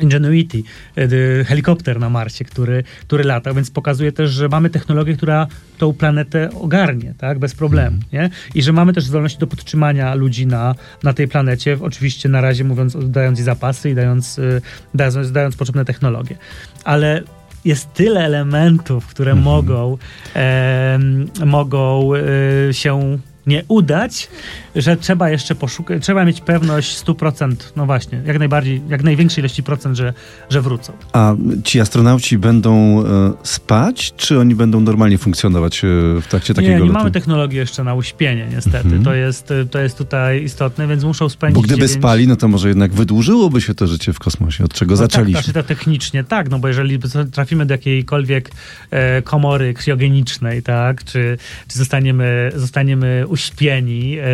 Ingenuity, 0.00 0.62
e, 0.96 1.44
helikopter 1.44 2.00
na 2.00 2.10
Marsie, 2.10 2.44
który, 2.44 2.84
który 3.00 3.24
lata, 3.24 3.54
więc 3.54 3.70
pokazuje 3.70 4.12
też, 4.12 4.30
że 4.30 4.48
mamy 4.48 4.70
technologię, 4.70 5.16
która 5.16 5.46
tą 5.78 5.92
planetę 5.92 6.50
ogarnie, 6.60 7.14
tak, 7.18 7.38
bez 7.38 7.54
problemu, 7.54 7.96
mhm. 7.96 8.12
nie? 8.12 8.30
I 8.54 8.62
że 8.62 8.72
mamy 8.72 8.92
też 8.92 9.04
zdolność 9.04 9.36
do 9.36 9.46
podtrzymania 9.46 10.14
ludzi 10.14 10.46
na, 10.46 10.74
na 11.02 11.12
tej 11.12 11.28
planecie, 11.28 11.78
oczywiście 11.80 12.28
na 12.28 12.40
razie 12.40 12.64
mówiąc, 12.64 12.96
dając 13.00 13.38
jej 13.38 13.44
zapasy 13.44 13.90
i 13.90 13.94
dając, 13.94 14.38
e, 14.38 14.60
dając, 14.94 15.32
dając 15.32 15.56
potrzebne 15.56 15.84
technologie. 15.84 16.36
Ale 16.84 17.22
jest 17.64 17.92
tyle 17.92 18.24
elementów, 18.24 19.06
które 19.06 19.32
mhm. 19.32 19.44
mogą, 19.44 19.98
e, 20.36 20.98
mogą 21.46 22.10
e, 22.14 22.74
się 22.74 23.18
nie 23.46 23.64
udać, 23.68 24.28
że 24.76 24.96
trzeba 24.96 25.30
jeszcze 25.30 25.54
poszukać, 25.54 26.02
trzeba 26.02 26.24
mieć 26.24 26.40
pewność 26.40 27.04
100%, 27.04 27.54
no 27.76 27.86
właśnie, 27.86 28.22
jak 28.26 28.38
najbardziej, 28.38 28.82
jak 28.88 29.02
największej 29.02 29.42
ilości 29.42 29.62
procent, 29.62 29.96
że, 29.96 30.12
że 30.50 30.62
wrócą. 30.62 30.92
A 31.12 31.34
ci 31.64 31.80
astronauci 31.80 32.38
będą 32.38 33.04
e, 33.06 33.32
spać, 33.42 34.14
czy 34.16 34.38
oni 34.38 34.54
będą 34.54 34.80
normalnie 34.80 35.18
funkcjonować 35.18 35.84
e, 35.84 35.88
w 36.20 36.26
trakcie 36.28 36.54
takiego 36.54 36.72
Nie, 36.72 36.78
nie 36.78 36.86
lotu? 36.86 36.92
mamy 36.92 37.10
technologii 37.10 37.58
jeszcze 37.58 37.84
na 37.84 37.94
uśpienie, 37.94 38.46
niestety. 38.54 38.76
Mhm. 38.76 39.04
To, 39.04 39.14
jest, 39.14 39.52
to 39.70 39.78
jest 39.78 39.98
tutaj 39.98 40.44
istotne, 40.44 40.86
więc 40.86 41.04
muszą 41.04 41.28
spędzić 41.28 41.54
Bo 41.54 41.62
gdyby 41.62 41.88
9... 41.88 41.92
spali, 41.92 42.28
no 42.28 42.36
to 42.36 42.48
może 42.48 42.68
jednak 42.68 42.92
wydłużyłoby 42.92 43.60
się 43.60 43.74
to 43.74 43.86
życie 43.86 44.12
w 44.12 44.18
kosmosie, 44.18 44.64
od 44.64 44.72
czego 44.74 44.92
no 44.92 44.96
zaczęliśmy. 44.96 45.34
Tak, 45.34 45.44
znaczy 45.44 45.62
to 45.62 45.68
technicznie 45.68 46.24
tak, 46.24 46.50
no 46.50 46.58
bo 46.58 46.68
jeżeli 46.68 46.98
trafimy 47.32 47.66
do 47.66 47.74
jakiejkolwiek 47.74 48.50
e, 48.90 49.22
komory 49.22 49.74
kriogenicznej, 49.74 50.62
tak, 50.62 51.04
czy, 51.04 51.38
czy 51.68 51.78
zostaniemy, 51.78 52.52
zostaniemy 52.54 53.26
uśpieni, 53.34 54.18
e, 54.18 54.24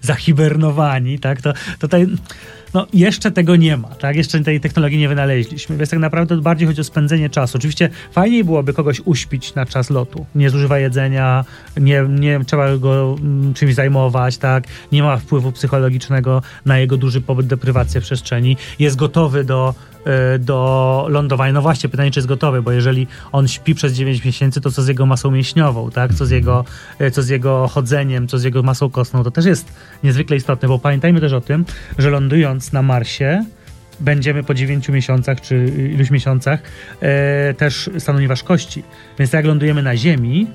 zahibernowani, 0.00 1.18
tak, 1.18 1.42
to 1.42 1.52
tutaj 1.78 2.06
no 2.74 2.86
jeszcze 2.92 3.30
tego 3.30 3.56
nie 3.56 3.76
ma, 3.76 3.88
tak? 3.88 4.16
Jeszcze 4.16 4.40
tej 4.40 4.60
technologii 4.60 4.98
nie 4.98 5.08
wynaleźliśmy, 5.08 5.76
więc 5.76 5.90
tak 5.90 5.98
naprawdę 5.98 6.36
bardziej 6.36 6.68
chodzi 6.68 6.80
o 6.80 6.84
spędzenie 6.84 7.30
czasu. 7.30 7.58
Oczywiście 7.58 7.88
fajniej 8.12 8.44
byłoby 8.44 8.72
kogoś 8.72 9.00
uśpić 9.04 9.54
na 9.54 9.66
czas 9.66 9.90
lotu. 9.90 10.26
Nie 10.34 10.50
zużywa 10.50 10.78
jedzenia, 10.78 11.44
nie, 11.76 12.04
nie 12.08 12.40
trzeba 12.46 12.76
go 12.76 13.16
mm, 13.20 13.54
czymś 13.54 13.74
zajmować, 13.74 14.38
tak? 14.38 14.64
Nie 14.92 15.02
ma 15.02 15.16
wpływu 15.16 15.52
psychologicznego 15.52 16.42
na 16.64 16.78
jego 16.78 16.96
duży 16.96 17.20
pobyt, 17.20 17.46
deprywację 17.46 18.00
przestrzeni. 18.00 18.56
Jest 18.78 18.96
gotowy 18.96 19.44
do 19.44 19.74
do 20.38 21.06
lądowania. 21.08 21.52
No 21.52 21.62
właśnie, 21.62 21.88
pytanie, 21.88 22.10
czy 22.10 22.18
jest 22.18 22.28
gotowy, 22.28 22.62
bo 22.62 22.72
jeżeli 22.72 23.06
on 23.32 23.48
śpi 23.48 23.74
przez 23.74 23.92
9 23.92 24.24
miesięcy, 24.24 24.60
to 24.60 24.70
co 24.70 24.82
z 24.82 24.88
jego 24.88 25.06
masą 25.06 25.30
mięśniową, 25.30 25.90
tak? 25.90 26.14
Co 26.14 26.26
z 26.26 26.30
jego, 26.30 26.64
e, 26.98 27.10
co 27.10 27.22
z 27.22 27.28
jego 27.28 27.68
chodzeniem, 27.68 28.28
co 28.28 28.38
z 28.38 28.44
jego 28.44 28.62
masą 28.62 28.90
kostną, 28.90 29.24
to 29.24 29.30
też 29.30 29.44
jest 29.44 29.72
niezwykle 30.04 30.36
istotne, 30.36 30.68
bo 30.68 30.78
pamiętajmy 30.78 31.20
też 31.20 31.32
o 31.32 31.40
tym, 31.40 31.64
że 31.98 32.10
lądując 32.10 32.72
na 32.72 32.82
Marsie, 32.82 33.44
będziemy 34.00 34.42
po 34.42 34.54
9 34.54 34.88
miesiącach 34.88 35.40
czy 35.40 35.64
iluś 35.94 36.10
miesiącach 36.10 36.62
e, 37.00 37.54
też 37.54 37.90
stanowi 37.98 38.26
ważkości. 38.26 38.82
Więc 39.18 39.32
jak 39.32 39.44
lądujemy 39.44 39.82
na 39.82 39.96
Ziemi, 39.96 40.46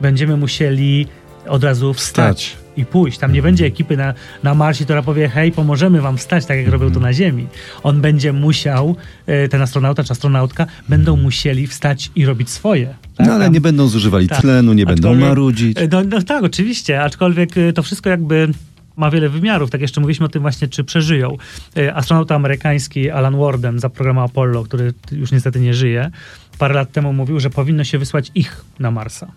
będziemy 0.00 0.36
musieli 0.36 1.06
od 1.48 1.64
razu 1.64 1.94
wstać. 1.94 2.56
i 2.76 2.84
pójść. 2.84 3.18
Tam 3.18 3.32
nie 3.32 3.42
będzie 3.42 3.66
ekipy 3.66 3.96
na, 3.96 4.14
na 4.42 4.54
Marsie, 4.54 4.84
która 4.84 5.02
powie, 5.02 5.28
hej, 5.28 5.52
pomożemy 5.52 6.00
wam 6.00 6.18
wstać, 6.18 6.46
tak 6.46 6.58
jak 6.58 6.68
robią 6.68 6.90
to 6.90 7.00
na 7.00 7.12
Ziemi. 7.12 7.46
On 7.82 8.00
będzie 8.00 8.32
musiał, 8.32 8.96
e, 9.26 9.48
ten 9.48 9.62
astronauta 9.62 10.04
czy 10.04 10.12
astronautka, 10.12 10.66
będą 10.88 11.16
musieli 11.16 11.66
wstać 11.66 12.10
i 12.16 12.26
robić 12.26 12.50
swoje. 12.50 12.94
Tak? 13.16 13.26
No 13.26 13.32
ale 13.32 13.50
nie 13.50 13.60
będą 13.60 13.88
zużywali 13.88 14.28
tak. 14.28 14.40
tlenu, 14.40 14.72
nie 14.72 14.86
będą 14.86 15.14
marudzić. 15.14 15.78
No, 15.92 16.02
no 16.04 16.22
tak, 16.22 16.44
oczywiście, 16.44 17.02
aczkolwiek 17.02 17.58
e, 17.58 17.72
to 17.72 17.82
wszystko 17.82 18.10
jakby 18.10 18.48
ma 18.96 19.10
wiele 19.10 19.28
wymiarów. 19.28 19.70
Tak 19.70 19.80
jeszcze 19.80 20.00
mówiliśmy 20.00 20.26
o 20.26 20.28
tym 20.28 20.42
właśnie, 20.42 20.68
czy 20.68 20.84
przeżyją. 20.84 21.36
E, 21.76 21.94
astronauta 21.94 22.34
amerykański 22.34 23.10
Alan 23.10 23.36
Warden 23.36 23.78
za 23.78 23.90
programu 23.90 24.20
Apollo, 24.20 24.64
który 24.64 24.94
już 25.12 25.32
niestety 25.32 25.60
nie 25.60 25.74
żyje, 25.74 26.10
parę 26.58 26.74
lat 26.74 26.92
temu 26.92 27.12
mówił, 27.12 27.40
że 27.40 27.50
powinno 27.50 27.84
się 27.84 27.98
wysłać 27.98 28.30
ich 28.34 28.64
na 28.78 28.90
Marsa. 28.90 29.32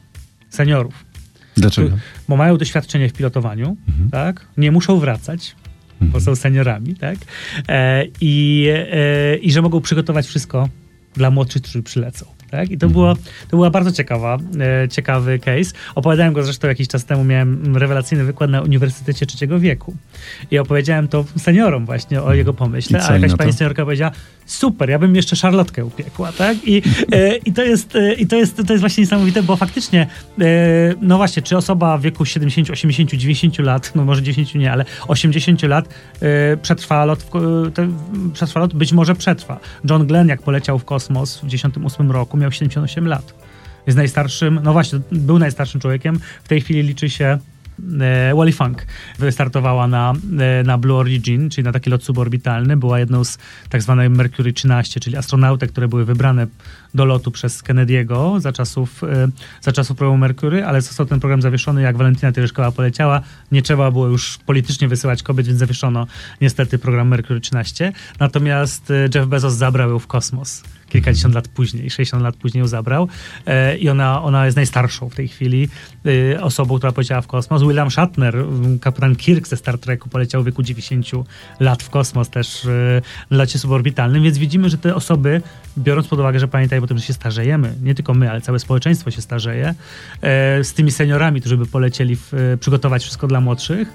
Seniorów. 0.50 1.09
Dlaczego? 1.62 1.98
Bo 2.28 2.38
mają 2.38 2.58
doświadczenie 2.58 3.10
w 3.10 3.14
pilotowaniu, 3.14 3.78
mhm. 3.88 4.10
tak? 4.10 4.46
Nie 4.58 4.72
muszą 4.72 5.00
wracać, 5.00 5.56
mhm. 5.94 6.12
bo 6.12 6.20
są 6.20 6.36
seniorami, 6.36 6.96
tak? 6.96 7.18
E, 7.70 8.06
i, 8.22 8.68
e, 8.92 9.36
I 9.38 9.52
że 9.52 9.62
mogą 9.62 9.82
przygotować 9.82 10.28
wszystko 10.28 10.70
dla 11.14 11.32
młodszych, 11.32 11.62
którzy 11.62 11.84
przylecą. 11.84 12.26
Tak? 12.52 12.72
I 12.72 12.78
to, 12.78 12.90
było, 12.90 13.16
to 13.16 13.58
była 13.58 13.70
bardzo 13.70 13.92
ciekawa, 13.92 14.38
e, 14.60 14.90
ciekawy 14.90 15.40
case. 15.40 15.72
Opowiadałem 15.96 16.34
go 16.34 16.44
zresztą 16.44 16.68
jakiś 16.68 16.88
czas 16.88 17.06
temu, 17.06 17.24
miałem 17.24 17.78
rewelacyjny 17.78 18.24
wykład 18.24 18.50
na 18.50 18.62
Uniwersytecie 18.62 19.26
Trzeciego 19.26 19.60
Wieku. 19.60 19.96
I 20.52 20.60
opowiedziałem 20.60 21.08
to 21.08 21.26
seniorom 21.38 21.86
właśnie 21.86 22.22
o 22.22 22.34
jego 22.34 22.54
pomyśle, 22.54 23.04
a 23.08 23.14
jakaś 23.14 23.36
pani 23.36 23.54
seniorka 23.54 23.84
powiedziała, 23.84 24.12
super, 24.52 24.90
ja 24.90 25.00
bym 25.00 25.16
jeszcze 25.16 25.36
szarlotkę 25.36 25.86
upiekła, 25.86 26.32
tak? 26.32 26.58
I, 26.68 26.82
e, 27.12 27.36
i, 27.36 27.54
to, 27.54 27.64
jest, 27.64 27.96
e, 27.96 28.14
i 28.14 28.28
to, 28.28 28.36
jest, 28.36 28.56
to 28.68 28.74
jest 28.74 28.80
właśnie 28.82 29.02
niesamowite, 29.02 29.44
bo 29.44 29.56
faktycznie, 29.56 30.08
e, 30.42 30.46
no 31.02 31.18
właśnie, 31.18 31.42
czy 31.44 31.58
osoba 31.58 31.98
w 31.98 32.02
wieku 32.02 32.26
70, 32.26 32.70
80, 32.70 33.12
90 33.12 33.60
lat, 33.60 33.92
no 33.96 34.06
może 34.06 34.24
10 34.24 34.54
nie, 34.56 34.72
ale 34.72 34.86
80 35.08 35.64
lat 35.64 35.90
e, 36.22 36.58
przetrwa 36.58 37.06
lot, 37.06 37.24
w, 37.24 37.32
te, 37.74 37.90
przetrwa 38.34 38.60
lot, 38.60 38.74
być 38.74 38.94
może 38.94 39.16
przetrwa. 39.16 39.60
John 39.90 40.08
Glenn, 40.08 40.28
jak 40.28 40.42
poleciał 40.42 40.80
w 40.80 40.86
kosmos 40.86 41.38
w 41.38 41.48
98 41.48 42.12
roku, 42.12 42.38
miał 42.38 42.52
78 42.52 43.08
lat. 43.08 43.34
Jest 43.88 43.98
najstarszym, 43.98 44.60
no 44.64 44.74
właśnie, 44.74 45.00
był 45.12 45.40
najstarszym 45.40 45.82
człowiekiem. 45.82 46.20
W 46.44 46.48
tej 46.48 46.62
chwili 46.62 46.84
liczy 46.84 47.10
się 47.10 47.26
e, 47.26 47.40
Wally 48.36 48.52
Funk 48.52 48.86
wystartowała 49.20 49.88
na, 49.88 50.14
e, 50.40 50.64
na 50.64 50.78
Blue 50.78 50.98
Origin, 50.98 51.50
czyli 51.50 51.66
na 51.66 51.72
taki 51.72 51.90
lot 51.90 52.04
suborbitalny. 52.04 52.78
Była 52.78 53.00
jedną 53.00 53.24
z 53.24 53.38
tak 53.70 53.82
zwanej 53.82 54.10
Mercury 54.10 54.54
13, 54.54 55.00
czyli 55.00 55.18
astronautek, 55.18 55.72
które 55.72 55.88
były 55.88 56.06
wybrane 56.06 56.48
do 56.94 57.06
lotu 57.06 57.32
przez 57.32 57.64
Kennedy'ego 57.64 58.40
za 58.40 58.52
czasów, 58.52 59.04
e, 59.04 59.28
za 59.62 59.72
czasów 59.72 59.98
programu 59.98 60.18
Mercury, 60.18 60.66
ale 60.66 60.82
został 60.82 61.06
ten 61.06 61.20
program 61.20 61.42
zawieszony, 61.42 61.82
jak 61.82 61.98
Walentyna 61.98 62.32
Tyryszkowa 62.32 62.72
poleciała. 62.72 63.22
Nie 63.52 63.62
trzeba 63.62 63.92
było 63.92 64.08
już 64.08 64.38
politycznie 64.46 64.88
wysyłać 64.88 65.24
kobiet, 65.24 65.48
więc 65.48 65.60
zawieszono 65.60 66.08
niestety 66.42 66.78
program 66.78 67.08
Mercury 67.08 67.40
13. 67.40 67.94
Natomiast 68.20 68.94
Jeff 69.16 69.28
Bezos 69.28 69.54
zabrał 69.54 69.90
ją 69.90 70.00
w 70.00 70.08
kosmos 70.08 70.64
kilkadziesiąt 70.90 71.36
lat 71.36 71.48
później, 71.48 71.90
60 71.90 72.24
lat 72.24 72.36
później 72.36 72.60
ją 72.60 72.68
zabrał 72.68 73.08
e, 73.46 73.78
i 73.78 73.90
ona, 73.90 74.24
ona 74.24 74.46
jest 74.46 74.56
najstarszą 74.56 75.10
w 75.10 75.16
tej 75.16 75.28
chwili 75.28 75.70
e, 76.36 76.42
osobą, 76.42 76.78
która 76.78 76.92
poleciała 76.92 77.22
w 77.22 77.28
kosmos. 77.28 77.62
William 77.62 77.92
Shatner, 77.92 78.36
kapitan 78.82 79.16
Kirk 79.16 79.48
ze 79.48 79.58
Star 79.58 79.78
Treku 79.78 80.10
poleciał 80.10 80.44
w 80.44 80.46
wieku 80.46 80.64
90 80.64 81.06
lat 81.60 81.84
w 81.84 81.90
kosmos 81.90 82.30
też 82.30 82.66
e, 82.66 82.68
w 83.32 83.36
locie 83.36 83.60
suborbitalnym, 83.60 84.24
więc 84.24 84.38
widzimy, 84.38 84.70
że 84.70 84.78
te 84.78 84.96
osoby, 84.96 85.42
biorąc 85.78 86.08
pod 86.08 86.20
uwagę, 86.20 86.40
że 86.40 86.48
pamiętaj 86.48 86.80
o 86.80 86.88
tym, 86.88 86.98
że 86.98 87.04
się 87.04 87.14
starzejemy, 87.14 87.74
nie 87.84 87.96
tylko 87.96 88.14
my, 88.14 88.32
ale 88.32 88.42
całe 88.42 88.60
społeczeństwo 88.60 89.12
się 89.12 89.22
starzeje, 89.22 89.76
z 90.64 90.74
tymi 90.74 90.92
seniorami, 90.92 91.40
którzy 91.40 91.58
by 91.58 91.66
polecieli 91.66 92.16
w, 92.16 92.58
przygotować 92.60 93.02
wszystko 93.02 93.28
dla 93.28 93.42
młodszych, 93.42 93.94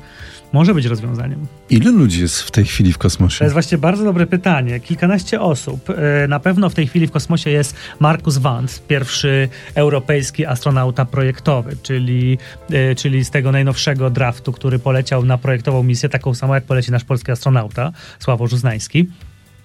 może 0.55 0.75
być 0.75 0.87
rozwiązaniem. 0.87 1.47
Ile 1.71 1.91
ludzi 1.91 2.21
jest 2.21 2.41
w 2.41 2.51
tej 2.51 2.65
chwili 2.65 2.93
w 2.93 2.99
kosmosie? 2.99 3.39
To 3.39 3.45
jest 3.45 3.53
właśnie 3.53 3.79
bardzo 3.79 4.05
dobre 4.05 4.27
pytanie. 4.27 4.81
Kilkanaście 4.81 5.41
osób. 5.41 5.91
E, 5.91 6.29
na 6.29 6.41
pewno 6.41 6.71
w 6.71 6.75
tej 6.75 6.87
chwili 6.87 7.07
w 7.07 7.11
kosmosie 7.11 7.51
jest 7.51 7.77
Markus 8.01 8.39
Wandt, 8.39 8.87
pierwszy 8.89 9.49
europejski 9.75 10.47
astronauta 10.47 11.05
projektowy, 11.05 11.77
czyli, 11.83 12.39
e, 12.71 12.95
czyli 12.95 13.25
z 13.25 13.31
tego 13.31 13.53
najnowszego 13.53 14.11
draftu, 14.11 14.53
który 14.53 14.79
poleciał 14.79 15.25
na 15.25 15.39
projektową 15.39 15.83
misję, 15.83 16.09
taką 16.09 16.35
samą 16.35 16.55
jak 16.55 16.65
poleci 16.65 16.91
nasz 16.91 17.05
polski 17.05 17.33
astronauta, 17.33 17.93
Sławo 18.19 18.47
Żuznański. 18.47 19.09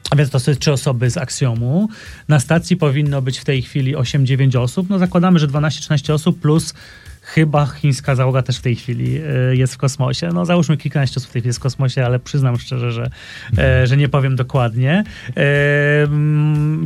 A 0.10 0.16
więc 0.16 0.30
to 0.30 0.40
są 0.40 0.56
trzy 0.56 0.72
osoby 0.72 1.10
z 1.10 1.18
Aksjomu. 1.18 1.90
Na 2.28 2.40
stacji 2.40 2.78
powinno 2.78 3.22
być 3.22 3.40
w 3.40 3.46
tej 3.46 3.62
chwili 3.62 3.96
8-9 3.96 4.60
osób. 4.60 4.90
No 4.90 5.00
zakładamy, 5.00 5.40
że 5.40 5.48
12-13 5.48 6.14
osób 6.14 6.40
plus 6.40 6.74
Chyba 7.34 7.66
chińska 7.66 8.16
załoga 8.16 8.42
też 8.42 8.58
w 8.58 8.62
tej 8.62 8.76
chwili 8.76 9.18
e, 9.18 9.56
jest 9.56 9.74
w 9.74 9.78
kosmosie. 9.78 10.30
No 10.34 10.46
załóżmy 10.46 10.78
kilkanaście 10.78 11.18
osób 11.18 11.30
w 11.30 11.34
tej 11.34 11.42
chwili 11.42 11.50
jest 11.50 11.60
w 11.60 11.62
kosmosie, 11.62 12.06
ale 12.06 12.20
przyznam 12.20 12.58
szczerze, 12.58 12.92
że, 12.92 13.10
e, 13.58 13.88
że 13.88 13.98
nie 13.98 14.10
powiem 14.10 14.36
dokładnie. 14.36 15.04
E, 15.38 16.08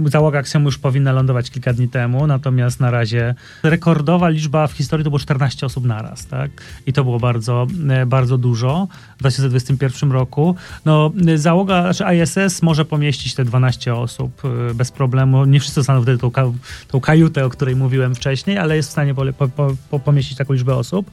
załoga 0.06 0.40
Axiom 0.40 0.66
już 0.66 0.78
powinna 0.78 1.12
lądować 1.12 1.52
kilka 1.52 1.74
dni 1.74 1.88
temu, 1.90 2.28
natomiast 2.28 2.80
na 2.80 2.92
razie 2.92 3.36
rekordowa 3.64 4.30
liczba 4.30 4.68
w 4.68 4.72
historii 4.72 5.04
to 5.04 5.10
było 5.10 5.20
14 5.20 5.66
osób 5.66 5.86
naraz, 5.86 6.28
tak? 6.28 6.52
I 6.86 6.94
to 6.94 7.04
było 7.04 7.20
bardzo, 7.20 7.68
bardzo 8.08 8.38
dużo 8.38 8.88
w 9.16 9.20
2021 9.20 10.12
roku. 10.12 10.56
No 10.86 11.12
załoga, 11.36 11.94
znaczy 11.94 12.16
ISS 12.16 12.62
może 12.62 12.86
pomieścić 12.86 13.36
te 13.36 13.46
12 13.46 13.96
osób 13.96 14.42
bez 14.76 14.92
problemu. 14.92 15.46
Nie 15.46 15.60
wszyscy 15.60 15.76
zostaną 15.76 16.02
wtedy 16.02 16.18
tą, 16.18 16.32
tą 16.88 17.00
kajutę, 17.00 17.46
o 17.46 17.50
której 17.50 17.76
mówiłem 17.76 18.16
wcześniej, 18.16 18.58
ale 18.58 18.76
jest 18.76 18.90
w 18.90 18.92
stanie 18.92 19.16
po, 19.16 19.48
po, 19.48 19.76
po, 19.90 20.00
pomieścić 20.00 20.33
taką 20.36 20.54
liczbę 20.54 20.76
osób. 20.76 21.12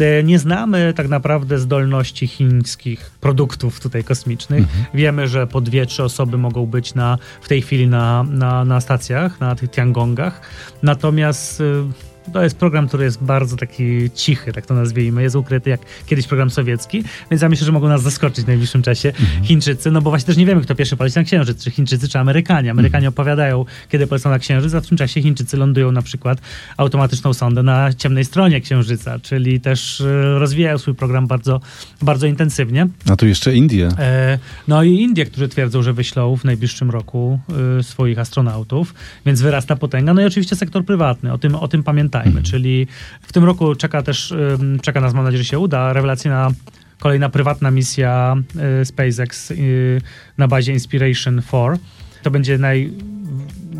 E, 0.00 0.22
nie 0.22 0.38
znamy 0.38 0.92
tak 0.96 1.08
naprawdę 1.08 1.58
zdolności 1.58 2.26
chińskich 2.26 3.10
produktów 3.20 3.80
tutaj 3.80 4.04
kosmicznych. 4.04 4.60
Mhm. 4.60 4.84
Wiemy, 4.94 5.28
że 5.28 5.46
po 5.46 5.60
dwie, 5.60 5.86
trzy 5.86 6.02
osoby 6.02 6.38
mogą 6.38 6.66
być 6.66 6.94
na, 6.94 7.18
w 7.42 7.48
tej 7.48 7.62
chwili 7.62 7.88
na, 7.88 8.22
na, 8.22 8.64
na 8.64 8.80
stacjach, 8.80 9.40
na 9.40 9.54
tych 9.54 9.70
Tiangongach. 9.70 10.40
Natomiast 10.82 11.60
e, 11.60 11.64
to 12.32 12.42
jest 12.42 12.56
program, 12.56 12.88
który 12.88 13.04
jest 13.04 13.22
bardzo 13.22 13.56
taki 13.56 14.10
cichy, 14.10 14.52
tak 14.52 14.66
to 14.66 14.74
nazwijmy. 14.74 15.22
Jest 15.22 15.36
ukryty 15.36 15.70
jak 15.70 15.80
kiedyś 16.06 16.26
program 16.26 16.50
sowiecki, 16.50 17.04
więc 17.30 17.42
ja 17.42 17.48
myślę, 17.48 17.66
że 17.66 17.72
mogą 17.72 17.88
nas 17.88 18.02
zaskoczyć 18.02 18.44
w 18.44 18.48
najbliższym 18.48 18.82
czasie 18.82 19.08
mhm. 19.08 19.44
Chińczycy, 19.44 19.90
no 19.90 20.02
bo 20.02 20.10
właśnie 20.10 20.26
też 20.26 20.36
nie 20.36 20.46
wiemy, 20.46 20.60
kto 20.60 20.74
pierwszy 20.74 20.96
poleci 20.96 21.18
na 21.18 21.24
Księżyc, 21.24 21.64
czy 21.64 21.70
Chińczycy, 21.70 22.08
czy 22.08 22.18
Amerykanie. 22.18 22.70
Amerykanie 22.70 23.06
mhm. 23.06 23.14
opowiadają, 23.14 23.64
kiedy 23.88 24.06
polecą 24.06 24.30
na 24.30 24.38
Księżyc, 24.38 24.74
a 24.74 24.80
w 24.80 24.86
tym 24.86 24.98
czasie 24.98 25.22
Chińczycy 25.22 25.56
lądują 25.56 25.92
na 25.92 26.02
przykład 26.02 26.38
automatyczną 26.76 27.34
sondę 27.34 27.62
na 27.62 27.92
ciemnej 27.92 28.24
stronie 28.24 28.60
Księżyca, 28.60 29.18
czyli 29.18 29.60
też 29.60 30.00
e, 30.00 30.38
rozwijają 30.38 30.78
swój 30.78 30.94
program 30.94 31.26
bardzo, 31.26 31.60
bardzo 32.02 32.26
intensywnie. 32.26 32.88
A 33.10 33.16
tu 33.16 33.26
jeszcze 33.26 33.54
Indie. 33.54 33.88
E, 33.98 34.38
no 34.68 34.82
i 34.82 34.94
Indie, 34.94 35.26
którzy 35.26 35.48
twierdzą, 35.48 35.82
że 35.82 35.92
wyślą 35.92 36.36
w 36.36 36.44
najbliższym 36.44 36.90
roku 36.90 37.40
e, 37.78 37.82
swoich 37.82 38.18
astronautów, 38.18 38.94
więc 39.26 39.40
wyrasta 39.40 39.76
potęga. 39.76 40.14
No 40.14 40.22
i 40.22 40.24
oczywiście 40.24 40.56
sektor 40.56 40.84
prywatny, 40.84 41.32
o 41.32 41.38
tym, 41.38 41.54
o 41.54 41.68
tym 41.68 41.82
pamiętamy 41.82 42.13
pamiętajmy. 42.14 42.38
Mhm. 42.38 42.44
Czyli 42.44 42.86
w 43.20 43.32
tym 43.32 43.44
roku 43.44 43.74
czeka 43.74 44.02
też, 44.02 44.34
czeka 44.82 45.00
nas, 45.00 45.14
mam 45.14 45.24
nadzieję, 45.24 45.42
że 45.42 45.48
się 45.48 45.58
uda, 45.58 45.92
rewelacyjna 45.92 46.50
kolejna 47.00 47.28
prywatna 47.28 47.70
misja 47.70 48.36
y, 48.80 48.84
SpaceX 48.84 49.50
y, 49.50 50.00
na 50.38 50.48
bazie 50.48 50.72
Inspiration 50.72 51.42
4. 51.48 51.78
To 52.22 52.30
będzie 52.30 52.58
naj, 52.58 52.92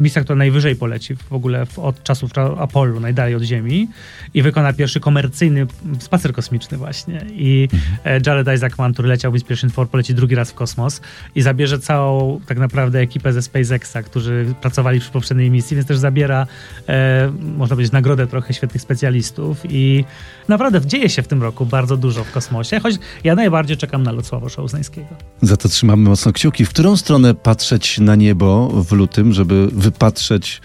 misja, 0.01 0.23
która 0.23 0.37
najwyżej 0.37 0.77
poleci 0.77 1.17
w 1.17 1.33
ogóle 1.33 1.67
od 1.77 2.03
czasów 2.03 2.31
Apollo, 2.59 3.01
najdalej 3.01 3.35
od 3.35 3.43
Ziemi 3.43 3.89
i 4.35 4.43
wykona 4.43 4.73
pierwszy 4.73 5.01
komercyjny 5.01 5.67
spacer 5.99 6.33
kosmiczny 6.33 6.79
właśnie. 6.79 7.27
I 7.31 7.69
e, 8.05 8.21
Jared 8.27 8.49
Isaacman, 8.55 8.93
który 8.93 9.09
leciał 9.09 9.33
w 9.33 9.35
Inspiration 9.35 9.71
4, 9.71 9.89
poleci 9.89 10.15
drugi 10.15 10.35
raz 10.35 10.51
w 10.51 10.55
kosmos 10.55 11.01
i 11.35 11.43
zabierze 11.43 11.79
całą 11.79 12.41
tak 12.47 12.59
naprawdę 12.59 13.01
ekipę 13.01 13.33
ze 13.33 13.43
SpaceXa, 13.43 13.97
którzy 14.05 14.55
pracowali 14.61 15.01
przy 15.01 15.11
poprzedniej 15.11 15.51
misji, 15.51 15.77
więc 15.77 15.89
też 15.89 15.99
zabiera, 15.99 16.47
e, 16.89 17.33
można 17.57 17.77
powiedzieć, 17.77 17.93
nagrodę 17.93 18.27
trochę 18.27 18.55
świetnych 18.55 18.83
specjalistów 18.83 19.63
i 19.69 20.05
naprawdę 20.49 20.87
dzieje 20.87 21.09
się 21.09 21.23
w 21.23 21.29
tym 21.29 21.43
roku 21.43 21.67
bardzo 21.67 21.97
dużo 21.97 22.25
w 22.25 22.33
kosmosie, 22.33 22.81
choć 22.81 22.95
ja 23.25 23.35
najbardziej 23.35 23.77
czekam 23.77 24.03
na 24.03 24.13
lot 24.13 24.27
Sława 24.27 24.49
Szołznańskiego. 24.49 25.09
Za 25.43 25.57
to 25.57 25.69
trzymamy 25.69 26.09
mocno 26.09 26.33
kciuki. 26.33 26.65
W 26.65 26.71
którą 26.71 26.97
stronę 26.97 27.35
patrzeć 27.35 27.99
na 27.99 28.15
niebo 28.15 28.69
w 28.69 28.93
lutym, 28.93 29.33
żeby 29.33 29.69
wypatrzeć 29.73 30.61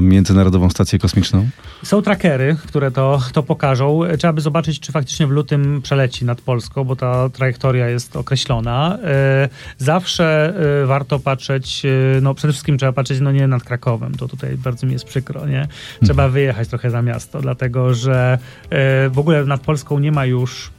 Międzynarodową 0.00 0.70
Stację 0.70 0.98
Kosmiczną? 0.98 1.48
Są 1.84 2.02
trackery, 2.02 2.56
które 2.66 2.90
to, 2.90 3.20
to 3.32 3.42
pokażą. 3.42 4.00
Trzeba 4.18 4.32
by 4.32 4.40
zobaczyć, 4.40 4.80
czy 4.80 4.92
faktycznie 4.92 5.26
w 5.26 5.30
lutym 5.30 5.82
przeleci 5.82 6.24
nad 6.24 6.40
Polską, 6.40 6.84
bo 6.84 6.96
ta 6.96 7.28
trajektoria 7.28 7.88
jest 7.88 8.16
określona. 8.16 8.98
E, 9.04 9.48
zawsze 9.78 10.54
e, 10.82 10.86
warto 10.86 11.18
patrzeć, 11.18 11.82
e, 11.84 12.20
no 12.20 12.34
przede 12.34 12.52
wszystkim 12.52 12.78
trzeba 12.78 12.92
patrzeć 12.92 13.20
no 13.20 13.32
nie 13.32 13.46
nad 13.46 13.62
Krakowem, 13.64 14.14
to 14.14 14.28
tutaj 14.28 14.56
bardzo 14.56 14.86
mi 14.86 14.92
jest 14.92 15.04
przykro, 15.04 15.46
nie? 15.46 15.68
Trzeba 16.02 16.22
Mhm. 16.22 16.32
wyjechać 16.32 16.68
trochę 16.68 16.90
za 16.90 17.02
miasto, 17.02 17.40
dlatego 17.40 17.94
że 17.94 18.38
w 19.10 19.18
ogóle 19.18 19.44
nad 19.44 19.60
Polską 19.60 19.98
nie 19.98 20.12
ma 20.12 20.26
już 20.26 20.70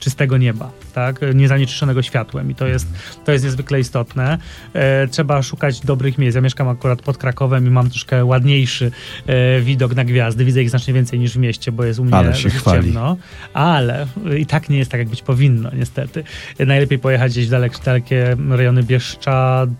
czystego 0.00 0.36
nieba, 0.36 0.70
tak? 0.94 1.20
niezanieczyszczonego 1.34 2.02
światłem 2.02 2.50
i 2.50 2.54
to 2.54 2.66
jest, 2.66 2.86
to 3.24 3.32
jest 3.32 3.44
niezwykle 3.44 3.80
istotne. 3.80 4.38
E, 4.72 5.08
trzeba 5.08 5.42
szukać 5.42 5.80
dobrych 5.80 6.18
miejsc. 6.18 6.34
Ja 6.34 6.40
mieszkam 6.40 6.68
akurat 6.68 7.02
pod 7.02 7.18
Krakowem 7.18 7.66
i 7.66 7.70
mam 7.70 7.90
troszkę 7.90 8.24
ładniejszy 8.24 8.90
e, 9.26 9.60
widok 9.60 9.94
na 9.94 10.04
gwiazdy. 10.04 10.44
Widzę 10.44 10.62
ich 10.62 10.70
znacznie 10.70 10.94
więcej 10.94 11.18
niż 11.18 11.32
w 11.32 11.36
mieście, 11.38 11.72
bo 11.72 11.84
jest 11.84 11.98
u 11.98 12.04
mnie 12.04 12.14
Ale 12.14 12.34
się 12.34 12.50
chwali. 12.50 12.84
ciemno. 12.84 13.16
Ale 13.54 14.06
i 14.38 14.46
tak 14.46 14.68
nie 14.68 14.78
jest 14.78 14.90
tak, 14.90 14.98
jak 14.98 15.08
być 15.08 15.22
powinno, 15.22 15.70
niestety. 15.74 16.24
E, 16.58 16.66
najlepiej 16.66 16.98
pojechać 16.98 17.32
gdzieś 17.32 17.46
w 17.46 17.50
dalek, 17.50 17.72
dalekie 17.84 18.36
rejony 18.50 18.82
Bieszczad, 18.82 19.70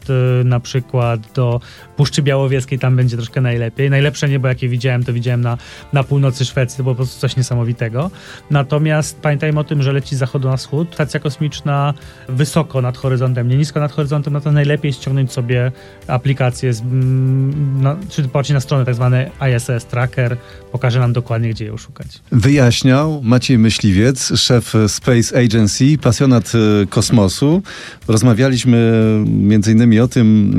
e, 0.41 0.45
na 0.45 0.61
przykład 0.61 1.21
do 1.35 1.61
Puszczy 1.97 2.23
Białowieskiej, 2.23 2.79
tam 2.79 2.97
będzie 2.97 3.17
troszkę 3.17 3.41
najlepiej. 3.41 3.91
Najlepsze 3.91 4.29
niebo, 4.29 4.49
jakie 4.49 4.69
widziałem, 4.69 5.05
to 5.05 5.13
widziałem 5.13 5.41
na, 5.41 5.59
na 5.93 6.05
północy 6.05 6.45
Szwecji, 6.45 6.77
to 6.77 6.83
było 6.83 6.95
po 6.95 6.97
prostu 6.97 7.21
coś 7.21 7.37
niesamowitego. 7.37 8.11
Natomiast 8.51 9.21
pamiętajmy 9.21 9.61
o 9.61 9.65
tym, 9.65 9.83
że 9.83 9.93
leci 10.07 10.17
z 10.17 10.19
zachodu 10.19 10.49
na 10.49 10.57
wschód. 10.57 10.89
Stacja 10.95 11.21
kosmiczna 11.21 11.95
wysoko 12.29 12.83
nad 12.83 12.97
horyzontem, 12.97 13.49
nie 13.49 13.57
nisko 13.57 13.81
nad 13.81 13.93
horyzontem, 13.93 14.33
no 14.33 14.41
to 14.41 14.53
najlepiej 14.53 14.93
ściągnąć 14.93 15.33
sobie 15.33 15.73
aplikację, 16.07 16.73
z, 16.73 16.81
mm, 16.81 17.83
na, 17.83 17.97
czy 18.09 18.23
popatrzeć 18.23 18.55
na 18.55 18.61
stronę 18.61 18.85
tak 18.85 18.95
zwany 18.95 19.31
ISS 19.57 19.85
Tracker, 19.85 20.37
pokaże 20.73 21.01
nam 21.01 21.13
dokładnie, 21.13 21.51
gdzie 21.51 21.65
ją 21.65 21.77
szukać. 21.77 22.07
Wyjaśniał 22.33 23.23
Maciej 23.23 23.59
Myśliwiec, 23.59 24.33
szef 24.37 24.75
Space 24.89 25.39
Agency, 25.45 25.99
pasjonat 25.99 26.53
e, 26.55 26.87
kosmosu. 26.87 27.63
Rozmawialiśmy 28.09 29.03
między 29.27 29.73
innymi 29.73 30.01
o 30.01 30.09
tym, 30.09 30.53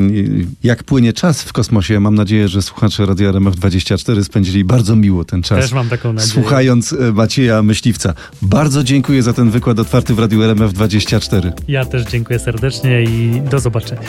jak 0.63 0.83
płynie 0.83 1.13
czas 1.13 1.41
w 1.43 1.53
kosmosie. 1.53 1.99
Mam 1.99 2.15
nadzieję, 2.15 2.47
że 2.47 2.61
słuchacze 2.61 3.05
Radio 3.05 3.31
RMF24 3.31 4.23
spędzili 4.23 4.65
bardzo 4.65 4.95
miło 4.95 5.25
ten 5.25 5.41
czas. 5.43 5.59
Też 5.59 5.73
mam 5.73 5.89
taką 5.89 6.13
nadzieję. 6.13 6.33
Słuchając 6.33 6.93
e, 6.93 7.11
Macieja 7.13 7.63
Myśliwca. 7.63 8.13
Bardzo 8.41 8.83
dziękuję 8.83 9.23
za 9.23 9.33
ten 9.37 9.49
wykład 9.49 9.79
otwarty 9.79 10.13
w 10.13 10.19
Radiu 10.19 10.39
RMF24. 10.39 11.51
Ja 11.67 11.85
też 11.85 12.03
dziękuję 12.03 12.39
serdecznie 12.39 13.03
i 13.03 13.41
do 13.41 13.59
zobaczenia. 13.59 14.01